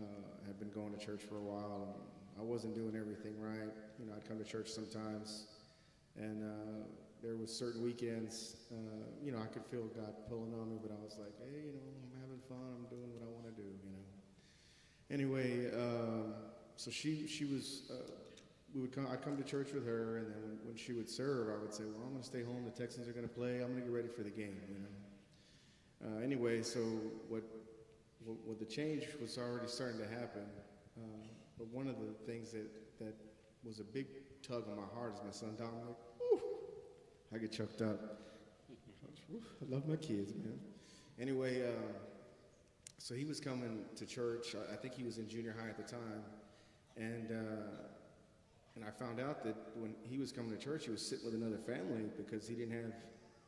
uh, 0.00 0.02
had 0.46 0.58
been 0.58 0.70
going 0.70 0.90
to 0.90 0.98
church 0.98 1.20
for 1.20 1.36
a 1.36 1.42
while. 1.42 1.96
I 2.40 2.42
wasn't 2.42 2.74
doing 2.74 2.96
everything 2.96 3.34
right. 3.38 3.68
You 4.00 4.06
know, 4.06 4.14
I'd 4.16 4.26
come 4.26 4.38
to 4.38 4.44
church 4.44 4.70
sometimes, 4.70 5.48
and 6.16 6.42
uh, 6.42 6.88
there 7.22 7.36
was 7.36 7.54
certain 7.54 7.84
weekends. 7.84 8.56
Uh, 8.72 9.04
you 9.22 9.32
know, 9.32 9.38
I 9.38 9.46
could 9.48 9.66
feel 9.66 9.82
God 9.94 10.14
pulling 10.30 10.54
on 10.54 10.70
me, 10.70 10.78
but 10.80 10.92
I 10.92 11.04
was 11.04 11.18
like, 11.20 11.36
hey, 11.44 11.60
you 11.60 11.72
know, 11.76 11.92
I'm 12.08 12.22
having 12.22 12.40
fun. 12.48 12.72
I'm 12.72 12.88
doing 12.88 13.12
what 13.12 13.28
I 13.28 13.30
want 13.30 13.54
to 13.54 13.62
do. 13.62 13.68
You 13.68 13.92
know. 13.92 14.04
Anyway, 15.10 15.68
um, 15.76 16.32
so 16.76 16.90
she 16.90 17.26
she 17.26 17.44
was 17.44 17.92
we 18.74 18.80
would 18.80 18.92
come, 18.92 19.06
I'd 19.12 19.20
come 19.20 19.36
to 19.36 19.44
church 19.44 19.74
with 19.74 19.84
her, 19.84 20.16
and 20.16 20.26
then 20.32 20.58
when 20.64 20.74
she 20.74 20.94
would 20.94 21.10
serve, 21.10 21.50
I 21.50 21.60
would 21.60 21.74
say, 21.74 21.84
"Well, 21.84 22.00
I'm 22.00 22.12
going 22.16 22.22
to 22.22 22.26
stay 22.26 22.42
home. 22.42 22.64
The 22.64 22.70
Texans 22.70 23.08
are 23.08 23.12
going 23.12 23.28
to 23.28 23.34
play. 23.34 23.60
I'm 23.60 23.76
going 23.76 23.76
to 23.76 23.82
get 23.82 23.92
ready 23.92 24.08
for 24.08 24.22
the 24.22 24.30
game." 24.30 24.56
You 24.72 24.80
know. 24.80 25.01
Uh, 26.04 26.18
anyway, 26.22 26.62
so 26.62 26.80
what, 27.28 27.42
what, 28.24 28.36
what, 28.44 28.58
the 28.58 28.64
change 28.64 29.06
was 29.20 29.38
already 29.38 29.68
starting 29.68 29.98
to 29.98 30.08
happen, 30.08 30.44
uh, 30.98 31.26
but 31.56 31.68
one 31.68 31.86
of 31.86 31.96
the 32.00 32.12
things 32.26 32.50
that 32.50 32.98
that 32.98 33.14
was 33.64 33.78
a 33.78 33.84
big 33.84 34.06
tug 34.42 34.64
on 34.68 34.76
my 34.76 34.88
heart 34.94 35.14
is 35.14 35.20
my 35.24 35.30
son 35.30 35.54
Dominic. 35.56 35.96
Ooh, 36.20 36.40
I 37.32 37.38
get 37.38 37.52
choked 37.52 37.82
up. 37.82 38.18
I 39.32 39.74
love 39.74 39.88
my 39.88 39.96
kids, 39.96 40.34
man. 40.34 40.58
Anyway, 41.18 41.62
uh, 41.62 41.92
so 42.98 43.14
he 43.14 43.24
was 43.24 43.40
coming 43.40 43.84
to 43.96 44.06
church. 44.06 44.54
I, 44.54 44.74
I, 44.74 44.76
think 44.76 44.94
he 44.94 45.04
was 45.04 45.18
in 45.18 45.28
junior 45.28 45.54
high 45.58 45.68
at 45.68 45.76
the 45.76 45.84
time, 45.84 46.22
and 46.96 47.30
uh, 47.30 47.86
and 48.74 48.84
I 48.84 48.90
found 48.90 49.20
out 49.20 49.44
that 49.44 49.56
when 49.76 49.94
he 50.02 50.18
was 50.18 50.32
coming 50.32 50.50
to 50.50 50.58
church, 50.58 50.84
he 50.84 50.90
was 50.90 51.06
sitting 51.06 51.24
with 51.24 51.34
another 51.34 51.58
family 51.58 52.04
because 52.16 52.48
he 52.48 52.54
didn't 52.54 52.74
have, 52.74 52.92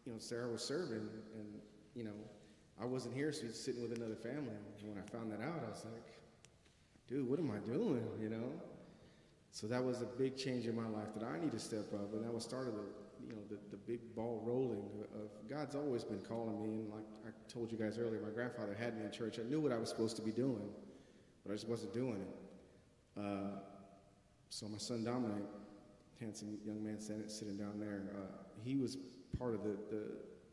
you 0.07 0.13
know, 0.13 0.19
Sarah 0.19 0.51
was 0.51 0.63
serving, 0.63 1.09
and 1.35 1.47
you 1.95 2.05
know, 2.05 2.13
I 2.81 2.85
wasn't 2.87 3.14
here, 3.14 3.33
so 3.33 3.47
he's 3.47 3.59
sitting 3.59 3.83
with 3.83 3.97
another 3.97 4.16
family. 4.16 4.55
And 4.81 4.89
when 4.89 4.99
I 4.99 5.09
found 5.09 5.31
that 5.33 5.41
out, 5.41 5.62
I 5.66 5.70
was 5.70 5.85
like, 5.85 6.18
dude, 7.09 7.29
what 7.29 7.39
am 7.39 7.51
I 7.51 7.59
doing? 7.59 8.07
You 8.20 8.31
know. 8.31 8.53
So 9.53 9.68
that 9.68 9.85
was 9.85 10.03
a 10.03 10.07
big 10.07 10.37
change 10.37 10.66
in 10.66 10.75
my 10.75 10.89
life 10.89 11.14
that 11.16 11.25
I 11.25 11.39
need 11.39 11.53
to 11.53 11.61
step 11.61 11.93
up, 11.95 12.12
and 12.12 12.25
that 12.25 12.35
was 12.35 12.43
started 12.43 12.75
the, 12.75 12.83
you 13.25 13.33
know, 13.33 13.43
the, 13.49 13.57
the 13.70 13.77
big 13.77 14.01
ball 14.16 14.43
rolling 14.45 14.83
of 15.14 15.49
God's 15.49 15.77
always 15.77 16.03
been 16.03 16.18
calling 16.22 16.61
me, 16.61 16.81
and 16.81 16.91
like 16.91 17.05
I 17.25 17.31
told 17.49 17.70
you 17.70 17.79
guys 17.79 17.97
earlier, 17.97 18.20
my 18.20 18.31
grandfather 18.31 18.75
had 18.77 18.99
me 18.99 19.05
in 19.05 19.12
church. 19.12 19.39
I 19.39 19.49
knew 19.49 19.61
what 19.61 19.70
I 19.70 19.79
was 19.79 19.89
supposed 19.89 20.16
to 20.16 20.22
be 20.22 20.33
doing, 20.33 20.68
but 21.47 21.53
I 21.53 21.55
just 21.55 21.68
wasn't 21.68 21.95
doing 21.95 22.20
it. 22.20 23.20
Uh, 23.20 23.61
so 24.51 24.66
my 24.66 24.79
son 24.79 25.05
Dominic, 25.05 25.45
handsome 26.18 26.59
young 26.64 26.83
man 26.85 27.01
sitting, 27.01 27.29
sitting 27.29 27.57
down 27.57 27.79
there, 27.79 28.03
uh, 28.16 28.43
he 28.64 28.75
was 28.75 28.97
part 29.39 29.55
of 29.55 29.62
the, 29.62 29.77
the, 29.91 30.03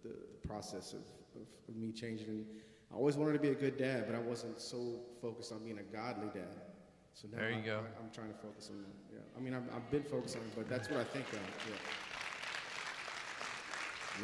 the 0.03 0.15
process 0.47 0.93
of, 0.93 1.01
of, 1.41 1.47
of 1.69 1.75
me 1.75 1.91
changing. 1.91 2.27
And 2.27 2.45
I 2.91 2.95
always 2.95 3.17
wanted 3.17 3.33
to 3.33 3.39
be 3.39 3.49
a 3.49 3.55
good 3.55 3.77
dad, 3.77 4.05
but 4.07 4.15
I 4.15 4.19
wasn't 4.19 4.59
so 4.59 4.99
focused 5.21 5.51
on 5.51 5.63
being 5.63 5.79
a 5.79 5.95
godly 5.95 6.27
dad. 6.33 6.71
So 7.13 7.27
now 7.31 7.39
There 7.39 7.51
you 7.51 7.57
I, 7.57 7.65
go. 7.65 7.79
I, 7.79 8.03
am 8.03 8.11
trying 8.13 8.29
to 8.29 8.39
focus 8.39 8.69
on 8.71 8.81
that. 8.81 8.95
Yeah. 9.13 9.19
I 9.37 9.39
mean, 9.41 9.53
I've, 9.53 9.63
I've 9.75 9.91
been 9.91 10.03
focused 10.03 10.37
on 10.37 10.43
it, 10.43 10.51
but 10.55 10.69
that's 10.69 10.89
what 10.89 10.99
I 10.99 11.03
think 11.03 11.25
of. 11.33 11.39
Yeah. 11.67 11.75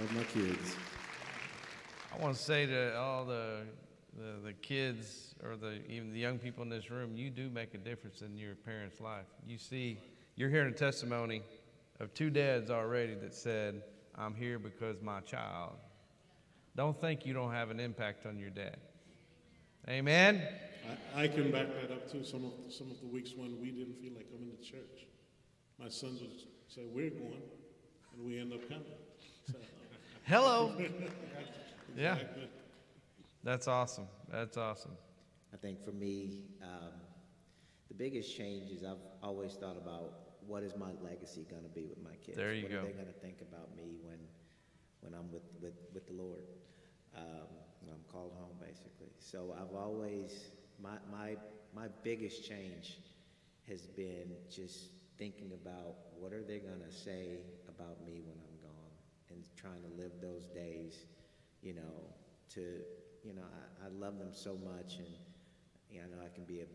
Love 0.01 0.13
my 0.13 0.24
kids. 0.24 0.76
I 2.13 2.22
want 2.22 2.36
to 2.36 2.41
say 2.41 2.65
to 2.65 2.97
all 2.97 3.26
the, 3.26 3.61
the, 4.18 4.47
the 4.47 4.53
kids 4.53 5.36
or 5.43 5.55
the, 5.55 5.82
even 5.89 6.11
the 6.11 6.20
young 6.20 6.39
people 6.39 6.63
in 6.63 6.70
this 6.70 6.89
room, 6.89 7.15
you 7.15 7.30
do 7.30 7.49
make 7.49 7.74
a 7.74 7.78
difference 7.78 8.22
in 8.22 8.38
your 8.38 8.55
parents' 8.55 8.99
life. 8.99 9.26
You 9.45 9.57
see, 9.57 9.99
you're 10.36 10.49
hearing 10.49 10.74
a 10.74 10.78
testimony 10.78 11.41
of 11.99 12.13
two 12.13 12.30
dads 12.30 12.70
already 12.70 13.15
that 13.15 13.34
said, 13.34 13.82
I'm 14.15 14.34
here 14.34 14.59
because 14.59 15.01
my 15.01 15.20
child. 15.22 15.74
Don't 16.78 17.01
think 17.01 17.25
you 17.25 17.34
don't 17.34 17.51
have 17.51 17.71
an 17.71 17.80
impact 17.80 18.28
on 18.28 18.38
your 18.38 18.51
dad. 18.51 18.78
Amen? 19.89 20.47
I, 21.15 21.23
I 21.23 21.28
can 21.28 21.51
back 21.51 21.67
that 21.82 21.91
up 21.91 22.09
too. 22.09 22.23
Some 22.23 22.45
of 22.45 22.51
some 22.69 22.91
of 22.91 22.99
the 22.99 23.07
weeks 23.07 23.34
when 23.36 23.59
we 23.59 23.71
didn't 23.71 23.99
feel 23.99 24.13
like 24.13 24.32
coming 24.32 24.51
to 24.55 24.63
church, 24.63 25.07
my 25.80 25.89
sons 25.89 26.21
would 26.21 26.30
say 26.67 26.84
we're 26.86 27.09
going, 27.09 27.41
and 28.13 28.23
we 28.23 28.39
end 28.39 28.53
up 28.53 28.69
coming. 28.69 28.84
So, 29.51 29.57
Hello. 30.25 30.71
yeah, 31.97 32.19
that's 33.43 33.67
awesome. 33.67 34.07
That's 34.32 34.57
awesome. 34.57 34.91
I 35.51 35.57
think 35.57 35.84
for 35.84 35.91
me, 35.91 36.43
um, 36.61 36.91
the 37.88 37.95
biggest 37.95 38.38
change 38.38 38.69
is 38.69 38.84
I've 38.84 38.97
always 39.23 39.53
thought 39.55 39.78
about 39.78 40.13
what 40.45 40.61
is 40.61 40.75
my 40.78 40.91
legacy 41.01 41.47
going 41.49 41.63
to 41.63 41.69
be 41.69 41.86
with 41.86 42.03
my 42.03 42.15
kids. 42.23 42.38
There 42.38 42.53
you 42.53 42.63
what 42.63 42.71
go. 42.71 42.78
are 42.80 42.86
they 42.86 42.91
going 42.91 43.07
to 43.07 43.19
think 43.19 43.41
about 43.41 43.75
me 43.75 43.97
when, 44.03 44.19
when 45.01 45.13
I'm 45.13 45.32
with, 45.32 45.43
with, 45.59 45.73
with 45.93 46.05
the 46.05 46.13
Lord? 46.13 46.43
Um, 47.15 47.47
I'm 47.91 48.03
called 48.11 48.33
home, 48.37 48.55
basically. 48.59 49.11
So 49.19 49.55
I've 49.59 49.75
always 49.75 50.51
my 50.81 50.97
my 51.11 51.35
my 51.75 51.87
biggest 52.03 52.47
change 52.47 52.99
has 53.67 53.81
been 53.87 54.31
just 54.49 54.89
thinking 55.17 55.51
about 55.53 55.95
what 56.19 56.33
are 56.33 56.43
they 56.43 56.59
going 56.59 56.81
to 56.87 56.91
say 56.95 57.39
about 57.67 58.05
me 58.05 58.21
when 58.25 58.37
I'm 58.39 58.57
gone, 58.61 58.93
and 59.29 59.43
trying 59.55 59.81
to 59.83 59.89
live 60.01 60.11
those 60.21 60.47
days, 60.49 61.05
you 61.61 61.73
know, 61.73 62.13
to 62.55 62.79
you 63.23 63.33
know 63.33 63.43
I, 63.81 63.85
I 63.85 63.89
love 63.89 64.19
them 64.19 64.31
so 64.33 64.57
much, 64.63 64.97
and 64.97 65.07
yeah, 65.89 66.01
I 66.03 66.07
know 66.15 66.23
I 66.23 66.33
can 66.33 66.45
be 66.45 66.61
a 66.61 66.67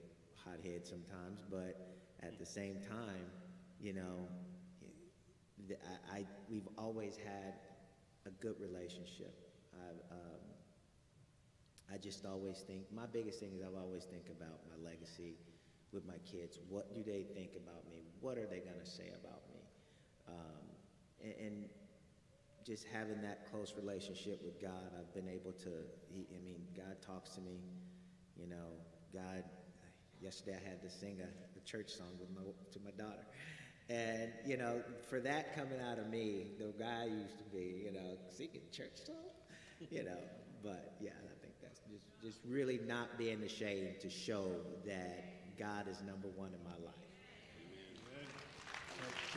hothead 0.44 0.86
sometimes, 0.86 1.42
but 1.50 1.76
at 2.22 2.38
the 2.38 2.46
same 2.46 2.76
time, 2.88 3.26
you 3.80 3.92
know, 3.92 4.28
I, 6.12 6.16
I 6.18 6.26
we've 6.50 6.68
always 6.76 7.16
had 7.16 7.54
a 8.26 8.30
good 8.42 8.56
relationship. 8.60 9.51
I, 9.74 10.14
um, 10.14 10.42
I 11.92 11.98
just 11.98 12.24
always 12.24 12.58
think 12.66 12.82
my 12.94 13.06
biggest 13.06 13.40
thing 13.40 13.52
is 13.56 13.62
I've 13.62 13.80
always 13.80 14.04
think 14.04 14.26
about 14.30 14.60
my 14.68 14.76
legacy 14.82 15.36
with 15.92 16.06
my 16.06 16.18
kids. 16.24 16.58
What 16.68 16.94
do 16.94 17.02
they 17.02 17.24
think 17.34 17.50
about 17.56 17.88
me? 17.90 18.04
What 18.20 18.38
are 18.38 18.46
they 18.46 18.60
going 18.60 18.80
to 18.82 18.90
say 18.90 19.12
about 19.20 19.42
me? 19.52 19.60
Um, 20.28 20.64
and, 21.22 21.34
and 21.38 21.64
just 22.64 22.86
having 22.92 23.20
that 23.22 23.50
close 23.50 23.74
relationship 23.76 24.40
with 24.44 24.60
God, 24.60 24.90
I've 24.98 25.12
been 25.14 25.28
able 25.28 25.52
to. 25.52 25.70
He, 26.08 26.26
I 26.34 26.40
mean, 26.44 26.62
God 26.76 26.96
talks 27.04 27.30
to 27.30 27.40
me. 27.40 27.58
You 28.36 28.48
know, 28.48 28.78
God. 29.12 29.44
Yesterday 30.20 30.56
I 30.64 30.68
had 30.68 30.80
to 30.82 30.88
sing 30.88 31.18
a, 31.20 31.58
a 31.58 31.60
church 31.64 31.90
song 31.90 32.14
with 32.20 32.30
my 32.30 32.42
to 32.72 32.78
my 32.84 32.92
daughter, 32.92 33.26
and 33.90 34.30
you 34.46 34.56
know, 34.56 34.80
for 35.10 35.18
that 35.18 35.56
coming 35.56 35.80
out 35.80 35.98
of 35.98 36.08
me, 36.08 36.52
the 36.60 36.72
guy 36.78 37.02
I 37.02 37.06
used 37.06 37.38
to 37.38 37.44
be, 37.52 37.82
you 37.84 37.92
know, 37.92 38.16
singing 38.30 38.62
church 38.70 39.02
song, 39.04 39.31
you 39.90 40.04
know. 40.04 40.18
But 40.62 40.94
yeah, 41.00 41.10
I 41.10 41.34
think 41.42 41.54
that's 41.62 41.80
just 41.90 42.04
just 42.22 42.38
really 42.48 42.80
not 42.86 43.18
being 43.18 43.42
ashamed 43.42 44.00
to 44.00 44.10
show 44.10 44.46
that 44.86 45.58
God 45.58 45.88
is 45.88 46.02
number 46.06 46.28
one 46.36 46.50
in 46.54 46.62
my 46.64 46.76
life. 46.84 46.94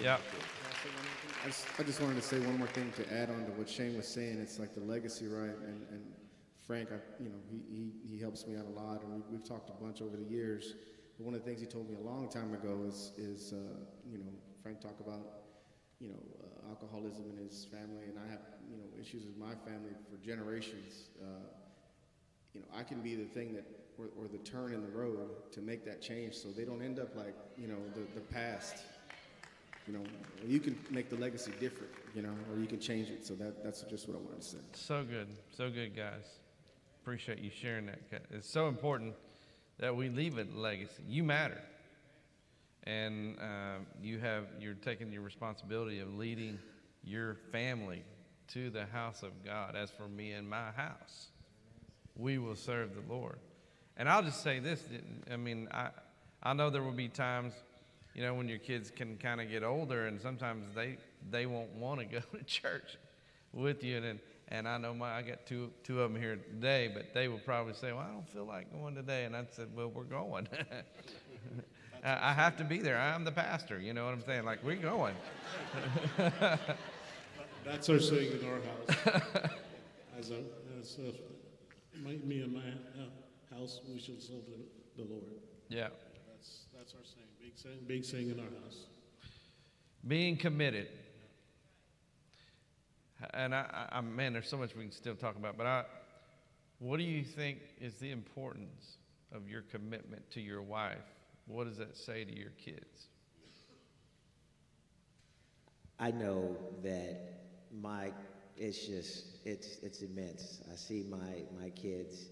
Yeah. 0.02 0.18
I 1.44 1.48
just, 1.48 1.66
I 1.80 1.84
just 1.84 2.02
wanted 2.02 2.16
to 2.16 2.22
say 2.22 2.40
one 2.40 2.58
more 2.58 2.68
thing 2.68 2.92
to 2.98 3.14
add 3.14 3.30
on 3.30 3.46
to 3.46 3.52
what 3.52 3.70
Shane 3.70 3.96
was 3.96 4.08
saying. 4.08 4.40
It's 4.40 4.60
like 4.60 4.74
the 4.74 4.82
legacy, 4.82 5.28
right? 5.28 5.56
And, 5.56 5.86
and 5.90 6.04
Frank, 6.68 6.90
I, 6.92 6.98
you 7.24 7.30
know, 7.30 7.38
he, 7.50 7.62
he, 7.70 8.16
he 8.16 8.20
helps 8.20 8.46
me 8.46 8.58
out 8.58 8.66
a 8.66 8.80
lot, 8.80 9.04
and 9.04 9.14
we, 9.14 9.22
we've 9.32 9.48
talked 9.48 9.70
a 9.70 9.84
bunch 9.84 10.02
over 10.02 10.18
the 10.18 10.24
years. 10.26 10.74
But 11.18 11.26
one 11.26 11.34
of 11.34 11.44
the 11.44 11.46
things 11.46 11.62
he 11.62 11.68
told 11.68 11.90
me 11.90 11.96
a 11.96 12.06
long 12.06 12.30
time 12.30 12.54
ago 12.54 12.84
is, 12.88 13.14
is 13.18 13.54
uh, 13.54 13.86
you 14.10 14.18
know, 14.18 14.32
Frank 14.62 14.82
talked 14.82 15.00
about, 15.00 15.22
you 16.00 16.10
know, 16.10 16.20
uh, 16.44 16.45
alcoholism 16.70 17.26
in 17.30 17.44
his 17.44 17.66
family, 17.66 18.06
and 18.08 18.18
I 18.18 18.32
have, 18.32 18.42
you 18.70 18.78
know, 18.78 18.84
issues 19.00 19.24
with 19.26 19.38
my 19.38 19.56
family 19.70 19.92
for 20.10 20.18
generations. 20.26 21.10
Uh, 21.22 21.26
you 22.54 22.62
know, 22.62 22.68
I 22.76 22.84
can 22.84 23.02
be 23.02 23.16
the 23.16 23.26
thing 23.26 23.54
that, 23.54 23.66
or, 23.98 24.06
or 24.18 24.28
the 24.28 24.38
turn 24.40 24.74
in 24.74 24.82
the 24.82 24.90
road 24.90 25.52
to 25.52 25.62
make 25.62 25.86
that 25.86 26.02
change, 26.02 26.36
so 26.36 26.50
they 26.50 26.64
don't 26.64 26.82
end 26.82 27.00
up 27.00 27.16
like, 27.16 27.36
you 27.58 27.68
know, 27.68 27.78
the, 27.94 28.02
the 28.14 28.22
past. 28.22 28.78
You 29.88 29.94
know, 29.94 30.04
you 30.48 30.60
can 30.60 30.76
make 30.90 31.10
the 31.10 31.16
legacy 31.16 31.52
different, 31.60 31.92
you 32.16 32.24
know, 32.24 32.34
or 32.52 32.60
you 32.60 32.66
can 32.66 32.80
change 32.80 33.10
it. 33.10 33.26
So 33.26 33.36
that, 33.36 33.64
that's 33.64 33.84
just 33.84 34.08
what 34.08 34.18
I 34.18 34.20
wanted 34.20 34.42
to 34.42 34.48
say. 34.48 34.58
So 34.74 35.04
good. 35.04 35.28
So 35.56 35.70
good, 35.70 35.96
guys. 35.96 36.40
Appreciate 37.04 37.38
you 37.38 37.52
sharing 37.52 37.86
that. 37.86 38.00
It's 38.32 38.50
so 38.50 38.68
important 38.68 39.14
that 39.78 39.96
we 39.96 40.10
leave 40.10 40.40
a 40.40 40.46
legacy. 40.56 41.04
You 41.08 41.24
matter. 41.24 41.62
And 42.86 43.38
um, 43.40 43.88
you 44.02 44.20
have, 44.20 44.46
you're 44.60 44.76
taking 44.76 45.12
your 45.12 45.24
responsibility 45.24 46.00
of 46.00 46.14
leading 46.14 46.60
your 47.04 47.36
family 47.52 48.04
to 48.50 48.70
the 48.70 48.86
house 48.86 49.24
of 49.24 49.32
God. 49.44 49.76
As 49.76 49.90
for 49.90 50.08
me 50.08 50.34
and 50.34 50.48
my 50.48 50.72
house, 50.72 51.28
we 52.16 52.38
will 52.38 52.56
serve 52.56 52.92
the 52.96 53.14
Lord. 53.14 53.40
And 53.98 54.08
I'll 54.10 54.24
just 54.24 54.44
say 54.44 54.60
this 54.60 54.84
I 55.32 55.38
mean, 55.38 55.68
I, 55.72 55.90
I 56.44 56.54
know 56.54 56.70
there 56.70 56.84
will 56.84 56.92
be 56.92 57.08
times, 57.08 57.54
you 58.14 58.22
know, 58.22 58.34
when 58.34 58.48
your 58.48 58.60
kids 58.60 58.92
can 58.92 59.18
kind 59.18 59.42
of 59.42 59.50
get 59.50 59.64
older 59.64 60.06
and 60.08 60.22
sometimes 60.22 60.66
they, 60.76 60.98
they 61.32 61.46
won't 61.46 61.72
want 61.72 62.02
to 62.02 62.06
go 62.06 62.20
to 62.38 62.44
church 62.44 62.98
with 63.52 63.84
you. 63.84 63.98
And, 63.98 64.20
and 64.50 64.68
I 64.68 64.78
know 64.78 64.94
my, 64.94 65.12
I 65.12 65.22
got 65.24 65.46
two, 65.48 65.72
two 65.84 66.02
of 66.02 66.14
them 66.14 66.22
here 66.22 66.36
today, 66.36 66.92
but 66.94 67.14
they 67.14 67.28
will 67.28 67.40
probably 67.40 67.74
say, 67.74 67.92
well, 67.94 68.06
I 68.08 68.14
don't 68.14 68.30
feel 68.30 68.46
like 68.46 68.72
going 68.72 68.94
today. 68.94 69.26
And 69.26 69.36
I 69.36 69.46
said, 69.52 69.70
well, 69.76 69.90
we're 69.90 70.04
going. 70.04 70.48
I 72.06 72.34
have 72.34 72.56
to 72.58 72.64
be 72.64 72.78
there. 72.80 73.00
I'm 73.00 73.24
the 73.24 73.32
pastor. 73.32 73.80
You 73.80 73.94
know 73.94 74.06
what 74.06 74.14
I'm 74.14 74.24
saying? 74.24 74.46
Like, 74.46 74.64
we're 74.64 74.76
going. 74.76 75.16
That's 77.66 77.90
our 77.90 78.00
saying 78.00 78.40
in 78.40 78.48
our 78.48 78.60
house. 78.62 79.52
as 80.20 80.30
a, 80.30 80.44
as 80.80 81.00
a, 81.00 81.14
my, 82.00 82.18
me 82.24 82.42
and 82.42 82.54
my 82.54 82.62
house, 83.58 83.82
we 83.92 84.00
shall 84.00 84.20
serve 84.20 84.44
the, 84.46 85.02
the 85.02 85.10
Lord. 85.10 85.24
Yeah. 85.68 85.88
That's 86.32 86.66
that's 86.78 86.94
our 86.94 87.04
saying. 87.04 87.26
Big 87.42 87.58
saying. 87.58 87.80
Big 87.88 88.06
saying 88.06 88.30
in 88.30 88.40
our 88.40 88.62
house. 88.64 88.86
Being 90.08 90.38
committed. 90.38 90.90
And 93.34 93.56
I, 93.56 93.88
I, 93.92 93.98
I, 93.98 94.02
man, 94.02 94.34
there's 94.34 94.48
so 94.48 94.58
much 94.58 94.76
we 94.76 94.84
can 94.84 94.92
still 94.92 95.16
talk 95.16 95.36
about, 95.38 95.58
but 95.58 95.66
I, 95.66 95.86
what 96.78 96.98
do 96.98 97.04
you 97.04 97.24
think 97.24 97.60
is 97.82 97.96
the 97.96 98.12
importance 98.12 98.98
of 99.32 99.50
your 99.50 99.62
commitment 99.64 100.30
to 100.32 100.42
your 100.42 100.62
wife? 100.62 101.15
What 101.48 101.68
does 101.68 101.78
that 101.78 101.96
say 101.96 102.24
to 102.24 102.36
your 102.36 102.52
kids? 102.52 103.08
I 106.00 106.12
know 106.12 106.58
that 106.84 107.36
my 107.72 108.12
it's 108.58 108.86
just 108.86 109.26
it's 109.46 109.78
it's 109.84 110.02
immense. 110.02 110.62
I 110.72 110.76
see 110.76 111.06
my 111.10 111.44
my 111.62 111.70
kids, 111.70 112.28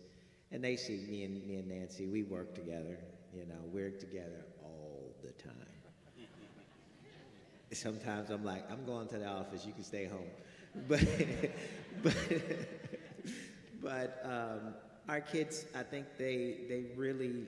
and 0.51 0.63
they 0.63 0.75
see 0.75 1.05
me 1.09 1.23
and 1.23 1.45
me 1.47 1.55
and 1.55 1.67
Nancy. 1.67 2.07
We 2.07 2.23
work 2.23 2.55
together. 2.55 2.97
You 3.33 3.45
know, 3.45 3.61
we're 3.71 3.89
together 3.91 4.45
all 4.63 5.15
the 5.23 5.31
time. 5.31 5.53
Sometimes 7.71 8.29
I'm 8.29 8.45
like, 8.45 8.69
I'm 8.71 8.85
going 8.85 9.07
to 9.07 9.17
the 9.17 9.27
office. 9.27 9.65
You 9.65 9.73
can 9.73 9.83
stay 9.83 10.05
home, 10.05 10.29
but 10.87 11.03
but 12.03 12.15
but 13.81 14.21
um, 14.23 14.75
our 15.09 15.21
kids, 15.21 15.65
I 15.75 15.83
think 15.83 16.05
they 16.17 16.57
they 16.69 16.85
really 16.95 17.47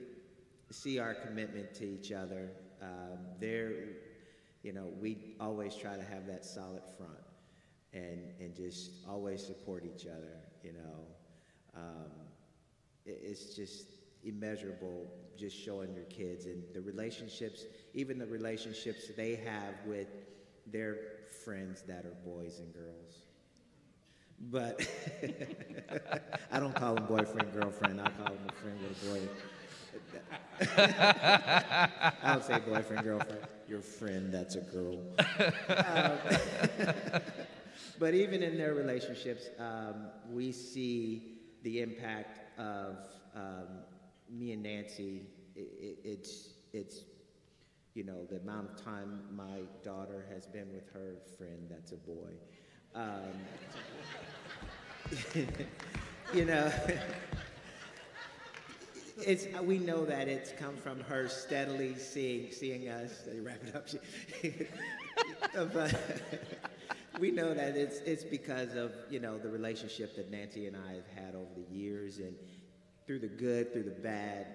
see 0.70 0.98
our 0.98 1.14
commitment 1.14 1.74
to 1.74 1.84
each 1.84 2.12
other. 2.12 2.50
Um, 2.82 3.18
they're 3.40 3.72
you 4.62 4.72
know, 4.72 4.88
we 5.00 5.36
always 5.38 5.76
try 5.76 5.96
to 5.96 6.02
have 6.02 6.26
that 6.26 6.44
solid 6.44 6.82
front 6.96 7.12
and, 7.92 8.32
and 8.40 8.52
just 8.56 8.90
always 9.08 9.44
support 9.46 9.84
each 9.84 10.06
other, 10.06 10.38
you 10.64 10.72
know. 10.72 11.04
Um, 11.76 12.10
it- 13.04 13.20
it's 13.22 13.54
just 13.54 13.86
immeasurable 14.24 15.06
just 15.36 15.56
showing 15.56 15.94
your 15.94 16.04
kids 16.06 16.46
and 16.46 16.64
the 16.74 16.80
relationships, 16.80 17.62
even 17.94 18.18
the 18.18 18.26
relationships 18.26 19.04
they 19.16 19.36
have 19.36 19.74
with 19.86 20.08
their 20.66 20.96
friends 21.44 21.82
that 21.82 22.04
are 22.04 22.16
boys 22.24 22.58
and 22.58 22.74
girls. 22.74 23.20
But 24.50 24.84
I 26.50 26.58
don't 26.58 26.74
call 26.74 26.96
them 26.96 27.06
boyfriend, 27.06 27.52
girlfriend. 27.52 28.00
I 28.00 28.10
call 28.10 28.26
them 28.34 28.48
a 28.48 28.52
friend 28.52 28.78
with 28.82 29.02
a 29.02 29.06
boy. 29.26 29.28
I 30.76 32.12
don't 32.24 32.42
say 32.44 32.58
boyfriend, 32.58 33.04
girlfriend. 33.04 33.40
Your 33.68 33.80
friend 33.80 34.32
that's 34.32 34.54
a 34.56 34.60
girl. 34.60 34.98
Um, 35.68 36.18
but 37.98 38.14
even 38.14 38.42
in 38.42 38.56
their 38.56 38.74
relationships, 38.74 39.48
um, 39.58 40.08
we 40.30 40.52
see 40.52 41.38
the 41.62 41.80
impact 41.80 42.58
of 42.58 42.98
um, 43.34 43.66
me 44.30 44.52
and 44.52 44.62
Nancy. 44.62 45.22
I 45.56 45.60
i 45.60 45.64
it's 46.04 46.54
it's 46.72 47.00
you 47.94 48.04
know 48.04 48.24
the 48.30 48.36
amount 48.36 48.70
of 48.70 48.84
time 48.84 49.22
my 49.34 49.60
daughter 49.82 50.24
has 50.32 50.46
been 50.46 50.72
with 50.72 50.88
her 50.92 51.16
friend 51.38 51.66
that's 51.70 51.92
a 51.92 51.96
boy. 51.96 52.32
Um, 52.94 53.32
you 56.34 56.44
know, 56.44 56.70
it's 59.18 59.46
we 59.62 59.78
know 59.78 60.04
that 60.04 60.28
it's 60.28 60.52
come 60.52 60.76
from 60.76 61.00
her 61.00 61.28
steadily 61.28 61.94
seeing 61.96 62.50
seeing 62.52 62.88
us. 62.88 63.22
They 63.26 63.40
wrap 63.40 63.60
it 63.66 63.74
up. 63.74 63.88
but 65.72 65.98
we 67.18 67.30
know 67.30 67.54
that 67.54 67.76
it's 67.76 67.98
it's 68.00 68.24
because 68.24 68.74
of 68.74 68.92
you 69.10 69.20
know 69.20 69.38
the 69.38 69.48
relationship 69.48 70.16
that 70.16 70.30
Nancy 70.30 70.66
and 70.66 70.76
I 70.76 70.94
have 70.94 71.24
had 71.24 71.34
over 71.34 71.50
the 71.56 71.74
years, 71.74 72.18
and 72.18 72.34
through 73.06 73.20
the 73.20 73.28
good, 73.28 73.72
through 73.72 73.84
the 73.84 73.90
bad, 73.90 74.46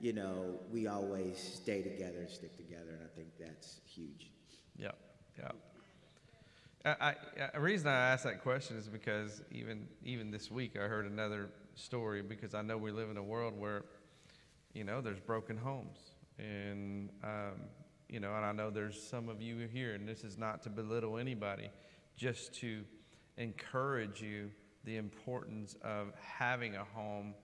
you 0.00 0.12
know, 0.12 0.58
we 0.72 0.86
always 0.86 1.38
stay 1.38 1.82
together 1.82 2.18
and 2.18 2.28
stick 2.30 2.56
together, 2.56 2.90
and 2.90 3.00
I 3.02 3.16
think 3.16 3.28
that's 3.38 3.80
huge. 3.86 4.30
Yep, 4.76 4.98
yep. 5.38 5.56
I, 6.84 6.90
I, 6.90 7.14
the 7.52 7.60
reason 7.60 7.88
I 7.88 8.12
asked 8.12 8.24
that 8.24 8.42
question 8.42 8.76
is 8.76 8.88
because 8.88 9.42
even 9.50 9.86
even 10.04 10.30
this 10.30 10.50
week 10.50 10.76
I 10.76 10.84
heard 10.88 11.06
another 11.06 11.50
story 11.74 12.22
because 12.22 12.54
I 12.54 12.62
know 12.62 12.76
we 12.76 12.90
live 12.90 13.10
in 13.10 13.16
a 13.16 13.22
world 13.22 13.58
where, 13.58 13.84
you 14.74 14.84
know, 14.84 15.00
there's 15.00 15.20
broken 15.20 15.56
homes, 15.56 15.98
and 16.38 17.10
um, 17.24 17.60
you 18.08 18.20
know, 18.20 18.34
and 18.34 18.44
I 18.44 18.52
know 18.52 18.70
there's 18.70 19.00
some 19.00 19.28
of 19.28 19.40
you 19.40 19.68
here, 19.72 19.94
and 19.94 20.08
this 20.08 20.24
is 20.24 20.38
not 20.38 20.62
to 20.64 20.70
belittle 20.70 21.18
anybody, 21.18 21.70
just 22.16 22.54
to 22.60 22.82
encourage 23.36 24.20
you 24.20 24.50
the 24.84 24.96
importance 24.96 25.76
of 25.82 26.12
having 26.20 26.76
a 26.76 26.84
home 26.84 27.34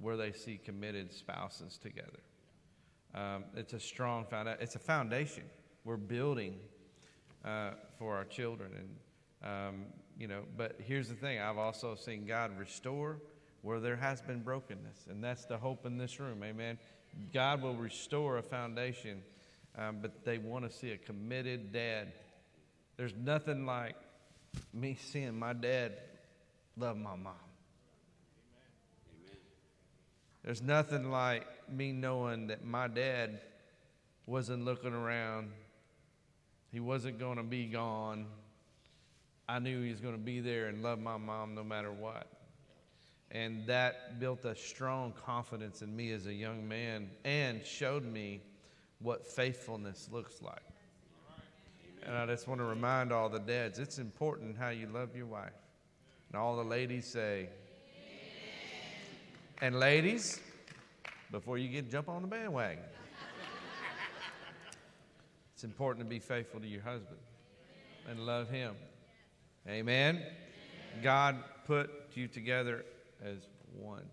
where 0.00 0.16
they 0.16 0.32
see 0.32 0.58
committed 0.62 1.12
spouses 1.12 1.78
together. 1.78 2.20
Um, 3.14 3.44
it's 3.56 3.72
a 3.72 3.80
strong 3.80 4.24
foundation. 4.24 4.58
It's 4.60 4.74
a 4.74 4.80
foundation. 4.80 5.44
We're 5.84 5.96
building 5.96 6.56
uh, 7.44 7.72
for 7.98 8.16
our 8.16 8.24
children, 8.24 8.70
and 9.42 9.50
um, 9.50 9.84
you 10.18 10.28
know. 10.28 10.42
But 10.56 10.76
here's 10.78 11.08
the 11.08 11.14
thing: 11.14 11.38
I've 11.38 11.58
also 11.58 11.94
seen 11.94 12.26
God 12.26 12.58
restore 12.58 13.18
where 13.62 13.80
there 13.80 13.96
has 13.96 14.20
been 14.20 14.40
brokenness, 14.40 15.06
and 15.08 15.22
that's 15.22 15.44
the 15.44 15.56
hope 15.56 15.86
in 15.86 15.96
this 15.96 16.20
room. 16.20 16.42
Amen. 16.42 16.78
God 17.32 17.62
will 17.62 17.74
restore 17.74 18.38
a 18.38 18.42
foundation, 18.42 19.22
um, 19.78 19.98
but 20.02 20.24
they 20.24 20.38
want 20.38 20.68
to 20.68 20.76
see 20.76 20.90
a 20.90 20.96
committed 20.96 21.72
dad. 21.72 22.12
There's 22.96 23.14
nothing 23.14 23.64
like 23.64 23.96
me 24.74 24.98
seeing 25.00 25.38
my 25.38 25.52
dad 25.52 25.92
love 26.76 26.96
my 26.96 27.16
mom. 27.16 27.34
There's 30.44 30.62
nothing 30.62 31.10
like 31.10 31.46
me 31.70 31.92
knowing 31.92 32.48
that 32.48 32.64
my 32.64 32.88
dad 32.88 33.40
wasn't 34.26 34.64
looking 34.64 34.92
around. 34.92 35.50
He 36.72 36.80
wasn't 36.80 37.20
going 37.20 37.36
to 37.36 37.44
be 37.44 37.66
gone. 37.66 38.26
I 39.48 39.58
knew 39.60 39.82
he 39.82 39.90
was 39.90 40.00
going 40.00 40.14
to 40.14 40.20
be 40.20 40.40
there 40.40 40.66
and 40.66 40.82
love 40.82 40.98
my 40.98 41.16
mom 41.16 41.54
no 41.54 41.62
matter 41.62 41.92
what. 41.92 42.26
And 43.32 43.66
that 43.66 44.20
built 44.20 44.44
a 44.44 44.54
strong 44.54 45.12
confidence 45.12 45.80
in 45.80 45.96
me 45.96 46.12
as 46.12 46.26
a 46.26 46.34
young 46.34 46.68
man 46.68 47.08
and 47.24 47.64
showed 47.64 48.04
me 48.04 48.42
what 49.00 49.26
faithfulness 49.26 50.08
looks 50.12 50.42
like. 50.42 50.62
And 52.04 52.14
I 52.14 52.26
just 52.26 52.46
want 52.46 52.60
to 52.60 52.64
remind 52.64 53.10
all 53.10 53.30
the 53.30 53.38
dads 53.38 53.78
it's 53.78 53.98
important 53.98 54.56
how 54.56 54.68
you 54.68 54.86
love 54.86 55.16
your 55.16 55.26
wife. 55.26 55.52
And 56.28 56.40
all 56.40 56.56
the 56.56 56.64
ladies 56.64 57.06
say, 57.06 57.48
and 59.62 59.78
ladies, 59.78 60.40
before 61.30 61.56
you 61.56 61.68
get 61.68 61.90
jump 61.90 62.08
on 62.08 62.20
the 62.22 62.28
bandwagon, 62.28 62.84
it's 65.54 65.64
important 65.64 66.04
to 66.04 66.10
be 66.10 66.18
faithful 66.18 66.60
to 66.60 66.66
your 66.66 66.82
husband 66.82 67.20
and 68.10 68.26
love 68.26 68.50
him. 68.50 68.74
Amen. 69.68 70.22
God 71.02 71.36
put 71.64 71.90
you 72.14 72.26
together 72.26 72.84
as 73.24 73.38
one 73.74 74.04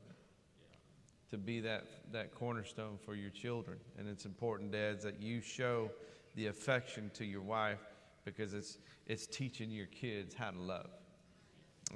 to 1.30 1.38
be 1.38 1.60
that, 1.62 1.86
that 2.12 2.34
cornerstone 2.34 2.98
for 3.06 3.14
your 3.16 3.30
children. 3.30 3.78
And 3.98 4.08
it's 4.08 4.26
important, 4.26 4.72
dads, 4.72 5.04
that 5.04 5.22
you 5.22 5.42
show 5.42 5.92
the 6.36 6.48
affection 6.48 7.12
to 7.16 7.26
your 7.26 7.42
wife 7.42 7.80
because 8.26 8.54
it's, 8.54 8.80
it's 9.06 9.28
teaching 9.28 9.70
your 9.70 9.86
kids 9.88 10.34
how 10.34 10.52
to 10.52 10.60
love. 10.60 10.90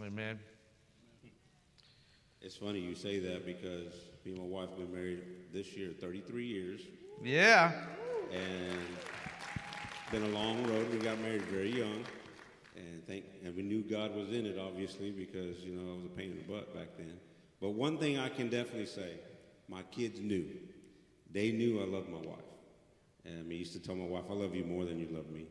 Amen. 0.04 0.40
It's 2.42 2.56
funny 2.58 2.80
you 2.80 2.94
say 2.96 3.20
that 3.20 3.46
because 3.46 3.94
me 4.26 4.32
and 4.34 4.38
my 4.40 4.46
wife 4.46 4.70
have 4.70 4.78
been 4.78 4.94
married 4.94 5.22
this 5.54 5.74
year 5.76 5.92
33 6.00 6.46
years, 6.46 6.82
Yeah. 7.24 7.72
and 8.32 8.80
been 10.12 10.24
a 10.24 10.38
long 10.38 10.64
road. 10.68 10.92
We 10.92 11.00
got 11.00 11.20
married 11.22 11.44
very 11.44 11.72
young, 11.76 12.04
and 12.76 13.06
think 13.06 13.26
and 13.44 13.56
we 13.56 13.62
knew 13.62 13.82
God 13.84 14.16
was 14.16 14.30
in 14.30 14.46
it, 14.46 14.58
obviously, 14.60 15.12
because 15.12 15.60
you 15.60 15.74
know 15.74 15.94
I 15.94 15.96
was 15.96 16.06
a 16.06 16.10
pain 16.10 16.32
in 16.32 16.38
the 16.38 16.54
butt 16.54 16.74
back 16.74 16.90
then. 16.98 17.20
But 17.62 17.72
one 17.72 17.98
thing 17.98 18.20
I 18.20 18.30
can 18.30 18.50
definitely 18.50 18.88
say, 18.88 19.12
my 19.70 19.84
kids 19.84 20.20
knew. 20.20 20.46
They 21.32 21.52
knew 21.52 21.82
I 21.82 21.86
loved 21.86 22.10
my 22.10 22.20
wife. 22.20 22.40
And 23.26 23.40
I 23.40 23.44
mean, 23.44 23.60
used 23.60 23.74
to 23.74 23.80
tell 23.80 23.96
my 23.96 24.06
wife, 24.06 24.26
I 24.30 24.34
love 24.34 24.54
you 24.54 24.66
more 24.66 24.86
than 24.86 25.00
you 25.00 25.08
love 25.12 25.30
me. 25.30 25.46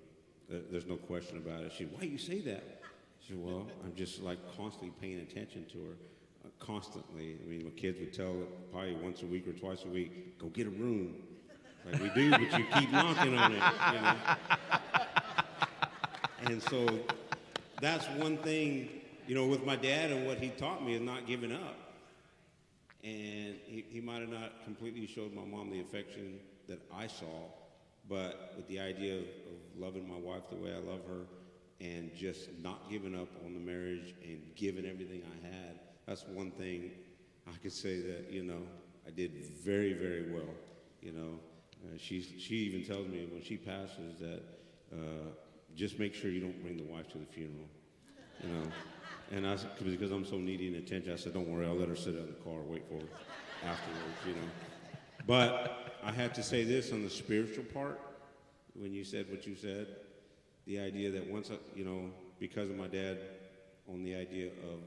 There's 0.48 0.86
no 0.86 0.96
question 0.96 1.38
about 1.38 1.62
it. 1.62 1.72
She, 1.72 1.84
why 1.84 2.02
you 2.02 2.18
say 2.18 2.40
that? 2.40 2.82
She 3.20 3.28
said, 3.28 3.38
well, 3.38 3.66
I'm 3.82 3.94
just 3.94 4.20
like 4.20 4.38
constantly 4.56 4.92
paying 5.00 5.20
attention 5.20 5.64
to 5.72 5.78
her, 5.78 5.96
uh, 6.44 6.48
constantly. 6.58 7.38
I 7.42 7.48
mean, 7.48 7.64
my 7.64 7.70
kids 7.70 7.98
would 8.00 8.12
tell 8.12 8.34
probably 8.70 8.94
once 8.96 9.22
a 9.22 9.26
week 9.26 9.48
or 9.48 9.52
twice 9.52 9.84
a 9.84 9.88
week, 9.88 10.38
go 10.38 10.48
get 10.48 10.66
a 10.66 10.70
room. 10.70 11.14
Like 11.84 12.02
we 12.02 12.10
do, 12.10 12.30
but 12.30 12.40
you 12.40 12.66
keep 12.74 12.92
knocking 12.92 13.36
on 13.36 13.52
it. 13.52 13.62
You 13.94 14.00
know? 14.00 15.06
And 16.44 16.60
so 16.62 16.86
that's 17.80 18.06
one 18.18 18.36
thing, 18.38 18.88
you 19.28 19.34
know, 19.34 19.46
with 19.46 19.64
my 19.64 19.76
dad 19.76 20.10
and 20.10 20.26
what 20.26 20.38
he 20.38 20.48
taught 20.48 20.84
me 20.84 20.94
is 20.94 21.00
not 21.00 21.26
giving 21.26 21.52
up. 21.52 21.76
And 23.04 23.56
he, 23.64 23.84
he 23.88 24.00
might 24.00 24.20
have 24.20 24.28
not 24.28 24.64
completely 24.64 25.06
showed 25.06 25.32
my 25.34 25.44
mom 25.44 25.70
the 25.70 25.80
affection 25.80 26.40
that 26.68 26.80
I 26.92 27.06
saw, 27.06 27.48
but 28.08 28.54
with 28.56 28.66
the 28.68 28.80
idea 28.80 29.14
of, 29.14 29.22
of 29.22 29.78
loving 29.78 30.08
my 30.08 30.18
wife 30.18 30.42
the 30.50 30.56
way 30.56 30.72
I 30.72 30.78
love 30.78 31.00
her 31.08 31.26
and 31.80 32.14
just 32.14 32.48
not 32.60 32.90
giving 32.90 33.14
up 33.14 33.28
on 33.44 33.54
the 33.54 33.60
marriage 33.60 34.14
and 34.24 34.40
giving 34.54 34.84
everything 34.84 35.22
I 35.24 35.46
had, 35.46 35.80
that's 36.06 36.24
one 36.26 36.50
thing 36.52 36.90
I 37.46 37.56
could 37.62 37.72
say 37.72 38.00
that, 38.00 38.30
you 38.30 38.42
know, 38.42 38.62
I 39.06 39.10
did 39.10 39.32
very, 39.64 39.92
very 39.92 40.32
well. 40.32 40.54
You 41.00 41.12
know, 41.12 41.40
uh, 41.84 41.98
she, 41.98 42.20
she 42.22 42.54
even 42.54 42.84
tells 42.84 43.08
me 43.08 43.28
when 43.32 43.42
she 43.42 43.56
passes 43.56 44.18
that 44.20 44.42
uh, 44.92 45.30
just 45.74 45.98
make 45.98 46.14
sure 46.14 46.30
you 46.30 46.40
don't 46.40 46.60
bring 46.62 46.76
the 46.76 46.84
wife 46.84 47.08
to 47.12 47.18
the 47.18 47.26
funeral. 47.26 47.68
You 48.42 48.52
know, 48.52 48.62
and 49.30 49.46
I 49.46 49.56
because 49.84 50.10
I'm 50.10 50.26
so 50.26 50.36
needy 50.36 50.68
in 50.68 50.74
attention, 50.74 51.12
I 51.12 51.16
said, 51.16 51.34
don't 51.34 51.48
worry, 51.48 51.66
I'll 51.66 51.74
let 51.74 51.88
her 51.88 51.96
sit 51.96 52.14
in 52.14 52.26
the 52.26 52.32
car, 52.44 52.60
wait 52.66 52.84
for 52.88 52.94
her 52.94 53.70
afterwards, 53.70 54.18
you 54.26 54.34
know. 54.34 54.48
But 55.26 55.98
I 56.02 56.12
have 56.12 56.32
to 56.34 56.42
say 56.42 56.64
this 56.64 56.92
on 56.92 57.02
the 57.02 57.10
spiritual 57.10 57.64
part, 57.64 58.00
when 58.74 58.92
you 58.92 59.04
said 59.04 59.30
what 59.30 59.46
you 59.46 59.54
said, 59.54 59.86
the 60.66 60.78
idea 60.78 61.10
that 61.12 61.26
once, 61.28 61.50
I, 61.50 61.54
you 61.76 61.84
know, 61.84 62.10
because 62.38 62.70
of 62.70 62.76
my 62.76 62.88
dad, 62.88 63.18
on 63.88 64.02
the 64.02 64.14
idea 64.14 64.46
of 64.46 64.80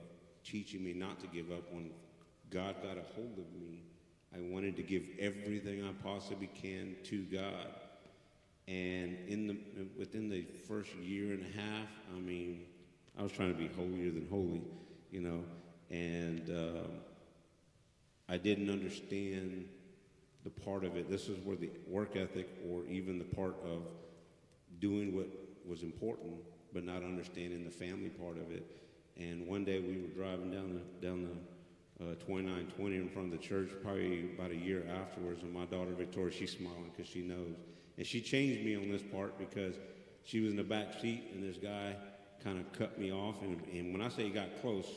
teaching 0.44 0.84
me 0.84 0.94
not 0.94 1.20
to 1.22 1.28
give 1.28 1.52
up, 1.52 1.72
when 1.72 1.92
God 2.50 2.76
got 2.84 2.98
a 2.98 3.04
hold 3.16 3.38
of 3.38 3.60
me, 3.60 3.84
I 4.36 4.40
wanted 4.42 4.76
to 4.78 4.84
give 4.84 5.04
everything 5.20 5.84
I 5.84 5.92
possibly 6.04 6.48
can 6.48 6.96
to 7.06 7.24
God. 7.24 7.68
And 8.68 9.18
in 9.28 9.48
the 9.48 9.58
within 9.98 10.30
the 10.30 10.44
first 10.68 10.94
year 10.96 11.34
and 11.34 11.44
a 11.44 11.60
half, 11.60 11.88
I 12.16 12.20
mean, 12.20 12.62
I 13.18 13.24
was 13.24 13.32
trying 13.32 13.54
to 13.54 13.58
be 13.58 13.68
holier 13.68 14.12
than 14.12 14.28
holy, 14.30 14.64
you 15.12 15.22
know, 15.22 15.44
and 15.90 16.50
um, 16.50 16.92
I 18.28 18.38
didn't 18.38 18.70
understand 18.70 19.66
the 20.44 20.50
part 20.50 20.84
of 20.84 20.96
it. 20.96 21.10
This 21.10 21.30
is 21.30 21.38
where 21.44 21.56
the 21.56 21.70
work 21.88 22.16
ethic, 22.16 22.50
or 22.70 22.86
even 22.88 23.20
the 23.20 23.26
part 23.26 23.56
of 23.64 23.84
doing 24.80 25.16
what 25.16 25.28
was 25.68 25.84
important, 25.84 26.34
but 26.74 26.84
not 26.84 27.04
understanding 27.04 27.64
the 27.64 27.72
family 27.72 28.10
part 28.10 28.38
of 28.38 28.52
it. 28.52 28.66
And 29.18 29.48
one 29.48 29.64
day 29.64 29.80
we 29.80 30.02
were 30.02 30.08
driving 30.08 30.52
down 30.52 30.74
the 30.74 31.08
down 31.08 31.24
the 31.24 31.32
uh, 32.04 32.16
2920 32.16 32.96
in 32.96 33.10
front 33.10 33.34
of 33.34 33.40
the 33.40 33.46
church, 33.46 33.70
probably 33.82 34.32
about 34.38 34.52
a 34.52 34.56
year 34.56 34.86
afterwards, 35.02 35.44
and 35.44 35.54
my 35.54 35.66
daughter 35.66 35.92
Victoria, 35.98 36.32
she's 36.32 36.52
smiling 36.52 36.92
because 36.96 37.10
she 37.10 37.22
knows, 37.22 37.56
and 37.98 38.06
she 38.06 38.22
changed 38.22 38.64
me 38.66 38.76
on 38.76 38.90
this 38.90 39.02
part 39.02 39.38
because 39.38 39.76
she 40.24 40.40
was 40.42 40.52
in 40.52 40.58
the 40.58 40.64
back 40.64 41.00
seat, 41.00 41.32
and 41.34 41.44
this 41.44 41.58
guy 41.58 41.96
kind 42.44 42.60
of 42.60 42.72
cut 42.74 43.00
me 43.00 43.12
off, 43.12 43.42
and, 43.42 43.62
and 43.74 43.92
when 43.92 44.02
I 44.02 44.10
say 44.10 44.24
he 44.24 44.30
got 44.30 44.62
close, 44.62 44.88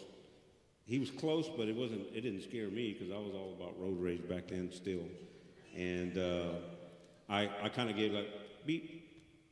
he 0.85 0.99
was 0.99 1.11
close, 1.11 1.51
but 1.55 1.69
it 1.69 1.77
wasn't. 1.77 2.07
It 2.15 2.23
didn't 2.23 2.43
scare 2.43 2.69
me 2.69 2.95
because 2.95 3.13
I 3.13 3.19
was 3.19 3.35
all 3.35 3.55
about 3.59 3.79
road 3.79 4.01
rage 4.01 4.27
back 4.27 4.49
then 4.49 4.71
still, 4.73 5.05
and 5.77 6.17
uh, 6.17 6.53
I 7.29 7.51
I 7.63 7.69
kind 7.69 7.91
of 7.91 7.97
gave 7.97 8.13
like 8.13 8.29
beep, 8.65 9.07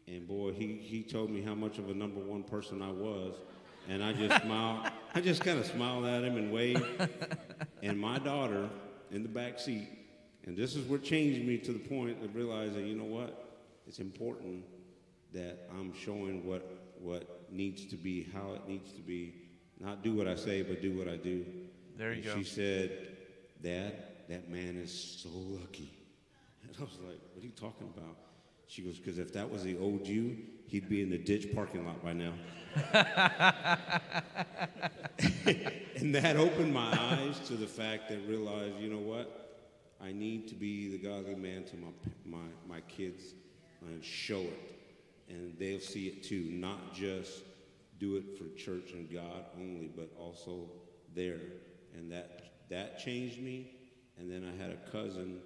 and 0.08 0.26
boy, 0.26 0.52
he 0.52 0.76
he 0.76 1.02
told 1.02 1.30
me 1.30 1.42
how 1.42 1.54
much 1.54 1.78
of 1.78 1.90
a 1.90 1.94
number 1.94 2.20
one 2.20 2.42
person 2.42 2.80
I 2.80 2.90
was, 2.90 3.34
and 3.86 4.02
I 4.02 4.14
just 4.14 4.42
smiled. 4.44 4.90
I 5.14 5.20
just 5.20 5.44
kind 5.44 5.58
of 5.58 5.66
smiled 5.66 6.06
at 6.06 6.24
him 6.24 6.38
and 6.38 6.50
waved, 6.50 6.86
and 7.82 8.00
my 8.00 8.18
daughter 8.18 8.70
in 9.10 9.22
the 9.22 9.28
back 9.28 9.58
seat, 9.58 9.88
and 10.46 10.56
this 10.56 10.76
is 10.76 10.88
what 10.88 11.02
changed 11.02 11.44
me 11.44 11.58
to 11.58 11.72
the 11.72 11.78
point 11.78 12.22
of 12.24 12.34
realizing, 12.34 12.86
you 12.86 12.94
know 12.94 13.04
what, 13.04 13.44
it's 13.86 13.98
important 13.98 14.64
that 15.32 15.68
I'm 15.78 15.92
showing 15.92 16.46
what 16.46 16.64
what 16.98 17.50
needs 17.50 17.84
to 17.86 17.96
be, 17.96 18.26
how 18.32 18.54
it 18.54 18.66
needs 18.66 18.92
to 18.92 19.02
be 19.02 19.34
not 19.78 20.02
do 20.02 20.14
what 20.14 20.26
I 20.26 20.36
say, 20.36 20.62
but 20.62 20.80
do 20.80 20.96
what 20.96 21.08
I 21.08 21.16
do. 21.16 21.44
There 21.98 22.12
you 22.12 22.16
and 22.16 22.24
go. 22.24 22.36
She 22.36 22.44
said, 22.44 23.08
Dad, 23.62 23.92
that 24.28 24.48
man 24.48 24.76
is 24.76 25.20
so 25.22 25.28
lucky. 25.60 25.92
And 26.62 26.74
I 26.78 26.82
was 26.82 26.98
like, 27.06 27.20
What 27.34 27.42
are 27.42 27.46
you 27.46 27.52
talking 27.52 27.88
about? 27.96 28.16
She 28.66 28.82
goes, 28.82 28.98
Because 28.98 29.18
if 29.18 29.32
that 29.34 29.50
was 29.50 29.62
the 29.62 29.78
old 29.78 30.06
you, 30.06 30.36
he'd 30.66 30.88
be 30.88 31.02
in 31.02 31.10
the 31.10 31.18
ditch 31.18 31.54
parking 31.54 31.86
lot 31.86 32.02
by 32.02 32.12
now. 32.12 32.32
and 35.96 36.14
that 36.14 36.36
opened 36.36 36.72
my 36.72 36.96
eyes 36.98 37.38
to 37.46 37.54
the 37.54 37.66
fact 37.66 38.08
that 38.08 38.18
realized, 38.26 38.78
you 38.80 38.90
know 38.90 38.98
what? 38.98 39.45
I 40.06 40.12
need 40.12 40.46
to 40.48 40.54
be 40.54 40.88
the 40.88 40.98
godly 40.98 41.34
man 41.34 41.64
to 41.64 41.76
my, 41.76 41.88
my, 42.24 42.46
my 42.68 42.80
kids 42.82 43.34
and 43.82 44.04
show 44.04 44.40
it. 44.40 44.72
And 45.28 45.58
they'll 45.58 45.80
see 45.80 46.06
it 46.06 46.22
too, 46.22 46.48
not 46.52 46.94
just 46.94 47.42
do 47.98 48.16
it 48.16 48.38
for 48.38 48.48
church 48.56 48.92
and 48.92 49.12
God 49.12 49.46
only, 49.58 49.90
but 49.94 50.10
also 50.18 50.70
there. 51.14 51.40
And 51.94 52.12
that 52.12 52.52
that 52.68 52.98
changed 52.98 53.40
me. 53.40 53.72
And 54.18 54.30
then 54.30 54.44
I 54.44 54.62
had 54.62 54.70
a 54.70 54.90
cousin 54.90 55.40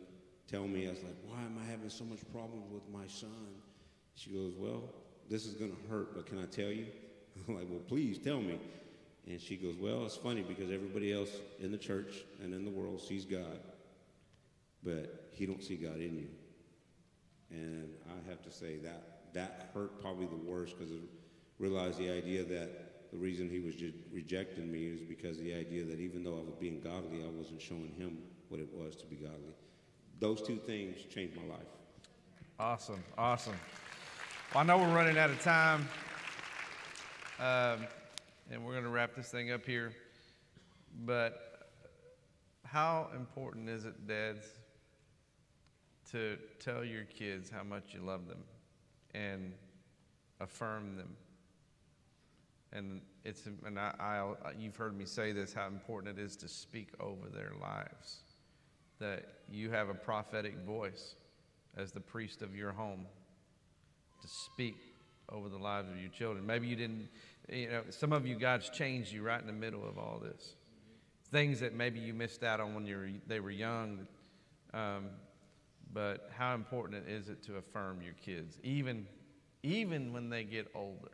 tell 0.46 0.66
me, 0.66 0.86
I 0.86 0.90
was 0.90 1.02
like, 1.02 1.16
why 1.24 1.40
am 1.42 1.58
I 1.60 1.70
having 1.70 1.90
so 1.90 2.04
much 2.04 2.20
problems 2.32 2.70
with 2.70 2.88
my 2.92 3.06
son? 3.06 3.30
She 4.14 4.30
goes, 4.30 4.54
well, 4.58 4.82
this 5.30 5.46
is 5.46 5.54
going 5.54 5.72
to 5.72 5.88
hurt, 5.88 6.14
but 6.14 6.26
can 6.26 6.38
I 6.38 6.46
tell 6.46 6.70
you? 6.70 6.86
I'm 7.48 7.54
like, 7.54 7.66
well, 7.70 7.80
please 7.80 8.18
tell 8.18 8.40
me. 8.40 8.58
And 9.26 9.40
she 9.40 9.56
goes, 9.56 9.76
well, 9.78 10.04
it's 10.04 10.16
funny 10.16 10.42
because 10.42 10.70
everybody 10.70 11.12
else 11.12 11.30
in 11.60 11.72
the 11.72 11.78
church 11.78 12.24
and 12.42 12.52
in 12.52 12.64
the 12.64 12.70
world 12.70 13.00
sees 13.00 13.24
God, 13.24 13.60
but 14.82 15.30
he 15.32 15.46
don't 15.46 15.62
see 15.62 15.76
God 15.76 15.96
in 15.96 16.16
you. 16.16 16.28
And 17.50 17.90
I 18.08 18.28
have 18.30 18.42
to 18.42 18.50
say 18.50 18.76
that 18.78 19.20
that 19.32 19.70
hurt 19.74 20.00
probably 20.00 20.26
the 20.26 20.50
worst 20.50 20.78
because 20.78 20.92
I 20.92 20.98
realized 21.58 21.98
the 21.98 22.10
idea 22.10 22.44
that 22.44 23.10
the 23.10 23.16
reason 23.16 23.50
he 23.50 23.60
was 23.60 23.74
just 23.74 23.94
rejecting 24.12 24.70
me 24.70 24.86
is 24.86 25.00
because 25.00 25.38
the 25.38 25.54
idea 25.54 25.84
that 25.84 25.98
even 25.98 26.22
though 26.22 26.38
I 26.38 26.42
was 26.42 26.54
being 26.58 26.80
godly, 26.80 27.24
I 27.24 27.28
wasn't 27.28 27.60
showing 27.60 27.92
him 27.96 28.18
what 28.48 28.60
it 28.60 28.68
was 28.72 28.96
to 28.96 29.06
be 29.06 29.16
godly. 29.16 29.54
Those 30.20 30.42
two 30.42 30.56
things 30.56 30.96
changed 31.12 31.36
my 31.36 31.54
life. 31.54 31.66
Awesome, 32.58 33.02
awesome. 33.16 33.56
Well, 34.54 34.62
I 34.62 34.66
know 34.66 34.78
we're 34.78 34.94
running 34.94 35.16
out 35.16 35.30
of 35.30 35.40
time, 35.40 35.88
um, 37.38 37.86
and 38.50 38.64
we're 38.64 38.72
going 38.72 38.84
to 38.84 38.90
wrap 38.90 39.14
this 39.14 39.28
thing 39.28 39.50
up 39.50 39.64
here. 39.64 39.92
But 41.04 41.70
how 42.64 43.08
important 43.16 43.68
is 43.68 43.86
it, 43.86 44.06
dads, 44.06 44.59
to 46.12 46.36
tell 46.58 46.84
your 46.84 47.04
kids 47.04 47.50
how 47.50 47.62
much 47.62 47.94
you 47.94 48.00
love 48.00 48.28
them 48.28 48.44
and 49.14 49.52
affirm 50.40 50.96
them? 50.96 51.16
And 52.72 53.00
it's 53.24 53.46
and 53.66 53.78
I, 53.78 53.92
I 54.00 54.52
you've 54.58 54.76
heard 54.76 54.96
me 54.96 55.04
say 55.04 55.32
this 55.32 55.52
how 55.52 55.66
important 55.66 56.18
it 56.18 56.22
is 56.22 56.36
to 56.36 56.48
speak 56.48 56.88
over 57.00 57.28
their 57.28 57.52
lives. 57.60 58.18
That 59.00 59.24
you 59.50 59.70
have 59.70 59.88
a 59.88 59.94
prophetic 59.94 60.58
voice 60.64 61.14
as 61.76 61.92
the 61.92 62.00
priest 62.00 62.42
of 62.42 62.54
your 62.54 62.72
home 62.72 63.06
to 64.20 64.28
speak 64.28 64.76
over 65.30 65.48
the 65.48 65.58
lives 65.58 65.90
of 65.90 65.98
your 65.98 66.10
children. 66.10 66.44
Maybe 66.46 66.66
you 66.66 66.76
didn't, 66.76 67.08
you 67.48 67.68
know, 67.68 67.82
some 67.90 68.12
of 68.12 68.26
you 68.26 68.36
God's 68.38 68.68
changed 68.70 69.12
you 69.12 69.22
right 69.22 69.40
in 69.40 69.46
the 69.46 69.52
middle 69.52 69.88
of 69.88 69.98
all 69.98 70.20
this. 70.22 70.56
Things 71.30 71.60
that 71.60 71.74
maybe 71.74 72.00
you 72.00 72.12
missed 72.12 72.42
out 72.42 72.60
on 72.60 72.74
when 72.74 72.84
you 72.84 72.96
were, 72.96 73.08
they 73.26 73.40
were 73.40 73.50
young. 73.50 74.06
Um, 74.74 75.06
but 75.92 76.30
how 76.36 76.54
important 76.54 77.08
is 77.08 77.28
it 77.28 77.42
to 77.44 77.56
affirm 77.56 78.00
your 78.02 78.14
kids, 78.14 78.58
even, 78.62 79.06
even 79.62 80.12
when 80.12 80.30
they 80.30 80.44
get 80.44 80.68
older? 80.74 81.10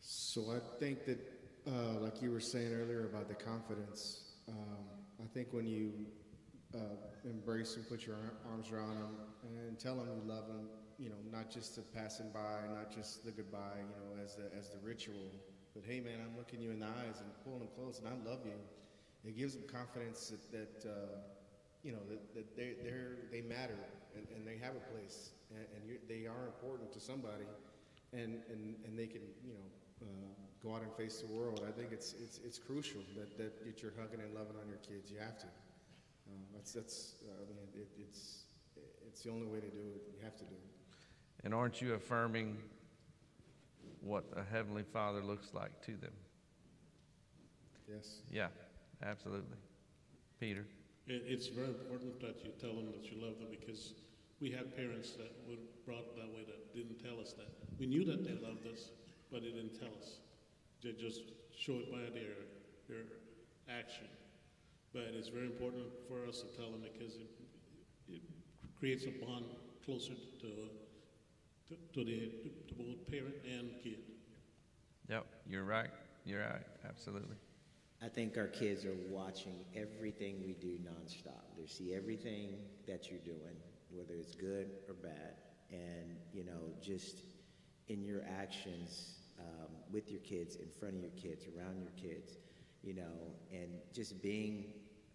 So 0.00 0.50
I 0.50 0.58
think 0.78 1.04
that, 1.06 1.18
uh, 1.66 2.00
like 2.00 2.22
you 2.22 2.30
were 2.30 2.40
saying 2.40 2.72
earlier 2.72 3.06
about 3.06 3.28
the 3.28 3.34
confidence, 3.34 4.32
um, 4.48 4.84
I 5.22 5.26
think 5.32 5.48
when 5.52 5.66
you 5.66 5.92
uh, 6.74 6.78
embrace 7.24 7.76
and 7.76 7.88
put 7.88 8.06
your 8.06 8.16
arms 8.50 8.70
around 8.70 8.96
them 8.96 9.16
and 9.66 9.78
tell 9.78 9.96
them 9.96 10.08
you 10.08 10.32
love 10.32 10.48
them, 10.48 10.68
you 10.98 11.08
know, 11.08 11.16
not 11.30 11.50
just 11.50 11.76
the 11.76 11.82
passing 11.82 12.30
by, 12.32 12.60
not 12.74 12.94
just 12.94 13.24
the 13.24 13.30
goodbye, 13.30 13.78
you 13.78 13.84
know, 13.84 14.22
as 14.22 14.36
the 14.36 14.44
as 14.58 14.70
the 14.70 14.78
ritual, 14.78 15.30
but 15.74 15.84
hey, 15.86 16.00
man, 16.00 16.18
I'm 16.24 16.36
looking 16.36 16.60
you 16.60 16.70
in 16.70 16.80
the 16.80 16.86
eyes 16.86 17.20
and 17.20 17.28
pulling 17.44 17.60
them 17.60 17.68
close, 17.74 17.98
and 17.98 18.08
I 18.08 18.28
love 18.28 18.40
you. 18.44 18.52
It 19.24 19.36
gives 19.36 19.54
them 19.54 19.64
confidence 19.70 20.32
that, 20.32 20.82
that 20.82 20.90
uh, 20.90 21.18
you 21.82 21.92
know, 21.92 22.02
that, 22.08 22.34
that 22.34 22.56
they 22.56 22.74
they're, 22.82 23.16
they 23.30 23.42
matter 23.42 23.78
and, 24.16 24.26
and 24.34 24.46
they 24.46 24.58
have 24.58 24.74
a 24.76 24.84
place, 24.92 25.30
and, 25.50 25.66
and 25.74 25.98
they 26.08 26.26
are 26.26 26.46
important 26.46 26.92
to 26.92 27.00
somebody, 27.00 27.46
and 28.12 28.40
and 28.50 28.76
and 28.84 28.98
they 28.98 29.06
can, 29.06 29.22
you 29.44 29.54
know. 29.54 29.68
Uh, 30.02 30.06
go 30.62 30.74
out 30.74 30.82
and 30.82 30.92
face 30.94 31.22
the 31.26 31.32
world. 31.32 31.62
I 31.66 31.72
think 31.72 31.90
it's 31.92 32.14
it's 32.22 32.38
it's 32.44 32.58
crucial 32.58 33.00
that, 33.16 33.36
that, 33.38 33.64
that 33.64 33.82
you're 33.82 33.92
hugging 34.00 34.20
and 34.20 34.34
loving 34.34 34.56
on 34.60 34.68
your 34.68 34.78
kids. 34.78 35.10
You 35.10 35.18
have 35.18 35.38
to. 35.38 35.46
Uh, 35.46 36.30
that's 36.54 36.72
that's. 36.72 37.14
Uh, 37.22 37.32
I 37.34 37.46
mean, 37.48 37.82
it, 37.82 37.88
it's 37.98 38.44
it's 39.06 39.22
the 39.22 39.30
only 39.30 39.46
way 39.46 39.60
to 39.60 39.68
do 39.68 39.82
it. 39.94 40.02
You 40.16 40.24
have 40.24 40.36
to 40.36 40.44
do 40.44 40.54
it. 40.54 41.44
And 41.44 41.54
aren't 41.54 41.82
you 41.82 41.94
affirming 41.94 42.56
what 44.00 44.24
a 44.36 44.42
Heavenly 44.42 44.84
Father 44.84 45.22
looks 45.22 45.52
like 45.52 45.80
to 45.82 45.92
them? 45.96 46.12
Yes. 47.88 48.22
Yeah, 48.30 48.48
absolutely. 49.04 49.56
Peter. 50.38 50.64
It, 51.06 51.24
it's 51.26 51.48
very 51.48 51.68
important 51.68 52.20
that 52.20 52.44
you 52.44 52.52
tell 52.60 52.74
them 52.74 52.86
that 52.92 53.10
you 53.10 53.18
love 53.20 53.38
them 53.38 53.48
because 53.50 53.94
we 54.40 54.50
had 54.50 54.74
parents 54.76 55.12
that 55.12 55.30
were 55.48 55.60
brought 55.86 56.16
that 56.16 56.28
way 56.34 56.44
that 56.46 56.74
didn't 56.74 57.02
tell 57.02 57.20
us 57.20 57.32
that. 57.34 57.50
We 57.78 57.86
knew 57.86 58.04
that 58.04 58.24
they 58.24 58.34
loved 58.44 58.66
us, 58.66 58.90
but 59.30 59.42
they 59.42 59.50
didn't 59.50 59.78
tell 59.78 59.94
us. 60.00 60.18
They 60.82 60.92
just 60.92 61.22
show 61.56 61.74
it 61.74 61.90
by 61.90 62.10
their, 62.10 62.34
their 62.88 63.06
action. 63.70 64.06
But 64.92 65.14
it's 65.14 65.28
very 65.28 65.46
important 65.46 65.86
for 66.08 66.26
us 66.28 66.42
to 66.42 66.48
tell 66.56 66.70
them 66.70 66.82
because 66.82 67.14
it, 67.16 67.30
it 68.08 68.22
creates 68.78 69.04
a 69.04 69.24
bond 69.24 69.46
closer 69.84 70.14
to, 70.14 70.48
to, 71.68 71.74
to, 71.94 72.04
the, 72.04 72.32
to 72.68 72.74
both 72.74 73.06
parent 73.08 73.34
and 73.46 73.70
kid. 73.82 73.98
Yep, 75.08 75.26
you're 75.48 75.64
right. 75.64 75.90
You're 76.24 76.40
right. 76.40 76.66
Absolutely. 76.88 77.36
I 78.04 78.08
think 78.08 78.36
our 78.36 78.48
kids 78.48 78.84
are 78.84 78.96
watching 79.08 79.54
everything 79.76 80.42
we 80.44 80.54
do 80.54 80.76
nonstop. 80.78 81.44
They 81.56 81.66
see 81.66 81.94
everything 81.94 82.56
that 82.88 83.08
you're 83.08 83.20
doing, 83.20 83.56
whether 83.92 84.14
it's 84.14 84.34
good 84.34 84.70
or 84.88 84.94
bad. 84.94 85.34
And, 85.70 86.16
you 86.32 86.44
know, 86.44 86.74
just 86.82 87.18
in 87.86 88.02
your 88.02 88.24
actions 88.40 89.18
um, 89.38 89.68
with 89.92 90.10
your 90.10 90.20
kids, 90.20 90.56
in 90.56 90.66
front 90.80 90.96
of 90.96 91.00
your 91.00 91.12
kids, 91.12 91.44
around 91.56 91.80
your 91.80 91.92
kids, 91.92 92.38
you 92.82 92.92
know, 92.92 93.30
and 93.52 93.68
just 93.94 94.20
being 94.20 94.64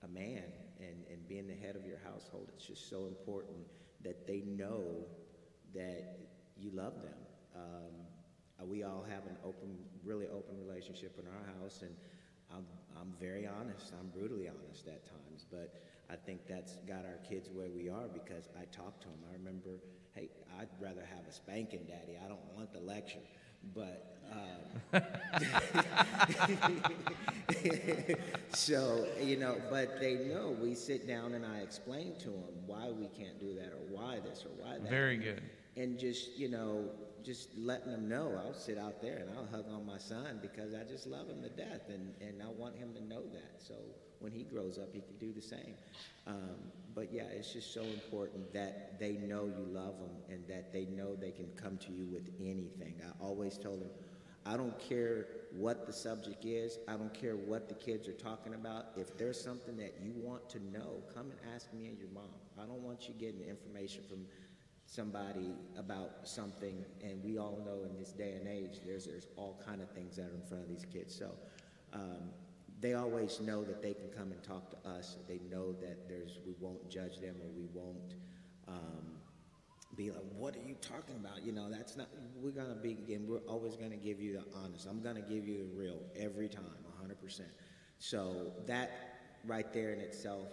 a 0.04 0.08
man 0.08 0.44
and, 0.80 1.04
and 1.12 1.28
being 1.28 1.46
the 1.46 1.56
head 1.56 1.76
of 1.76 1.86
your 1.86 2.00
household, 2.06 2.48
it's 2.56 2.66
just 2.66 2.90
so 2.90 3.06
important 3.08 3.58
that 4.02 4.26
they 4.26 4.44
know 4.46 4.82
that 5.76 6.20
you 6.58 6.72
love 6.74 7.02
them. 7.02 7.20
Um, 7.54 8.68
we 8.70 8.84
all 8.84 9.06
have 9.10 9.26
an 9.26 9.38
open, 9.44 9.78
really 10.04 10.28
open 10.28 10.56
relationship 10.58 11.20
in 11.20 11.26
our 11.28 11.62
house, 11.62 11.82
and 11.82 11.92
I'm, 12.54 12.66
I'm 13.00 13.14
very 13.20 13.48
honest. 13.48 13.94
I'm 14.00 14.08
brutally 14.08 14.48
honest 14.48 14.88
at 14.88 15.06
times, 15.06 15.46
but 15.50 15.82
I 16.10 16.16
think 16.16 16.48
that's 16.48 16.78
got 16.88 17.06
our 17.06 17.20
kids 17.28 17.50
where 17.54 17.70
we 17.70 17.90
are 17.90 18.08
because 18.14 18.50
I 18.60 18.66
talk 18.76 19.00
to 19.02 19.08
them. 19.08 19.20
I 19.30 19.34
remember, 19.34 19.80
hey, 20.14 20.30
I'd 20.60 20.70
rather 20.80 21.06
have 21.06 21.28
a 21.28 21.32
spanking, 21.34 21.86
Daddy. 21.88 22.18
I 22.24 22.28
don't 22.28 22.40
want 22.56 22.74
the 22.74 22.80
lecture. 22.80 23.20
but. 23.76 24.14
Um, 24.30 25.02
so 28.50 29.08
you 29.22 29.38
know, 29.38 29.56
but 29.70 30.02
they 30.02 30.16
know 30.16 30.56
we 30.62 30.76
sit 30.76 31.08
down 31.08 31.34
and 31.34 31.46
I 31.46 31.60
explain 31.60 32.16
to 32.20 32.30
them 32.30 32.44
why 32.66 32.90
we 32.92 33.08
can't 33.08 33.40
do 33.40 33.56
that 33.56 33.68
or 33.68 33.80
why 33.90 34.20
this 34.20 34.44
or 34.44 34.50
why 34.62 34.80
that. 34.80 34.90
Very 34.90 35.16
good. 35.16 35.42
And 35.78 35.98
just 35.98 36.38
you 36.38 36.50
know, 36.50 36.90
just 37.28 37.50
letting 37.58 37.92
them 37.92 38.08
know, 38.08 38.40
I'll 38.42 38.54
sit 38.54 38.78
out 38.78 39.02
there 39.02 39.18
and 39.18 39.30
I'll 39.38 39.46
hug 39.46 39.66
on 39.70 39.86
my 39.86 39.98
son 39.98 40.40
because 40.42 40.74
I 40.74 40.84
just 40.90 41.06
love 41.06 41.28
him 41.28 41.42
to 41.44 41.50
death, 41.50 41.90
and 41.90 42.14
and 42.22 42.42
I 42.42 42.48
want 42.48 42.78
him 42.78 42.94
to 42.94 43.04
know 43.04 43.24
that. 43.34 43.60
So 43.60 43.76
when 44.20 44.32
he 44.32 44.44
grows 44.44 44.78
up, 44.78 44.94
he 44.94 45.02
can 45.02 45.18
do 45.20 45.34
the 45.34 45.42
same. 45.42 45.76
Um, 46.26 46.72
but 46.96 47.12
yeah, 47.12 47.24
it's 47.24 47.52
just 47.52 47.74
so 47.74 47.82
important 47.82 48.54
that 48.54 48.98
they 48.98 49.18
know 49.18 49.46
you 49.46 49.66
love 49.68 50.00
them 50.00 50.16
and 50.30 50.48
that 50.48 50.72
they 50.72 50.86
know 50.86 51.16
they 51.16 51.32
can 51.32 51.50
come 51.62 51.78
to 51.80 51.92
you 51.92 52.06
with 52.06 52.30
anything. 52.40 52.96
I 53.04 53.24
always 53.24 53.58
told 53.58 53.82
them, 53.82 53.90
I 54.46 54.56
don't 54.56 54.80
care 54.80 55.28
what 55.52 55.86
the 55.86 55.94
subject 55.94 56.46
is. 56.46 56.80
I 56.88 56.94
don't 56.94 57.14
care 57.14 57.36
what 57.36 57.68
the 57.68 57.76
kids 57.76 58.08
are 58.08 58.14
talking 58.14 58.54
about. 58.54 58.86
If 58.96 59.18
there's 59.18 59.40
something 59.40 59.76
that 59.78 59.96
you 60.02 60.14
want 60.16 60.50
to 60.52 60.60
know, 60.72 61.04
come 61.14 61.30
and 61.30 61.54
ask 61.54 61.72
me 61.74 61.88
and 61.88 62.00
your 62.00 62.10
mom. 62.14 62.24
I 62.58 62.66
don't 62.66 62.82
want 62.82 63.08
you 63.10 63.14
getting 63.14 63.42
information 63.42 64.04
from 64.10 64.26
somebody 64.88 65.54
about 65.78 66.28
something, 66.28 66.84
and 67.04 67.24
we 67.24 67.38
all 67.38 67.62
know 67.64 67.84
in 67.88 67.96
this 67.96 68.12
day 68.12 68.34
and 68.34 68.48
age, 68.48 68.80
there's 68.86 69.06
there's 69.06 69.28
all 69.36 69.62
kind 69.64 69.82
of 69.82 69.90
things 69.92 70.16
that 70.16 70.24
are 70.24 70.36
in 70.36 70.42
front 70.48 70.64
of 70.64 70.70
these 70.70 70.86
kids. 70.92 71.14
So. 71.16 71.32
Um, 71.94 72.32
they 72.80 72.94
always 72.94 73.40
know 73.42 73.64
that 73.64 73.82
they 73.82 73.94
can 73.94 74.10
come 74.10 74.32
and 74.32 74.44
talk 74.44 74.70
to 74.70 74.90
us. 74.90 75.18
They 75.28 75.40
know 75.50 75.74
that 75.74 76.08
there's 76.08 76.40
we 76.46 76.54
won't 76.60 76.90
judge 76.90 77.20
them 77.20 77.36
or 77.42 77.50
we 77.50 77.68
won't 77.74 78.16
um, 78.68 79.18
be 79.96 80.12
like, 80.12 80.24
"What 80.36 80.56
are 80.56 80.62
you 80.68 80.76
talking 80.76 81.16
about?" 81.16 81.44
You 81.44 81.54
know, 81.54 81.70
that's 81.70 81.98
not. 81.98 82.08
We're 82.40 82.52
gonna 82.52 82.76
be 82.76 82.92
again. 82.92 83.26
We're 83.28 83.40
always 83.48 83.76
gonna 83.76 83.98
give 83.98 84.22
you 84.22 84.34
the 84.34 84.44
honest. 84.58 84.86
I'm 84.86 85.02
gonna 85.02 85.22
give 85.22 85.48
you 85.48 85.58
the 85.58 85.80
real 85.80 86.00
every 86.16 86.48
time, 86.48 86.66
100 86.84 87.20
percent. 87.20 87.50
So 87.98 88.52
that 88.68 88.92
right 89.46 89.74
there 89.74 89.94
in 89.94 90.02
itself 90.02 90.50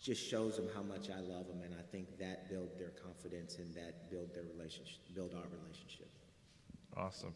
just 0.00 0.28
shows 0.28 0.56
them 0.56 0.68
how 0.74 0.82
much 0.82 1.08
I 1.10 1.20
love 1.20 1.46
them, 1.48 1.62
and 1.64 1.74
I 1.74 1.82
think 1.90 2.18
that 2.18 2.48
build 2.48 2.68
their 2.78 2.90
confidence 2.90 3.58
and 3.58 3.74
that 3.74 4.10
build 4.10 4.34
their 4.34 4.44
relationship, 4.44 4.98
build 5.14 5.32
our 5.34 5.48
relationship. 5.62 6.08
Awesome. 6.96 7.34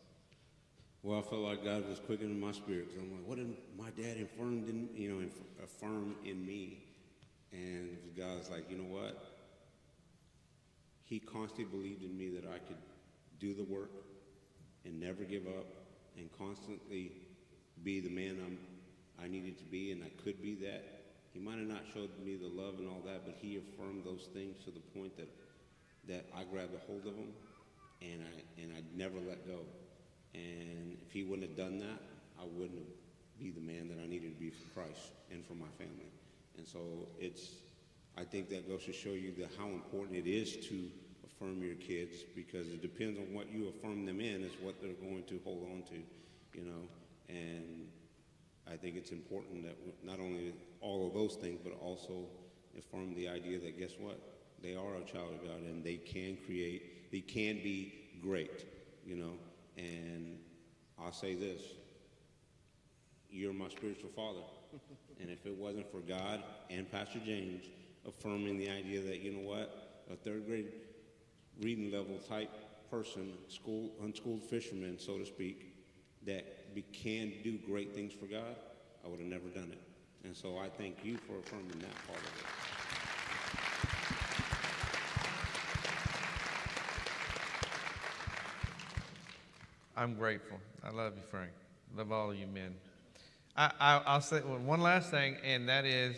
Well, 1.02 1.18
I 1.18 1.22
felt 1.22 1.40
like 1.42 1.64
God 1.64 1.88
was 1.88 1.98
quickening 1.98 2.38
my 2.38 2.52
spirit 2.52 2.88
because 2.88 3.02
I'm 3.02 3.10
like, 3.12 3.26
what 3.26 3.38
did 3.38 3.56
my 3.78 3.88
dad 3.90 4.18
affirmed 4.22 4.68
in, 4.68 4.88
you 4.94 5.10
know, 5.10 5.28
affirm 5.64 6.14
in 6.24 6.44
me? 6.44 6.84
And 7.52 7.96
God's 8.16 8.50
like, 8.50 8.70
you 8.70 8.76
know 8.76 8.84
what? 8.84 9.16
He 11.04 11.18
constantly 11.18 11.64
believed 11.64 12.02
in 12.02 12.16
me 12.16 12.28
that 12.30 12.44
I 12.44 12.58
could 12.58 12.76
do 13.38 13.54
the 13.54 13.64
work 13.64 13.90
and 14.84 15.00
never 15.00 15.24
give 15.24 15.46
up 15.46 15.66
and 16.16 16.30
constantly 16.38 17.12
be 17.82 18.00
the 18.00 18.10
man 18.10 18.36
I'm, 18.44 18.58
I 19.22 19.26
needed 19.26 19.58
to 19.58 19.64
be 19.64 19.92
and 19.92 20.04
I 20.04 20.10
could 20.22 20.42
be 20.42 20.54
that. 20.56 20.99
He 21.32 21.38
might 21.38 21.58
have 21.58 21.68
not 21.68 21.82
showed 21.94 22.10
me 22.24 22.36
the 22.36 22.48
love 22.48 22.78
and 22.78 22.88
all 22.88 23.02
that, 23.06 23.24
but 23.24 23.36
he 23.40 23.56
affirmed 23.56 24.04
those 24.04 24.28
things 24.34 24.56
to 24.64 24.70
the 24.70 24.80
point 24.98 25.16
that, 25.16 25.28
that 26.08 26.26
I 26.36 26.44
grabbed 26.44 26.74
a 26.74 26.78
hold 26.86 27.06
of 27.06 27.14
them 27.14 27.32
and 28.02 28.22
I, 28.22 28.62
and 28.62 28.72
I 28.72 28.82
never 28.96 29.18
let 29.18 29.46
go. 29.46 29.60
And 30.34 30.96
if 31.06 31.12
he 31.12 31.22
wouldn't 31.22 31.48
have 31.48 31.56
done 31.56 31.78
that, 31.78 32.00
I 32.40 32.44
wouldn't 32.44 32.86
be 33.38 33.50
the 33.50 33.60
man 33.60 33.88
that 33.88 33.98
I 34.02 34.06
needed 34.06 34.34
to 34.34 34.40
be 34.40 34.50
for 34.50 34.68
Christ 34.74 35.12
and 35.30 35.44
for 35.46 35.54
my 35.54 35.70
family. 35.78 36.10
And 36.56 36.66
so 36.66 37.08
it's, 37.18 37.50
I 38.18 38.24
think 38.24 38.50
that 38.50 38.68
goes 38.68 38.84
to 38.84 38.92
show 38.92 39.10
you 39.10 39.32
how 39.58 39.66
important 39.68 40.16
it 40.16 40.28
is 40.28 40.56
to 40.68 40.90
affirm 41.24 41.62
your 41.62 41.76
kids 41.76 42.16
because 42.34 42.68
it 42.68 42.82
depends 42.82 43.18
on 43.18 43.32
what 43.32 43.50
you 43.50 43.68
affirm 43.68 44.04
them 44.04 44.20
in 44.20 44.42
is 44.42 44.52
what 44.60 44.80
they're 44.82 44.92
going 44.94 45.24
to 45.28 45.40
hold 45.44 45.64
on 45.72 45.82
to, 45.88 46.58
you 46.58 46.64
know. 46.64 46.88
And 47.28 47.88
think 48.80 48.96
it's 48.96 49.10
important 49.10 49.64
that 49.64 49.76
not 50.02 50.18
only 50.18 50.54
all 50.80 51.06
of 51.06 51.14
those 51.14 51.36
things, 51.36 51.60
but 51.62 51.72
also 51.80 52.26
affirm 52.78 53.14
the 53.14 53.28
idea 53.28 53.58
that 53.60 53.78
guess 53.78 53.92
what? 53.98 54.18
They 54.62 54.74
are 54.74 54.96
a 54.96 55.04
child 55.04 55.34
of 55.34 55.46
God 55.46 55.62
and 55.62 55.84
they 55.84 55.96
can 55.96 56.36
create, 56.44 57.10
they 57.10 57.20
can 57.20 57.56
be 57.56 57.92
great, 58.22 58.64
you 59.04 59.16
know. 59.16 59.32
And 59.76 60.38
I'll 60.98 61.12
say 61.12 61.34
this 61.34 61.62
you're 63.30 63.52
my 63.52 63.68
spiritual 63.68 64.10
father. 64.10 64.40
and 65.20 65.30
if 65.30 65.46
it 65.46 65.56
wasn't 65.56 65.90
for 65.90 66.00
God 66.00 66.42
and 66.68 66.90
Pastor 66.90 67.20
James 67.24 67.64
affirming 68.06 68.58
the 68.58 68.68
idea 68.68 69.00
that, 69.02 69.20
you 69.20 69.32
know 69.32 69.48
what, 69.48 70.02
a 70.10 70.16
third 70.16 70.46
grade 70.46 70.72
reading 71.62 71.92
level 71.92 72.18
type 72.28 72.50
person, 72.90 73.34
school, 73.48 73.92
unschooled 74.02 74.42
fisherman, 74.42 74.98
so 74.98 75.18
to 75.18 75.24
speak, 75.24 75.74
that 76.26 76.74
be, 76.74 76.82
can 76.82 77.32
do 77.44 77.58
great 77.66 77.94
things 77.94 78.12
for 78.12 78.26
God, 78.26 78.56
I 79.04 79.08
would 79.08 79.20
have 79.20 79.28
never 79.28 79.48
done 79.48 79.70
it. 79.72 79.80
And 80.24 80.36
so 80.36 80.58
I 80.58 80.68
thank 80.68 81.04
you 81.04 81.16
for 81.16 81.38
affirming 81.38 81.78
that 81.80 81.94
part 82.06 82.18
of 82.18 82.26
it. 82.26 82.46
I'm 89.96 90.14
grateful. 90.14 90.58
I 90.82 90.90
love 90.90 91.14
you, 91.16 91.22
Frank. 91.30 91.50
Love 91.94 92.12
all 92.12 92.30
of 92.30 92.36
you 92.36 92.46
men. 92.46 92.74
I, 93.56 94.14
will 94.14 94.20
say 94.22 94.38
one 94.38 94.80
last 94.80 95.10
thing, 95.10 95.36
and 95.44 95.68
that 95.68 95.84
is, 95.84 96.16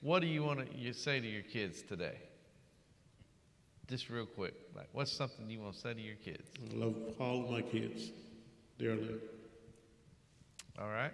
what 0.00 0.20
do 0.20 0.26
you 0.26 0.42
want 0.42 0.60
to 0.60 0.92
say 0.92 1.20
to 1.20 1.26
your 1.26 1.42
kids 1.42 1.82
today? 1.82 2.16
Just 3.86 4.08
real 4.08 4.26
quick, 4.26 4.54
like, 4.74 4.88
what's 4.92 5.12
something 5.12 5.48
you 5.48 5.60
want 5.60 5.74
to 5.74 5.80
say 5.80 5.94
to 5.94 6.00
your 6.00 6.16
kids? 6.16 6.48
I 6.72 6.76
love 6.76 6.94
all 7.20 7.44
of 7.44 7.50
my 7.50 7.62
kids 7.62 8.10
dearly. 8.78 9.14
All 10.80 10.88
right. 10.88 11.12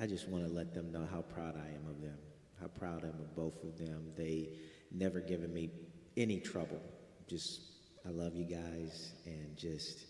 I 0.00 0.06
just 0.06 0.28
want 0.28 0.46
to 0.46 0.52
let 0.52 0.74
them 0.74 0.92
know 0.92 1.06
how 1.10 1.22
proud 1.22 1.56
I 1.56 1.74
am 1.74 1.88
of 1.88 2.00
them, 2.00 2.18
how 2.60 2.68
proud 2.68 3.04
I 3.04 3.08
am 3.08 3.20
of 3.20 3.34
both 3.34 3.64
of 3.64 3.78
them. 3.78 4.12
They 4.16 4.50
never 4.92 5.20
given 5.20 5.52
me 5.52 5.70
any 6.16 6.38
trouble, 6.38 6.80
just 7.28 7.60
I 8.06 8.10
love 8.10 8.34
you 8.34 8.44
guys, 8.44 9.12
and 9.26 9.56
just 9.56 10.06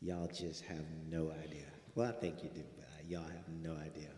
y'all 0.00 0.26
just 0.26 0.64
have 0.64 0.84
no 1.08 1.30
idea. 1.44 1.66
Well, 1.94 2.08
I 2.08 2.12
think 2.12 2.42
you 2.42 2.50
do, 2.50 2.62
but 2.76 2.88
y'all 3.08 3.22
have 3.22 3.48
no 3.62 3.74
idea. 3.76 4.10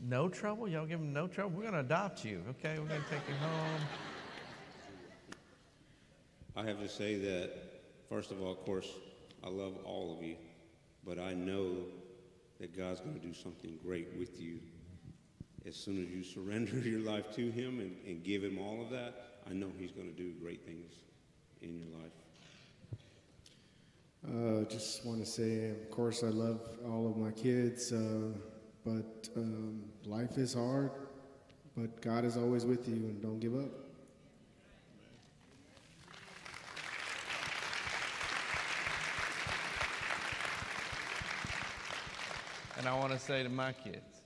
No 0.00 0.28
trouble? 0.28 0.68
Y'all 0.68 0.86
give 0.86 0.98
them 0.98 1.12
no 1.12 1.26
trouble? 1.26 1.50
We're 1.56 1.62
going 1.62 1.74
to 1.74 1.80
adopt 1.80 2.24
you, 2.24 2.40
okay? 2.50 2.78
We're 2.78 2.88
going 2.88 3.02
to 3.02 3.10
take 3.10 3.28
you 3.28 3.34
home. 3.34 3.80
I 6.56 6.64
have 6.64 6.80
to 6.80 6.88
say 6.88 7.16
that, 7.16 7.50
first 8.08 8.30
of 8.30 8.40
all, 8.40 8.52
of 8.52 8.60
course, 8.64 8.88
I 9.44 9.48
love 9.48 9.74
all 9.84 10.16
of 10.16 10.22
you, 10.24 10.36
but 11.04 11.18
I 11.18 11.34
know 11.34 11.84
that 12.60 12.76
God's 12.76 13.00
going 13.00 13.18
to 13.18 13.26
do 13.26 13.32
something 13.32 13.78
great 13.82 14.08
with 14.18 14.40
you. 14.40 14.60
As 15.66 15.74
soon 15.74 16.02
as 16.02 16.10
you 16.10 16.22
surrender 16.22 16.78
your 16.88 17.00
life 17.00 17.34
to 17.36 17.50
Him 17.50 17.80
and, 17.80 17.96
and 18.06 18.22
give 18.22 18.44
Him 18.44 18.58
all 18.58 18.82
of 18.82 18.90
that, 18.90 19.38
I 19.50 19.54
know 19.54 19.70
He's 19.78 19.90
going 19.90 20.06
to 20.06 20.16
do 20.16 20.32
great 20.40 20.64
things 20.64 20.92
in 21.62 21.76
your 21.76 21.88
life. 22.00 22.12
Uh, 24.28 24.64
just 24.68 25.04
want 25.06 25.18
to 25.20 25.26
say, 25.26 25.70
of 25.70 25.90
course, 25.90 26.22
I 26.22 26.28
love 26.28 26.60
all 26.86 27.08
of 27.08 27.16
my 27.16 27.30
kids, 27.30 27.90
uh, 27.90 28.34
but 28.84 29.28
um, 29.34 29.82
life 30.04 30.36
is 30.36 30.52
hard, 30.52 30.90
but 31.74 32.02
God 32.02 32.26
is 32.26 32.36
always 32.36 32.66
with 32.66 32.86
you, 32.86 32.96
and 32.96 33.22
don't 33.22 33.40
give 33.40 33.54
up. 33.54 33.89
And 42.80 42.88
I 42.88 42.94
want 42.98 43.12
to 43.12 43.18
say 43.18 43.42
to 43.42 43.50
my 43.50 43.74
kids, 43.74 44.22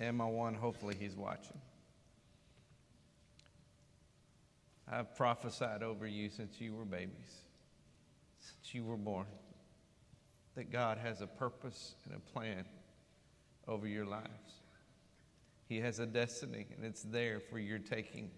and 0.00 0.16
my 0.16 0.24
one, 0.24 0.54
hopefully 0.54 0.96
he's 0.98 1.14
watching. 1.14 1.58
I've 4.90 5.14
prophesied 5.16 5.82
over 5.82 6.06
you 6.06 6.30
since 6.30 6.58
you 6.62 6.74
were 6.74 6.86
babies, 6.86 7.42
since 8.38 8.74
you 8.74 8.84
were 8.84 8.96
born, 8.96 9.26
that 10.54 10.72
God 10.72 10.96
has 10.96 11.20
a 11.20 11.26
purpose 11.26 11.94
and 12.06 12.14
a 12.14 12.32
plan 12.32 12.64
over 13.68 13.86
your 13.86 14.06
lives. 14.06 14.62
He 15.68 15.78
has 15.80 15.98
a 15.98 16.06
destiny, 16.06 16.64
and 16.74 16.86
it's 16.86 17.02
there 17.02 17.38
for 17.38 17.58
your 17.58 17.80
taking. 17.80 18.30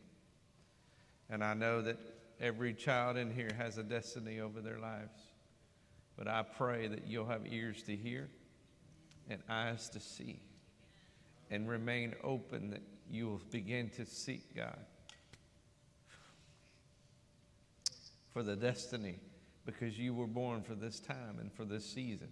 And 1.31 1.45
I 1.45 1.55
know 1.55 1.83
that 1.83 2.01
every 2.41 2.75
child 2.75 3.17
in 3.17 3.31
here 3.31 3.53
has 3.57 3.79
a 3.79 3.85
destiny 3.85 4.41
over 4.41 4.61
their 4.61 4.81
lives. 4.81 5.21
But 6.19 6.27
I 6.27 6.43
pray 6.43 6.89
that 6.89 7.07
you'll 7.07 7.27
have 7.27 7.43
ears 7.51 7.83
to 7.85 7.95
hear 7.95 8.29
and 9.31 9.41
eyes 9.49 9.89
to 9.91 10.01
see 10.01 10.41
and 11.51 11.69
remain 11.69 12.15
open 12.25 12.71
that 12.71 12.83
you 13.09 13.29
will 13.29 13.41
begin 13.51 13.89
to 13.91 14.05
seek 14.05 14.55
God 14.57 14.79
for 18.33 18.43
the 18.43 18.57
destiny 18.57 19.21
because 19.65 19.99
you 19.99 20.13
were 20.13 20.27
born 20.27 20.63
for 20.63 20.75
this 20.75 20.99
time 20.99 21.39
and 21.41 21.53
for 21.53 21.65
this 21.65 21.85
season. 21.85 22.29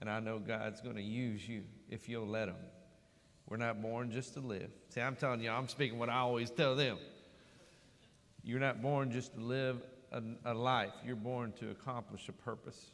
And 0.00 0.08
I 0.08 0.20
know 0.20 0.38
God's 0.38 0.80
going 0.80 0.96
to 0.96 1.02
use 1.02 1.46
you 1.46 1.64
if 1.90 2.08
you'll 2.08 2.26
let 2.26 2.48
Him. 2.48 2.56
We're 3.48 3.56
not 3.56 3.82
born 3.82 4.10
just 4.10 4.34
to 4.34 4.40
live. 4.40 4.70
See, 4.88 5.00
I'm 5.00 5.16
telling 5.16 5.40
you, 5.40 5.50
I'm 5.50 5.68
speaking 5.68 5.98
what 5.98 6.08
I 6.08 6.18
always 6.18 6.50
tell 6.50 6.74
them. 6.74 6.98
You're 8.42 8.60
not 8.60 8.80
born 8.80 9.10
just 9.10 9.34
to 9.34 9.40
live 9.40 9.82
a, 10.12 10.22
a 10.44 10.54
life, 10.54 10.92
you're 11.04 11.16
born 11.16 11.52
to 11.60 11.70
accomplish 11.70 12.28
a 12.28 12.32
purpose. 12.32 12.92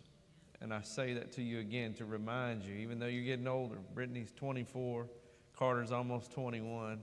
And 0.61 0.73
I 0.73 0.83
say 0.83 1.15
that 1.15 1.33
to 1.33 1.43
you 1.43 1.59
again 1.59 1.95
to 1.95 2.05
remind 2.05 2.65
you, 2.65 2.75
even 2.75 2.99
though 2.99 3.07
you're 3.07 3.25
getting 3.25 3.49
older, 3.49 3.77
Brittany's 3.95 4.33
24, 4.37 5.07
Carter's 5.57 5.93
almost 5.93 6.33
21, 6.33 7.01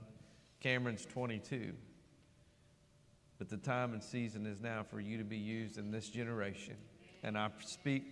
Cameron's 0.59 1.05
22. 1.05 1.73
But 3.37 3.49
the 3.49 3.57
time 3.57 3.93
and 3.93 4.03
season 4.03 4.45
is 4.45 4.61
now 4.61 4.83
for 4.83 4.99
you 4.99 5.17
to 5.17 5.23
be 5.23 5.37
used 5.37 5.77
in 5.77 5.91
this 5.91 6.09
generation. 6.09 6.75
And 7.23 7.37
I 7.37 7.49
speak 7.65 8.03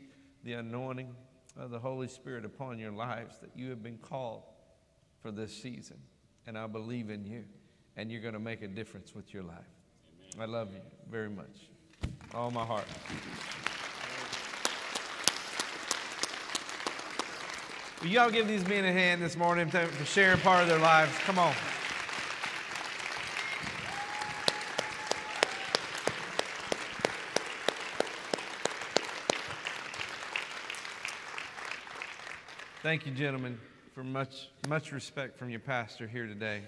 the 0.44 0.54
anointing 0.54 1.14
of 1.58 1.72
the 1.72 1.80
Holy 1.80 2.08
Spirit 2.08 2.46
upon 2.46 2.80
your 2.80 2.92
lives 2.92 3.38
that 3.40 3.52
you 3.56 3.70
have 3.70 3.84
been 3.84 3.98
called 3.98 4.44
for 5.22 5.32
this 5.32 5.56
season. 5.56 5.98
And 6.48 6.58
I 6.58 6.68
believe 6.68 7.10
in 7.10 7.26
you. 7.26 7.44
And 7.98 8.12
you're 8.12 8.22
going 8.22 8.34
to 8.34 8.40
make 8.40 8.62
a 8.62 8.68
difference 8.68 9.14
with 9.14 9.34
your 9.34 9.44
life. 9.44 9.58
Amen. 10.36 10.50
I 10.50 10.52
love 10.52 10.74
you 10.74 10.82
very 11.10 11.30
much. 11.30 11.70
All 12.36 12.52
my 12.52 12.64
heart. 12.64 12.86
Will 18.02 18.10
y'all 18.10 18.30
give 18.30 18.48
these 18.48 18.66
men 18.68 18.86
a 18.86 18.92
hand 18.92 19.20
this 19.20 19.36
morning 19.36 19.68
for 19.70 19.90
sharing 20.06 20.40
part 20.42 20.62
of 20.62 20.70
their 20.70 20.78
lives? 20.78 21.12
Come 21.20 21.40
on. 21.40 21.54
Thank 32.84 33.08
you, 33.08 33.12
gentlemen, 33.12 33.60
for 33.94 34.04
much, 34.04 34.50
much 34.68 34.92
respect 34.92 35.38
from 35.38 35.50
your 35.50 35.60
pastor 35.60 36.08
here 36.08 36.28
today. 36.28 36.62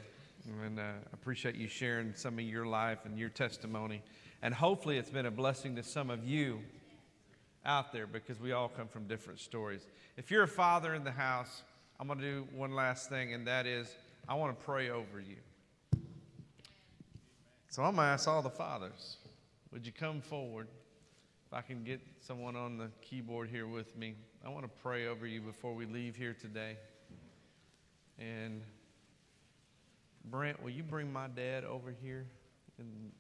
And 0.66 0.80
uh, 0.80 0.84
appreciate 1.14 1.56
you 1.56 1.68
sharing 1.68 2.16
some 2.16 2.40
of 2.40 2.46
your 2.46 2.66
life 2.66 3.00
and 3.06 3.18
your 3.18 3.30
testimony. 3.30 4.02
And 4.42 4.54
hopefully, 4.54 4.98
it's 4.98 5.10
been 5.10 5.28
a 5.28 5.32
blessing 5.32 5.76
to 5.76 5.84
some 5.84 6.10
of 6.10 6.26
you 6.26 6.60
out 7.66 7.92
there 7.94 8.08
because 8.08 8.40
we 8.40 8.52
all 8.54 8.70
come 8.70 8.88
from 8.88 9.08
different 9.08 9.40
stories. 9.40 9.86
If 10.18 10.32
you're 10.32 10.44
a 10.44 10.48
father 10.48 10.96
in 10.96 11.04
the 11.04 11.12
house, 11.12 11.62
I'm 12.00 12.08
going 12.08 12.20
to 12.20 12.26
do 12.26 12.48
one 12.56 12.74
last 12.74 13.10
thing, 13.10 13.34
and 13.34 13.46
that 13.46 13.68
is 13.68 13.96
I 14.28 14.34
want 14.34 14.58
to 14.58 14.66
pray 14.66 14.90
over 14.90 15.20
you. 15.20 15.38
So 17.70 17.84
I'm 17.84 17.96
going 17.96 18.08
to 18.08 18.12
ask 18.12 18.28
all 18.28 18.42
the 18.42 18.50
fathers, 18.50 19.18
would 19.72 19.86
you 19.86 19.92
come 19.92 20.22
forward? 20.22 20.68
If 21.48 21.54
I 21.54 21.62
can 21.62 21.84
get 21.84 22.02
someone 22.20 22.56
on 22.56 22.78
the 22.78 22.90
keyboard 23.02 23.50
here 23.50 23.68
with 23.68 23.96
me, 23.96 24.16
I 24.46 24.50
want 24.50 24.64
to 24.64 24.82
pray 24.82 25.08
over 25.08 25.28
you 25.28 25.42
before 25.42 25.76
we 25.76 25.86
leave 25.86 26.16
here 26.16 26.36
today. 26.40 26.78
And 28.18 28.62
Brent, 30.26 30.62
will 30.64 30.72
you 30.72 30.84
bring 30.84 31.14
my 31.14 31.28
dad 31.28 31.64
over 31.64 31.94
here 32.02 32.26
in 32.80 33.12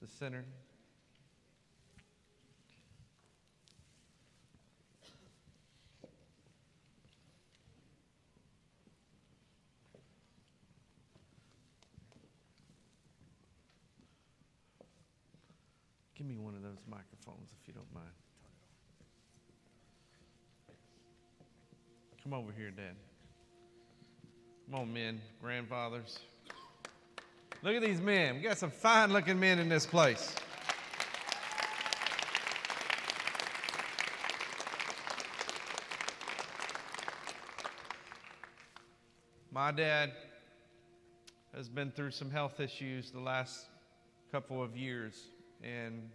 the 0.00 0.08
center? 0.08 0.44
Give 16.16 16.26
me 16.26 16.36
one 16.36 16.54
of 16.54 16.62
those 16.62 16.78
microphones 16.88 17.50
if 17.60 17.68
you 17.68 17.74
don't 17.74 17.94
mind. 17.94 18.06
Come 22.22 22.34
over 22.34 22.52
here, 22.56 22.70
Dad. 22.70 22.96
Come 24.70 24.80
on, 24.80 24.92
men, 24.92 25.20
grandfathers. 25.40 26.18
Look 27.62 27.74
at 27.74 27.82
these 27.82 28.00
men. 28.00 28.36
We 28.36 28.40
got 28.40 28.56
some 28.56 28.70
fine 28.70 29.12
looking 29.12 29.38
men 29.38 29.58
in 29.58 29.68
this 29.68 29.84
place. 29.84 30.34
My 39.52 39.72
dad 39.72 40.12
has 41.54 41.68
been 41.68 41.90
through 41.90 42.12
some 42.12 42.30
health 42.30 42.60
issues 42.60 43.10
the 43.10 43.20
last 43.20 43.66
couple 44.32 44.62
of 44.62 44.74
years. 44.74 45.22
And 45.62 46.08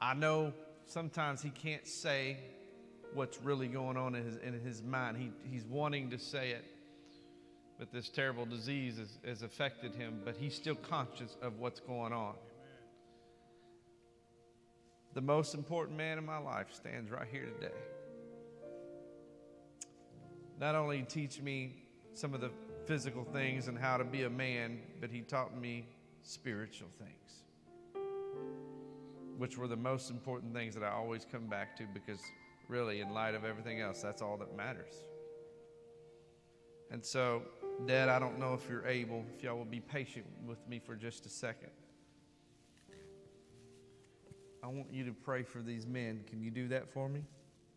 I 0.00 0.14
know 0.14 0.52
sometimes 0.86 1.42
he 1.42 1.50
can't 1.50 1.88
say 1.88 2.36
what's 3.14 3.42
really 3.42 3.66
going 3.66 3.96
on 3.96 4.14
in 4.14 4.24
his, 4.24 4.36
in 4.36 4.60
his 4.60 4.80
mind. 4.80 5.16
He, 5.16 5.32
he's 5.50 5.64
wanting 5.64 6.10
to 6.10 6.18
say 6.20 6.50
it, 6.50 6.64
but 7.82 7.90
this 7.90 8.08
terrible 8.08 8.46
disease 8.46 8.98
has, 8.98 9.18
has 9.26 9.42
affected 9.42 9.92
him, 9.92 10.20
but 10.24 10.36
he's 10.36 10.54
still 10.54 10.76
conscious 10.76 11.36
of 11.42 11.58
what's 11.58 11.80
going 11.80 12.12
on. 12.12 12.34
The 15.14 15.20
most 15.20 15.56
important 15.56 15.98
man 15.98 16.16
in 16.16 16.24
my 16.24 16.38
life 16.38 16.72
stands 16.72 17.10
right 17.10 17.26
here 17.28 17.46
today. 17.58 17.74
Not 20.60 20.76
only 20.76 21.02
teach 21.02 21.40
me 21.40 21.74
some 22.12 22.34
of 22.34 22.40
the 22.40 22.52
physical 22.86 23.24
things 23.24 23.66
and 23.66 23.76
how 23.76 23.96
to 23.96 24.04
be 24.04 24.22
a 24.22 24.30
man, 24.30 24.78
but 25.00 25.10
he 25.10 25.22
taught 25.22 25.60
me 25.60 25.84
spiritual 26.22 26.88
things 27.00 27.42
which 29.38 29.58
were 29.58 29.66
the 29.66 29.74
most 29.74 30.08
important 30.08 30.54
things 30.54 30.72
that 30.76 30.84
I 30.84 30.90
always 30.90 31.24
come 31.24 31.48
back 31.48 31.76
to 31.78 31.84
because, 31.92 32.20
really, 32.68 33.00
in 33.00 33.12
light 33.12 33.34
of 33.34 33.44
everything 33.44 33.80
else, 33.80 34.00
that's 34.00 34.22
all 34.22 34.36
that 34.36 34.56
matters. 34.56 34.94
And 36.92 37.04
so, 37.04 37.42
Dad, 37.86 38.08
I 38.08 38.18
don't 38.18 38.38
know 38.38 38.54
if 38.54 38.68
you're 38.68 38.86
able, 38.86 39.24
if 39.36 39.42
y'all 39.42 39.56
will 39.56 39.64
be 39.64 39.80
patient 39.80 40.26
with 40.46 40.66
me 40.68 40.78
for 40.78 40.94
just 40.94 41.26
a 41.26 41.28
second. 41.28 41.70
I 44.62 44.68
want 44.68 44.92
you 44.92 45.04
to 45.06 45.12
pray 45.12 45.42
for 45.42 45.60
these 45.60 45.86
men. 45.86 46.22
Can 46.28 46.40
you 46.40 46.50
do 46.50 46.68
that 46.68 46.88
for 46.92 47.08
me? 47.08 47.24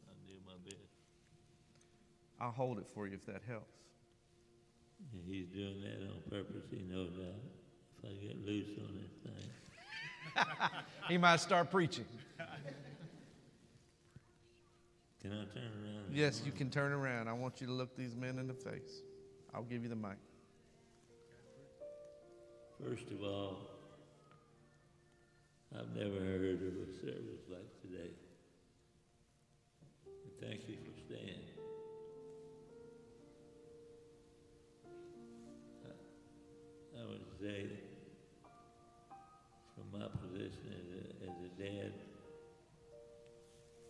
I'll 0.07 0.27
do 0.27 0.33
my 0.45 0.53
best. 0.63 0.77
I'll 2.39 2.51
hold 2.51 2.77
it 2.77 2.87
for 2.93 3.07
you 3.07 3.15
if 3.15 3.25
that 3.25 3.41
helps. 3.47 3.73
He's 5.27 5.47
doing 5.47 5.81
that 5.81 6.07
on 6.07 6.21
purpose, 6.29 6.63
he 6.69 6.83
knows 6.83 7.11
that. 7.17 7.35
If 7.97 8.05
I 8.05 8.13
get 8.25 8.45
loose 8.45 8.69
on 8.79 8.95
this 8.95 9.11
thing. 9.23 9.49
he 11.07 11.17
might 11.17 11.39
start 11.39 11.71
preaching. 11.71 12.05
Can 15.21 15.31
I 15.31 15.45
turn 15.53 15.63
around? 15.63 16.13
Yes, 16.13 16.43
you 16.45 16.51
can 16.51 16.69
turn 16.69 16.91
around. 16.91 17.27
I 17.27 17.33
want 17.33 17.59
you 17.59 17.67
to 17.67 17.73
look 17.73 17.97
these 17.97 18.15
men 18.15 18.37
in 18.37 18.47
the 18.47 18.53
face. 18.53 19.01
I'll 19.55 19.63
give 19.63 19.83
you 19.83 19.89
the 19.89 19.95
mic. 19.95 20.17
First 22.83 23.09
of 23.09 23.23
all, 23.23 23.57
I've 25.73 25.95
never 25.95 26.19
heard 26.19 26.61
of 26.61 26.73
a 26.75 26.91
service 26.99 27.47
like 27.49 27.81
today. 27.81 28.11
thank 30.41 30.67
you 30.67 30.75
for 30.75 30.91
staying. 31.07 31.39
I, 35.85 37.01
I 37.01 37.05
would 37.05 37.25
say 37.39 37.67
from 39.73 39.97
my 39.97 40.07
position 40.19 40.67
as 40.67 40.87
a, 40.99 41.31
as 41.31 41.37
a 41.45 41.63
dad, 41.63 41.93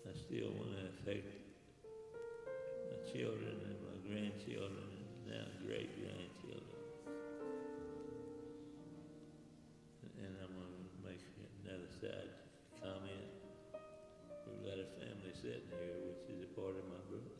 I 0.08 0.16
still 0.16 0.52
want 0.52 0.74
to 0.78 0.86
affect 0.94 1.26
my 2.92 3.12
children 3.12 3.58
and 3.66 3.78
my 3.82 4.08
grandchildren 4.08 4.95
and 5.32 5.50
great 5.66 5.90
grandchildren. 5.98 6.78
And 10.22 10.34
I'm 10.38 10.54
going 10.54 10.70
to 10.70 11.00
make 11.02 11.22
another 11.66 11.90
side 11.98 12.30
comment. 12.78 13.30
We've 14.46 14.64
got 14.66 14.78
a 14.78 14.88
family 15.02 15.34
sitting 15.34 15.70
here, 15.82 15.98
which 16.06 16.30
is 16.30 16.46
a 16.46 16.52
part 16.54 16.78
of 16.78 16.86
my 16.86 17.02
brother. 17.10 17.34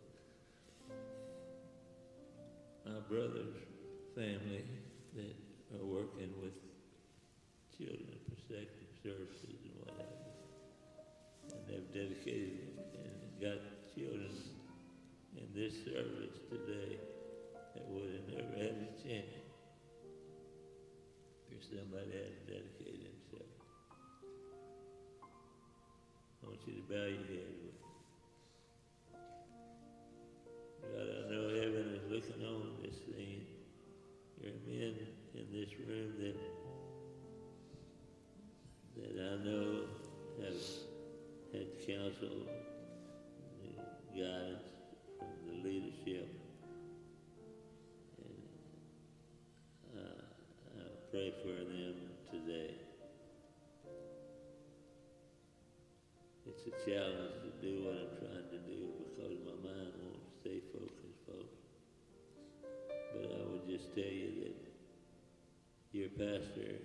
My 2.86 3.02
brother's 3.10 3.58
family 4.16 4.66
that 5.16 5.36
are 5.78 5.86
working 5.86 6.34
with 6.42 6.58
children 7.78 8.18
protective 8.48 8.90
services 9.04 9.58
and 9.62 9.76
what 9.82 9.94
have 9.98 10.18
you. 10.26 10.34
And 11.54 11.62
they've 11.68 11.92
dedicated 11.94 12.78
and 12.98 13.42
got 13.42 13.62
children 13.94 14.32
in 15.38 15.48
this 15.54 15.74
service 15.84 16.40
today 16.50 17.05
somebody 21.76 22.12
had 22.16 22.32
to 22.32 22.44
dedicate 22.48 23.04
himself. 23.04 23.52
I 26.42 26.48
want 26.48 26.60
you 26.68 26.74
to 26.76 26.82
bow 26.88 27.06
your 27.12 27.28
head 27.28 27.52
with 27.52 27.76
me. 27.84 27.92
God, 30.80 31.08
I 31.12 31.22
know 31.28 31.44
heaven 31.50 32.00
is 32.00 32.06
looking 32.12 32.46
on 32.46 32.80
this 32.82 32.96
thing. 33.12 33.44
There 34.40 34.52
are 34.52 34.62
men 34.68 34.96
in 35.36 35.46
this 35.52 35.72
room 35.88 36.14
that 36.20 36.38
that 38.96 39.16
I 39.20 39.44
know 39.44 39.92
have 40.42 40.62
had 41.52 41.68
counsel, 41.86 42.48
pastor, 66.18 66.85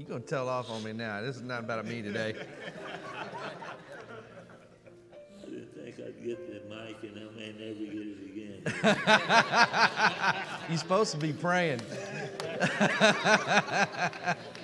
You're 0.00 0.08
going 0.08 0.22
to 0.22 0.28
tell 0.28 0.48
off 0.48 0.70
on 0.70 0.82
me 0.82 0.94
now. 0.94 1.20
This 1.20 1.36
is 1.36 1.42
not 1.42 1.60
about 1.60 1.86
me 1.86 2.00
today. 2.00 2.34
I 5.38 5.42
didn't 5.44 5.74
think 5.74 6.00
I'd 6.00 6.24
get 6.24 6.48
the 6.48 6.62
mic 6.74 7.02
and 7.02 7.18
I 7.18 7.24
may 7.38 7.52
never 7.52 7.84
get 7.84 8.06
it 8.06 8.24
again. 8.24 8.62
You're 10.70 10.78
supposed 10.78 11.12
to 11.12 11.18
be 11.18 11.34
praying. 11.34 11.82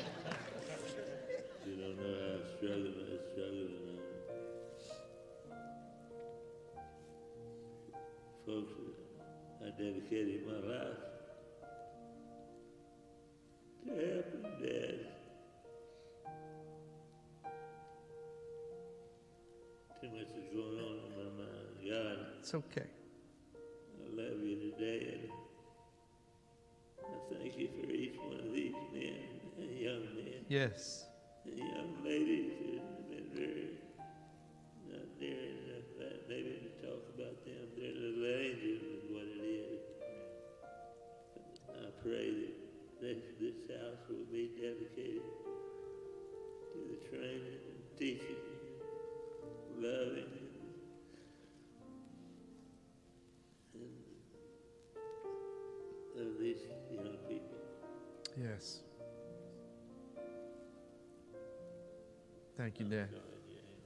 you. 62.92 63.06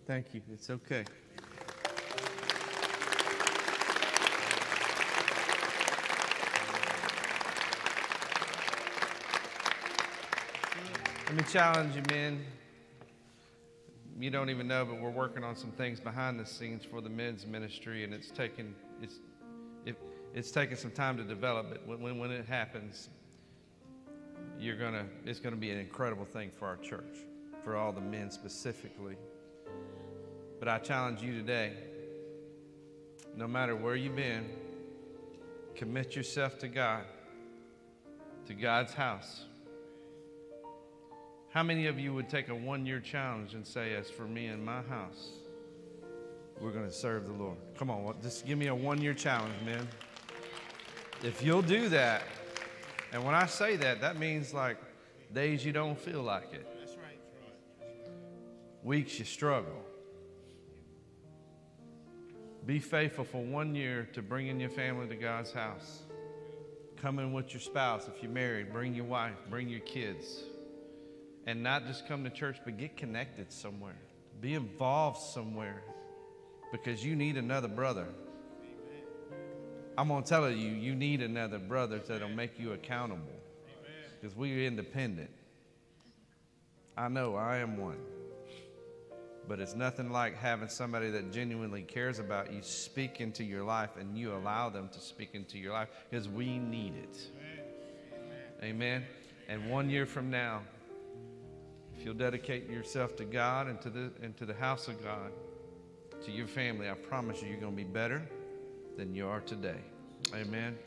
Thank 0.07 0.35
you. 0.35 0.43
It's 0.53 0.71
okay. 0.71 1.05
Let 11.31 11.37
me 11.37 11.45
challenge 11.45 11.95
you, 11.95 12.03
men. 12.11 12.45
You 14.19 14.31
don't 14.31 14.51
even 14.51 14.67
know, 14.67 14.85
but 14.85 15.01
we're 15.01 15.11
working 15.11 15.45
on 15.45 15.55
some 15.55 15.71
things 15.71 16.01
behind 16.01 16.41
the 16.41 16.45
scenes 16.45 16.85
for 16.85 17.01
the 17.01 17.09
men's 17.09 17.47
ministry, 17.47 18.03
and 18.03 18.13
it's 18.13 18.33
taken 18.33 18.75
it's 19.01 19.21
it, 19.87 19.97
it's 20.35 20.51
taken 20.51 20.77
some 20.77 20.91
time 20.91 21.17
to 21.19 21.23
develop 21.23 21.69
But 21.71 21.87
When, 21.87 22.01
when, 22.01 22.19
when 22.19 22.31
it 22.33 22.47
happens, 22.47 23.11
you're 24.59 24.77
gonna 24.77 25.07
it's 25.25 25.39
gonna 25.39 25.55
be 25.55 25.71
an 25.71 25.79
incredible 25.79 26.25
thing 26.25 26.51
for 26.59 26.67
our 26.67 26.79
church, 26.79 27.19
for 27.65 27.77
all 27.77 27.93
the 27.93 28.01
men 28.01 28.31
specifically. 28.31 29.17
But 30.59 30.69
I 30.69 30.79
challenge 30.79 31.23
you 31.23 31.33
today, 31.35 31.73
no 33.37 33.47
matter 33.47 33.75
where 33.75 33.97
you've 33.97 34.17
been, 34.17 34.49
commit 35.75 36.15
yourself 36.15 36.59
to 36.59 36.69
God, 36.69 37.05
to 38.47 38.55
God's 38.55 38.93
house. 38.93 39.45
How 41.51 41.63
many 41.63 41.87
of 41.87 41.99
you 41.99 42.15
would 42.15 42.29
take 42.29 42.49
a 42.49 42.55
one 42.55 42.87
year 42.87 43.01
challenge 43.01 43.55
and 43.55 43.67
say, 43.67 43.95
As 43.95 44.11
for 44.11 44.23
me 44.23 44.47
and 44.47 44.65
my 44.65 44.83
house, 44.83 45.31
we're 46.61 46.71
going 46.71 46.87
to 46.87 46.93
serve 46.93 47.27
the 47.27 47.33
Lord? 47.33 47.57
Come 47.77 47.91
on, 47.91 48.15
just 48.23 48.47
give 48.47 48.59
me 48.59 48.69
a 48.69 48.75
one 48.75 49.01
year 49.01 49.15
challenge, 49.15 49.55
man. 49.65 49.89
If 51.23 51.43
you'll 51.43 51.63
do 51.63 51.89
that, 51.89 52.23
and 53.13 53.25
when 53.25 53.35
I 53.35 53.47
say 53.47 53.77
that, 53.77 54.01
that 54.01 54.19
means 54.19 54.55
like 54.55 54.77
days 55.33 55.65
you 55.65 55.73
don't 55.73 55.99
feel 55.99 56.23
like 56.23 56.53
it, 56.53 56.67
weeks 58.83 59.19
you 59.19 59.25
struggle. 59.25 59.85
Be 62.67 62.79
faithful 62.79 63.25
for 63.25 63.43
one 63.43 63.75
year 63.75 64.09
to 64.13 64.23
bringing 64.23 64.61
your 64.61 64.71
family 64.71 65.09
to 65.09 65.17
God's 65.17 65.53
house. 65.53 66.03
Come 67.01 67.19
in 67.19 67.33
with 67.33 67.53
your 67.53 67.61
spouse. 67.61 68.09
If 68.09 68.23
you're 68.23 68.31
married, 68.31 68.73
bring 68.73 68.95
your 68.95 69.07
wife, 69.07 69.37
bring 69.49 69.69
your 69.69 69.81
kids. 69.81 70.43
And 71.47 71.63
not 71.63 71.87
just 71.87 72.07
come 72.07 72.23
to 72.25 72.31
church, 72.31 72.59
but 72.65 72.77
get 72.77 72.97
connected 72.97 73.51
somewhere. 73.51 73.97
Be 74.41 74.55
involved 74.55 75.19
somewhere 75.19 75.83
because 76.71 77.05
you 77.05 77.17
need 77.17 77.37
another 77.37 77.69
brother. 77.69 78.07
I'm 79.97 80.09
going 80.09 80.23
to 80.23 80.29
tell 80.29 80.51
you, 80.51 80.69
you 80.69 80.95
need 80.95 81.23
another 81.23 81.59
brother 81.59 81.99
that'll 81.99 82.29
make 82.29 82.59
you 82.59 82.73
accountable 82.73 83.25
because 84.21 84.37
we're 84.37 84.67
independent. 84.67 85.31
I 86.97 87.09
know 87.09 87.35
I 87.37 87.59
am 87.59 87.79
one. 87.79 87.99
But 89.49 89.59
it's 89.59 89.75
nothing 89.75 90.11
like 90.11 90.37
having 90.37 90.69
somebody 90.69 91.11
that 91.11 91.33
genuinely 91.33 91.83
cares 91.83 92.19
about 92.19 92.53
you 92.53 92.61
speak 92.63 93.21
into 93.21 93.43
your 93.43 93.65
life 93.65 93.91
and 93.99 94.17
you 94.17 94.33
allow 94.33 94.69
them 94.69 94.89
to 94.93 95.01
speak 95.01 95.31
into 95.35 95.59
your 95.59 95.73
life 95.73 95.89
because 96.09 96.29
we 96.29 96.59
need 96.59 96.95
it. 96.97 97.19
Amen. 98.63 99.05
And 99.49 99.71
one 99.71 99.91
year 99.91 100.07
from 100.07 100.31
now, 100.31 100.61
if 101.97 102.05
you'll 102.05 102.15
dedicate 102.15 102.71
yourself 102.71 103.17
to 103.17 103.25
God 103.25 103.67
and 103.67 103.81
to 103.83 103.91
the, 103.91 104.11
and 104.23 104.37
to 104.37 104.47
the 104.47 104.55
house 104.55 104.89
of 104.89 105.03
God, 105.03 105.33
to 106.25 106.31
your 106.31 106.47
family, 106.47 106.89
I 106.89 106.95
promise 106.95 107.43
you, 107.43 107.49
you're 107.49 107.61
going 107.61 107.73
to 107.73 107.77
be 107.77 107.85
better 107.85 108.23
than 108.97 109.15
you 109.15 109.27
are 109.27 109.41
today. 109.41 109.81
Amen. 110.35 110.79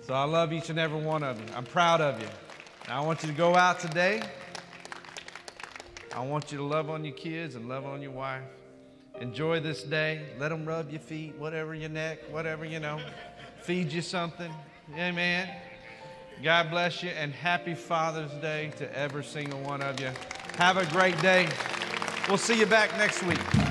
So 0.00 0.14
I 0.14 0.24
love 0.24 0.52
each 0.52 0.70
and 0.70 0.78
every 0.78 1.00
one 1.00 1.22
of 1.22 1.38
you. 1.38 1.46
I'm 1.54 1.64
proud 1.64 2.00
of 2.00 2.20
you. 2.20 2.28
I 2.88 3.00
want 3.00 3.22
you 3.22 3.28
to 3.28 3.34
go 3.34 3.56
out 3.56 3.80
today. 3.80 4.22
I 6.16 6.20
want 6.20 6.50
you 6.50 6.56
to 6.56 6.64
love 6.64 6.88
on 6.88 7.04
your 7.04 7.14
kids 7.14 7.56
and 7.56 7.68
love 7.68 7.84
on 7.84 8.00
your 8.00 8.10
wife. 8.10 8.42
Enjoy 9.20 9.60
this 9.60 9.82
day. 9.82 10.22
Let 10.38 10.48
them 10.48 10.64
rub 10.64 10.90
your 10.90 11.00
feet, 11.00 11.36
whatever 11.36 11.74
your 11.74 11.90
neck, 11.90 12.20
whatever, 12.30 12.64
you 12.64 12.80
know. 12.80 12.98
Feed 13.60 13.92
you 13.92 14.00
something. 14.00 14.50
Amen. 14.94 15.46
God 16.42 16.70
bless 16.70 17.02
you 17.02 17.10
and 17.10 17.32
happy 17.32 17.74
Father's 17.74 18.32
Day 18.40 18.72
to 18.78 18.98
every 18.98 19.24
single 19.24 19.60
one 19.60 19.82
of 19.82 20.00
you. 20.00 20.10
Have 20.56 20.78
a 20.78 20.86
great 20.86 21.20
day. 21.20 21.48
We'll 22.28 22.38
see 22.38 22.58
you 22.58 22.66
back 22.66 22.96
next 22.96 23.22
week. 23.22 23.65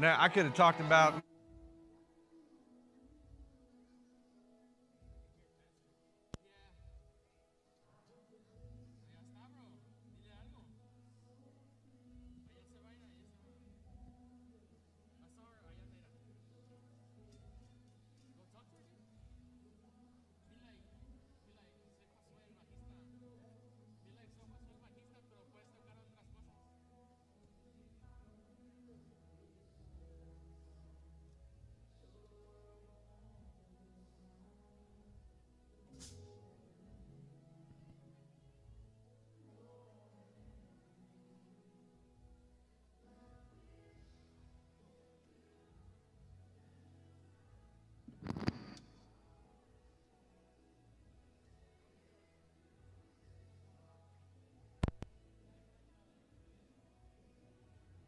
And 0.00 0.06
I 0.06 0.24
I 0.24 0.28
could 0.30 0.46
have 0.46 0.54
talked 0.54 0.80
about 0.80 1.22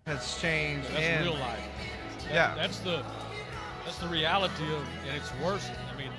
has 0.07 0.39
changed. 0.41 0.89
That's 0.91 1.01
and 1.01 1.25
real 1.25 1.35
life. 1.39 1.61
That- 2.25 2.35
Yeah. 2.35 2.55
That's 2.55 2.79
the 2.81 3.03
that's 3.85 3.99
the 3.99 4.09
reality 4.09 4.65
of, 4.75 4.87
and 5.07 5.17
it's 5.17 5.33
worse. 5.43 5.69
I 5.93 5.99
mean, 5.99 6.11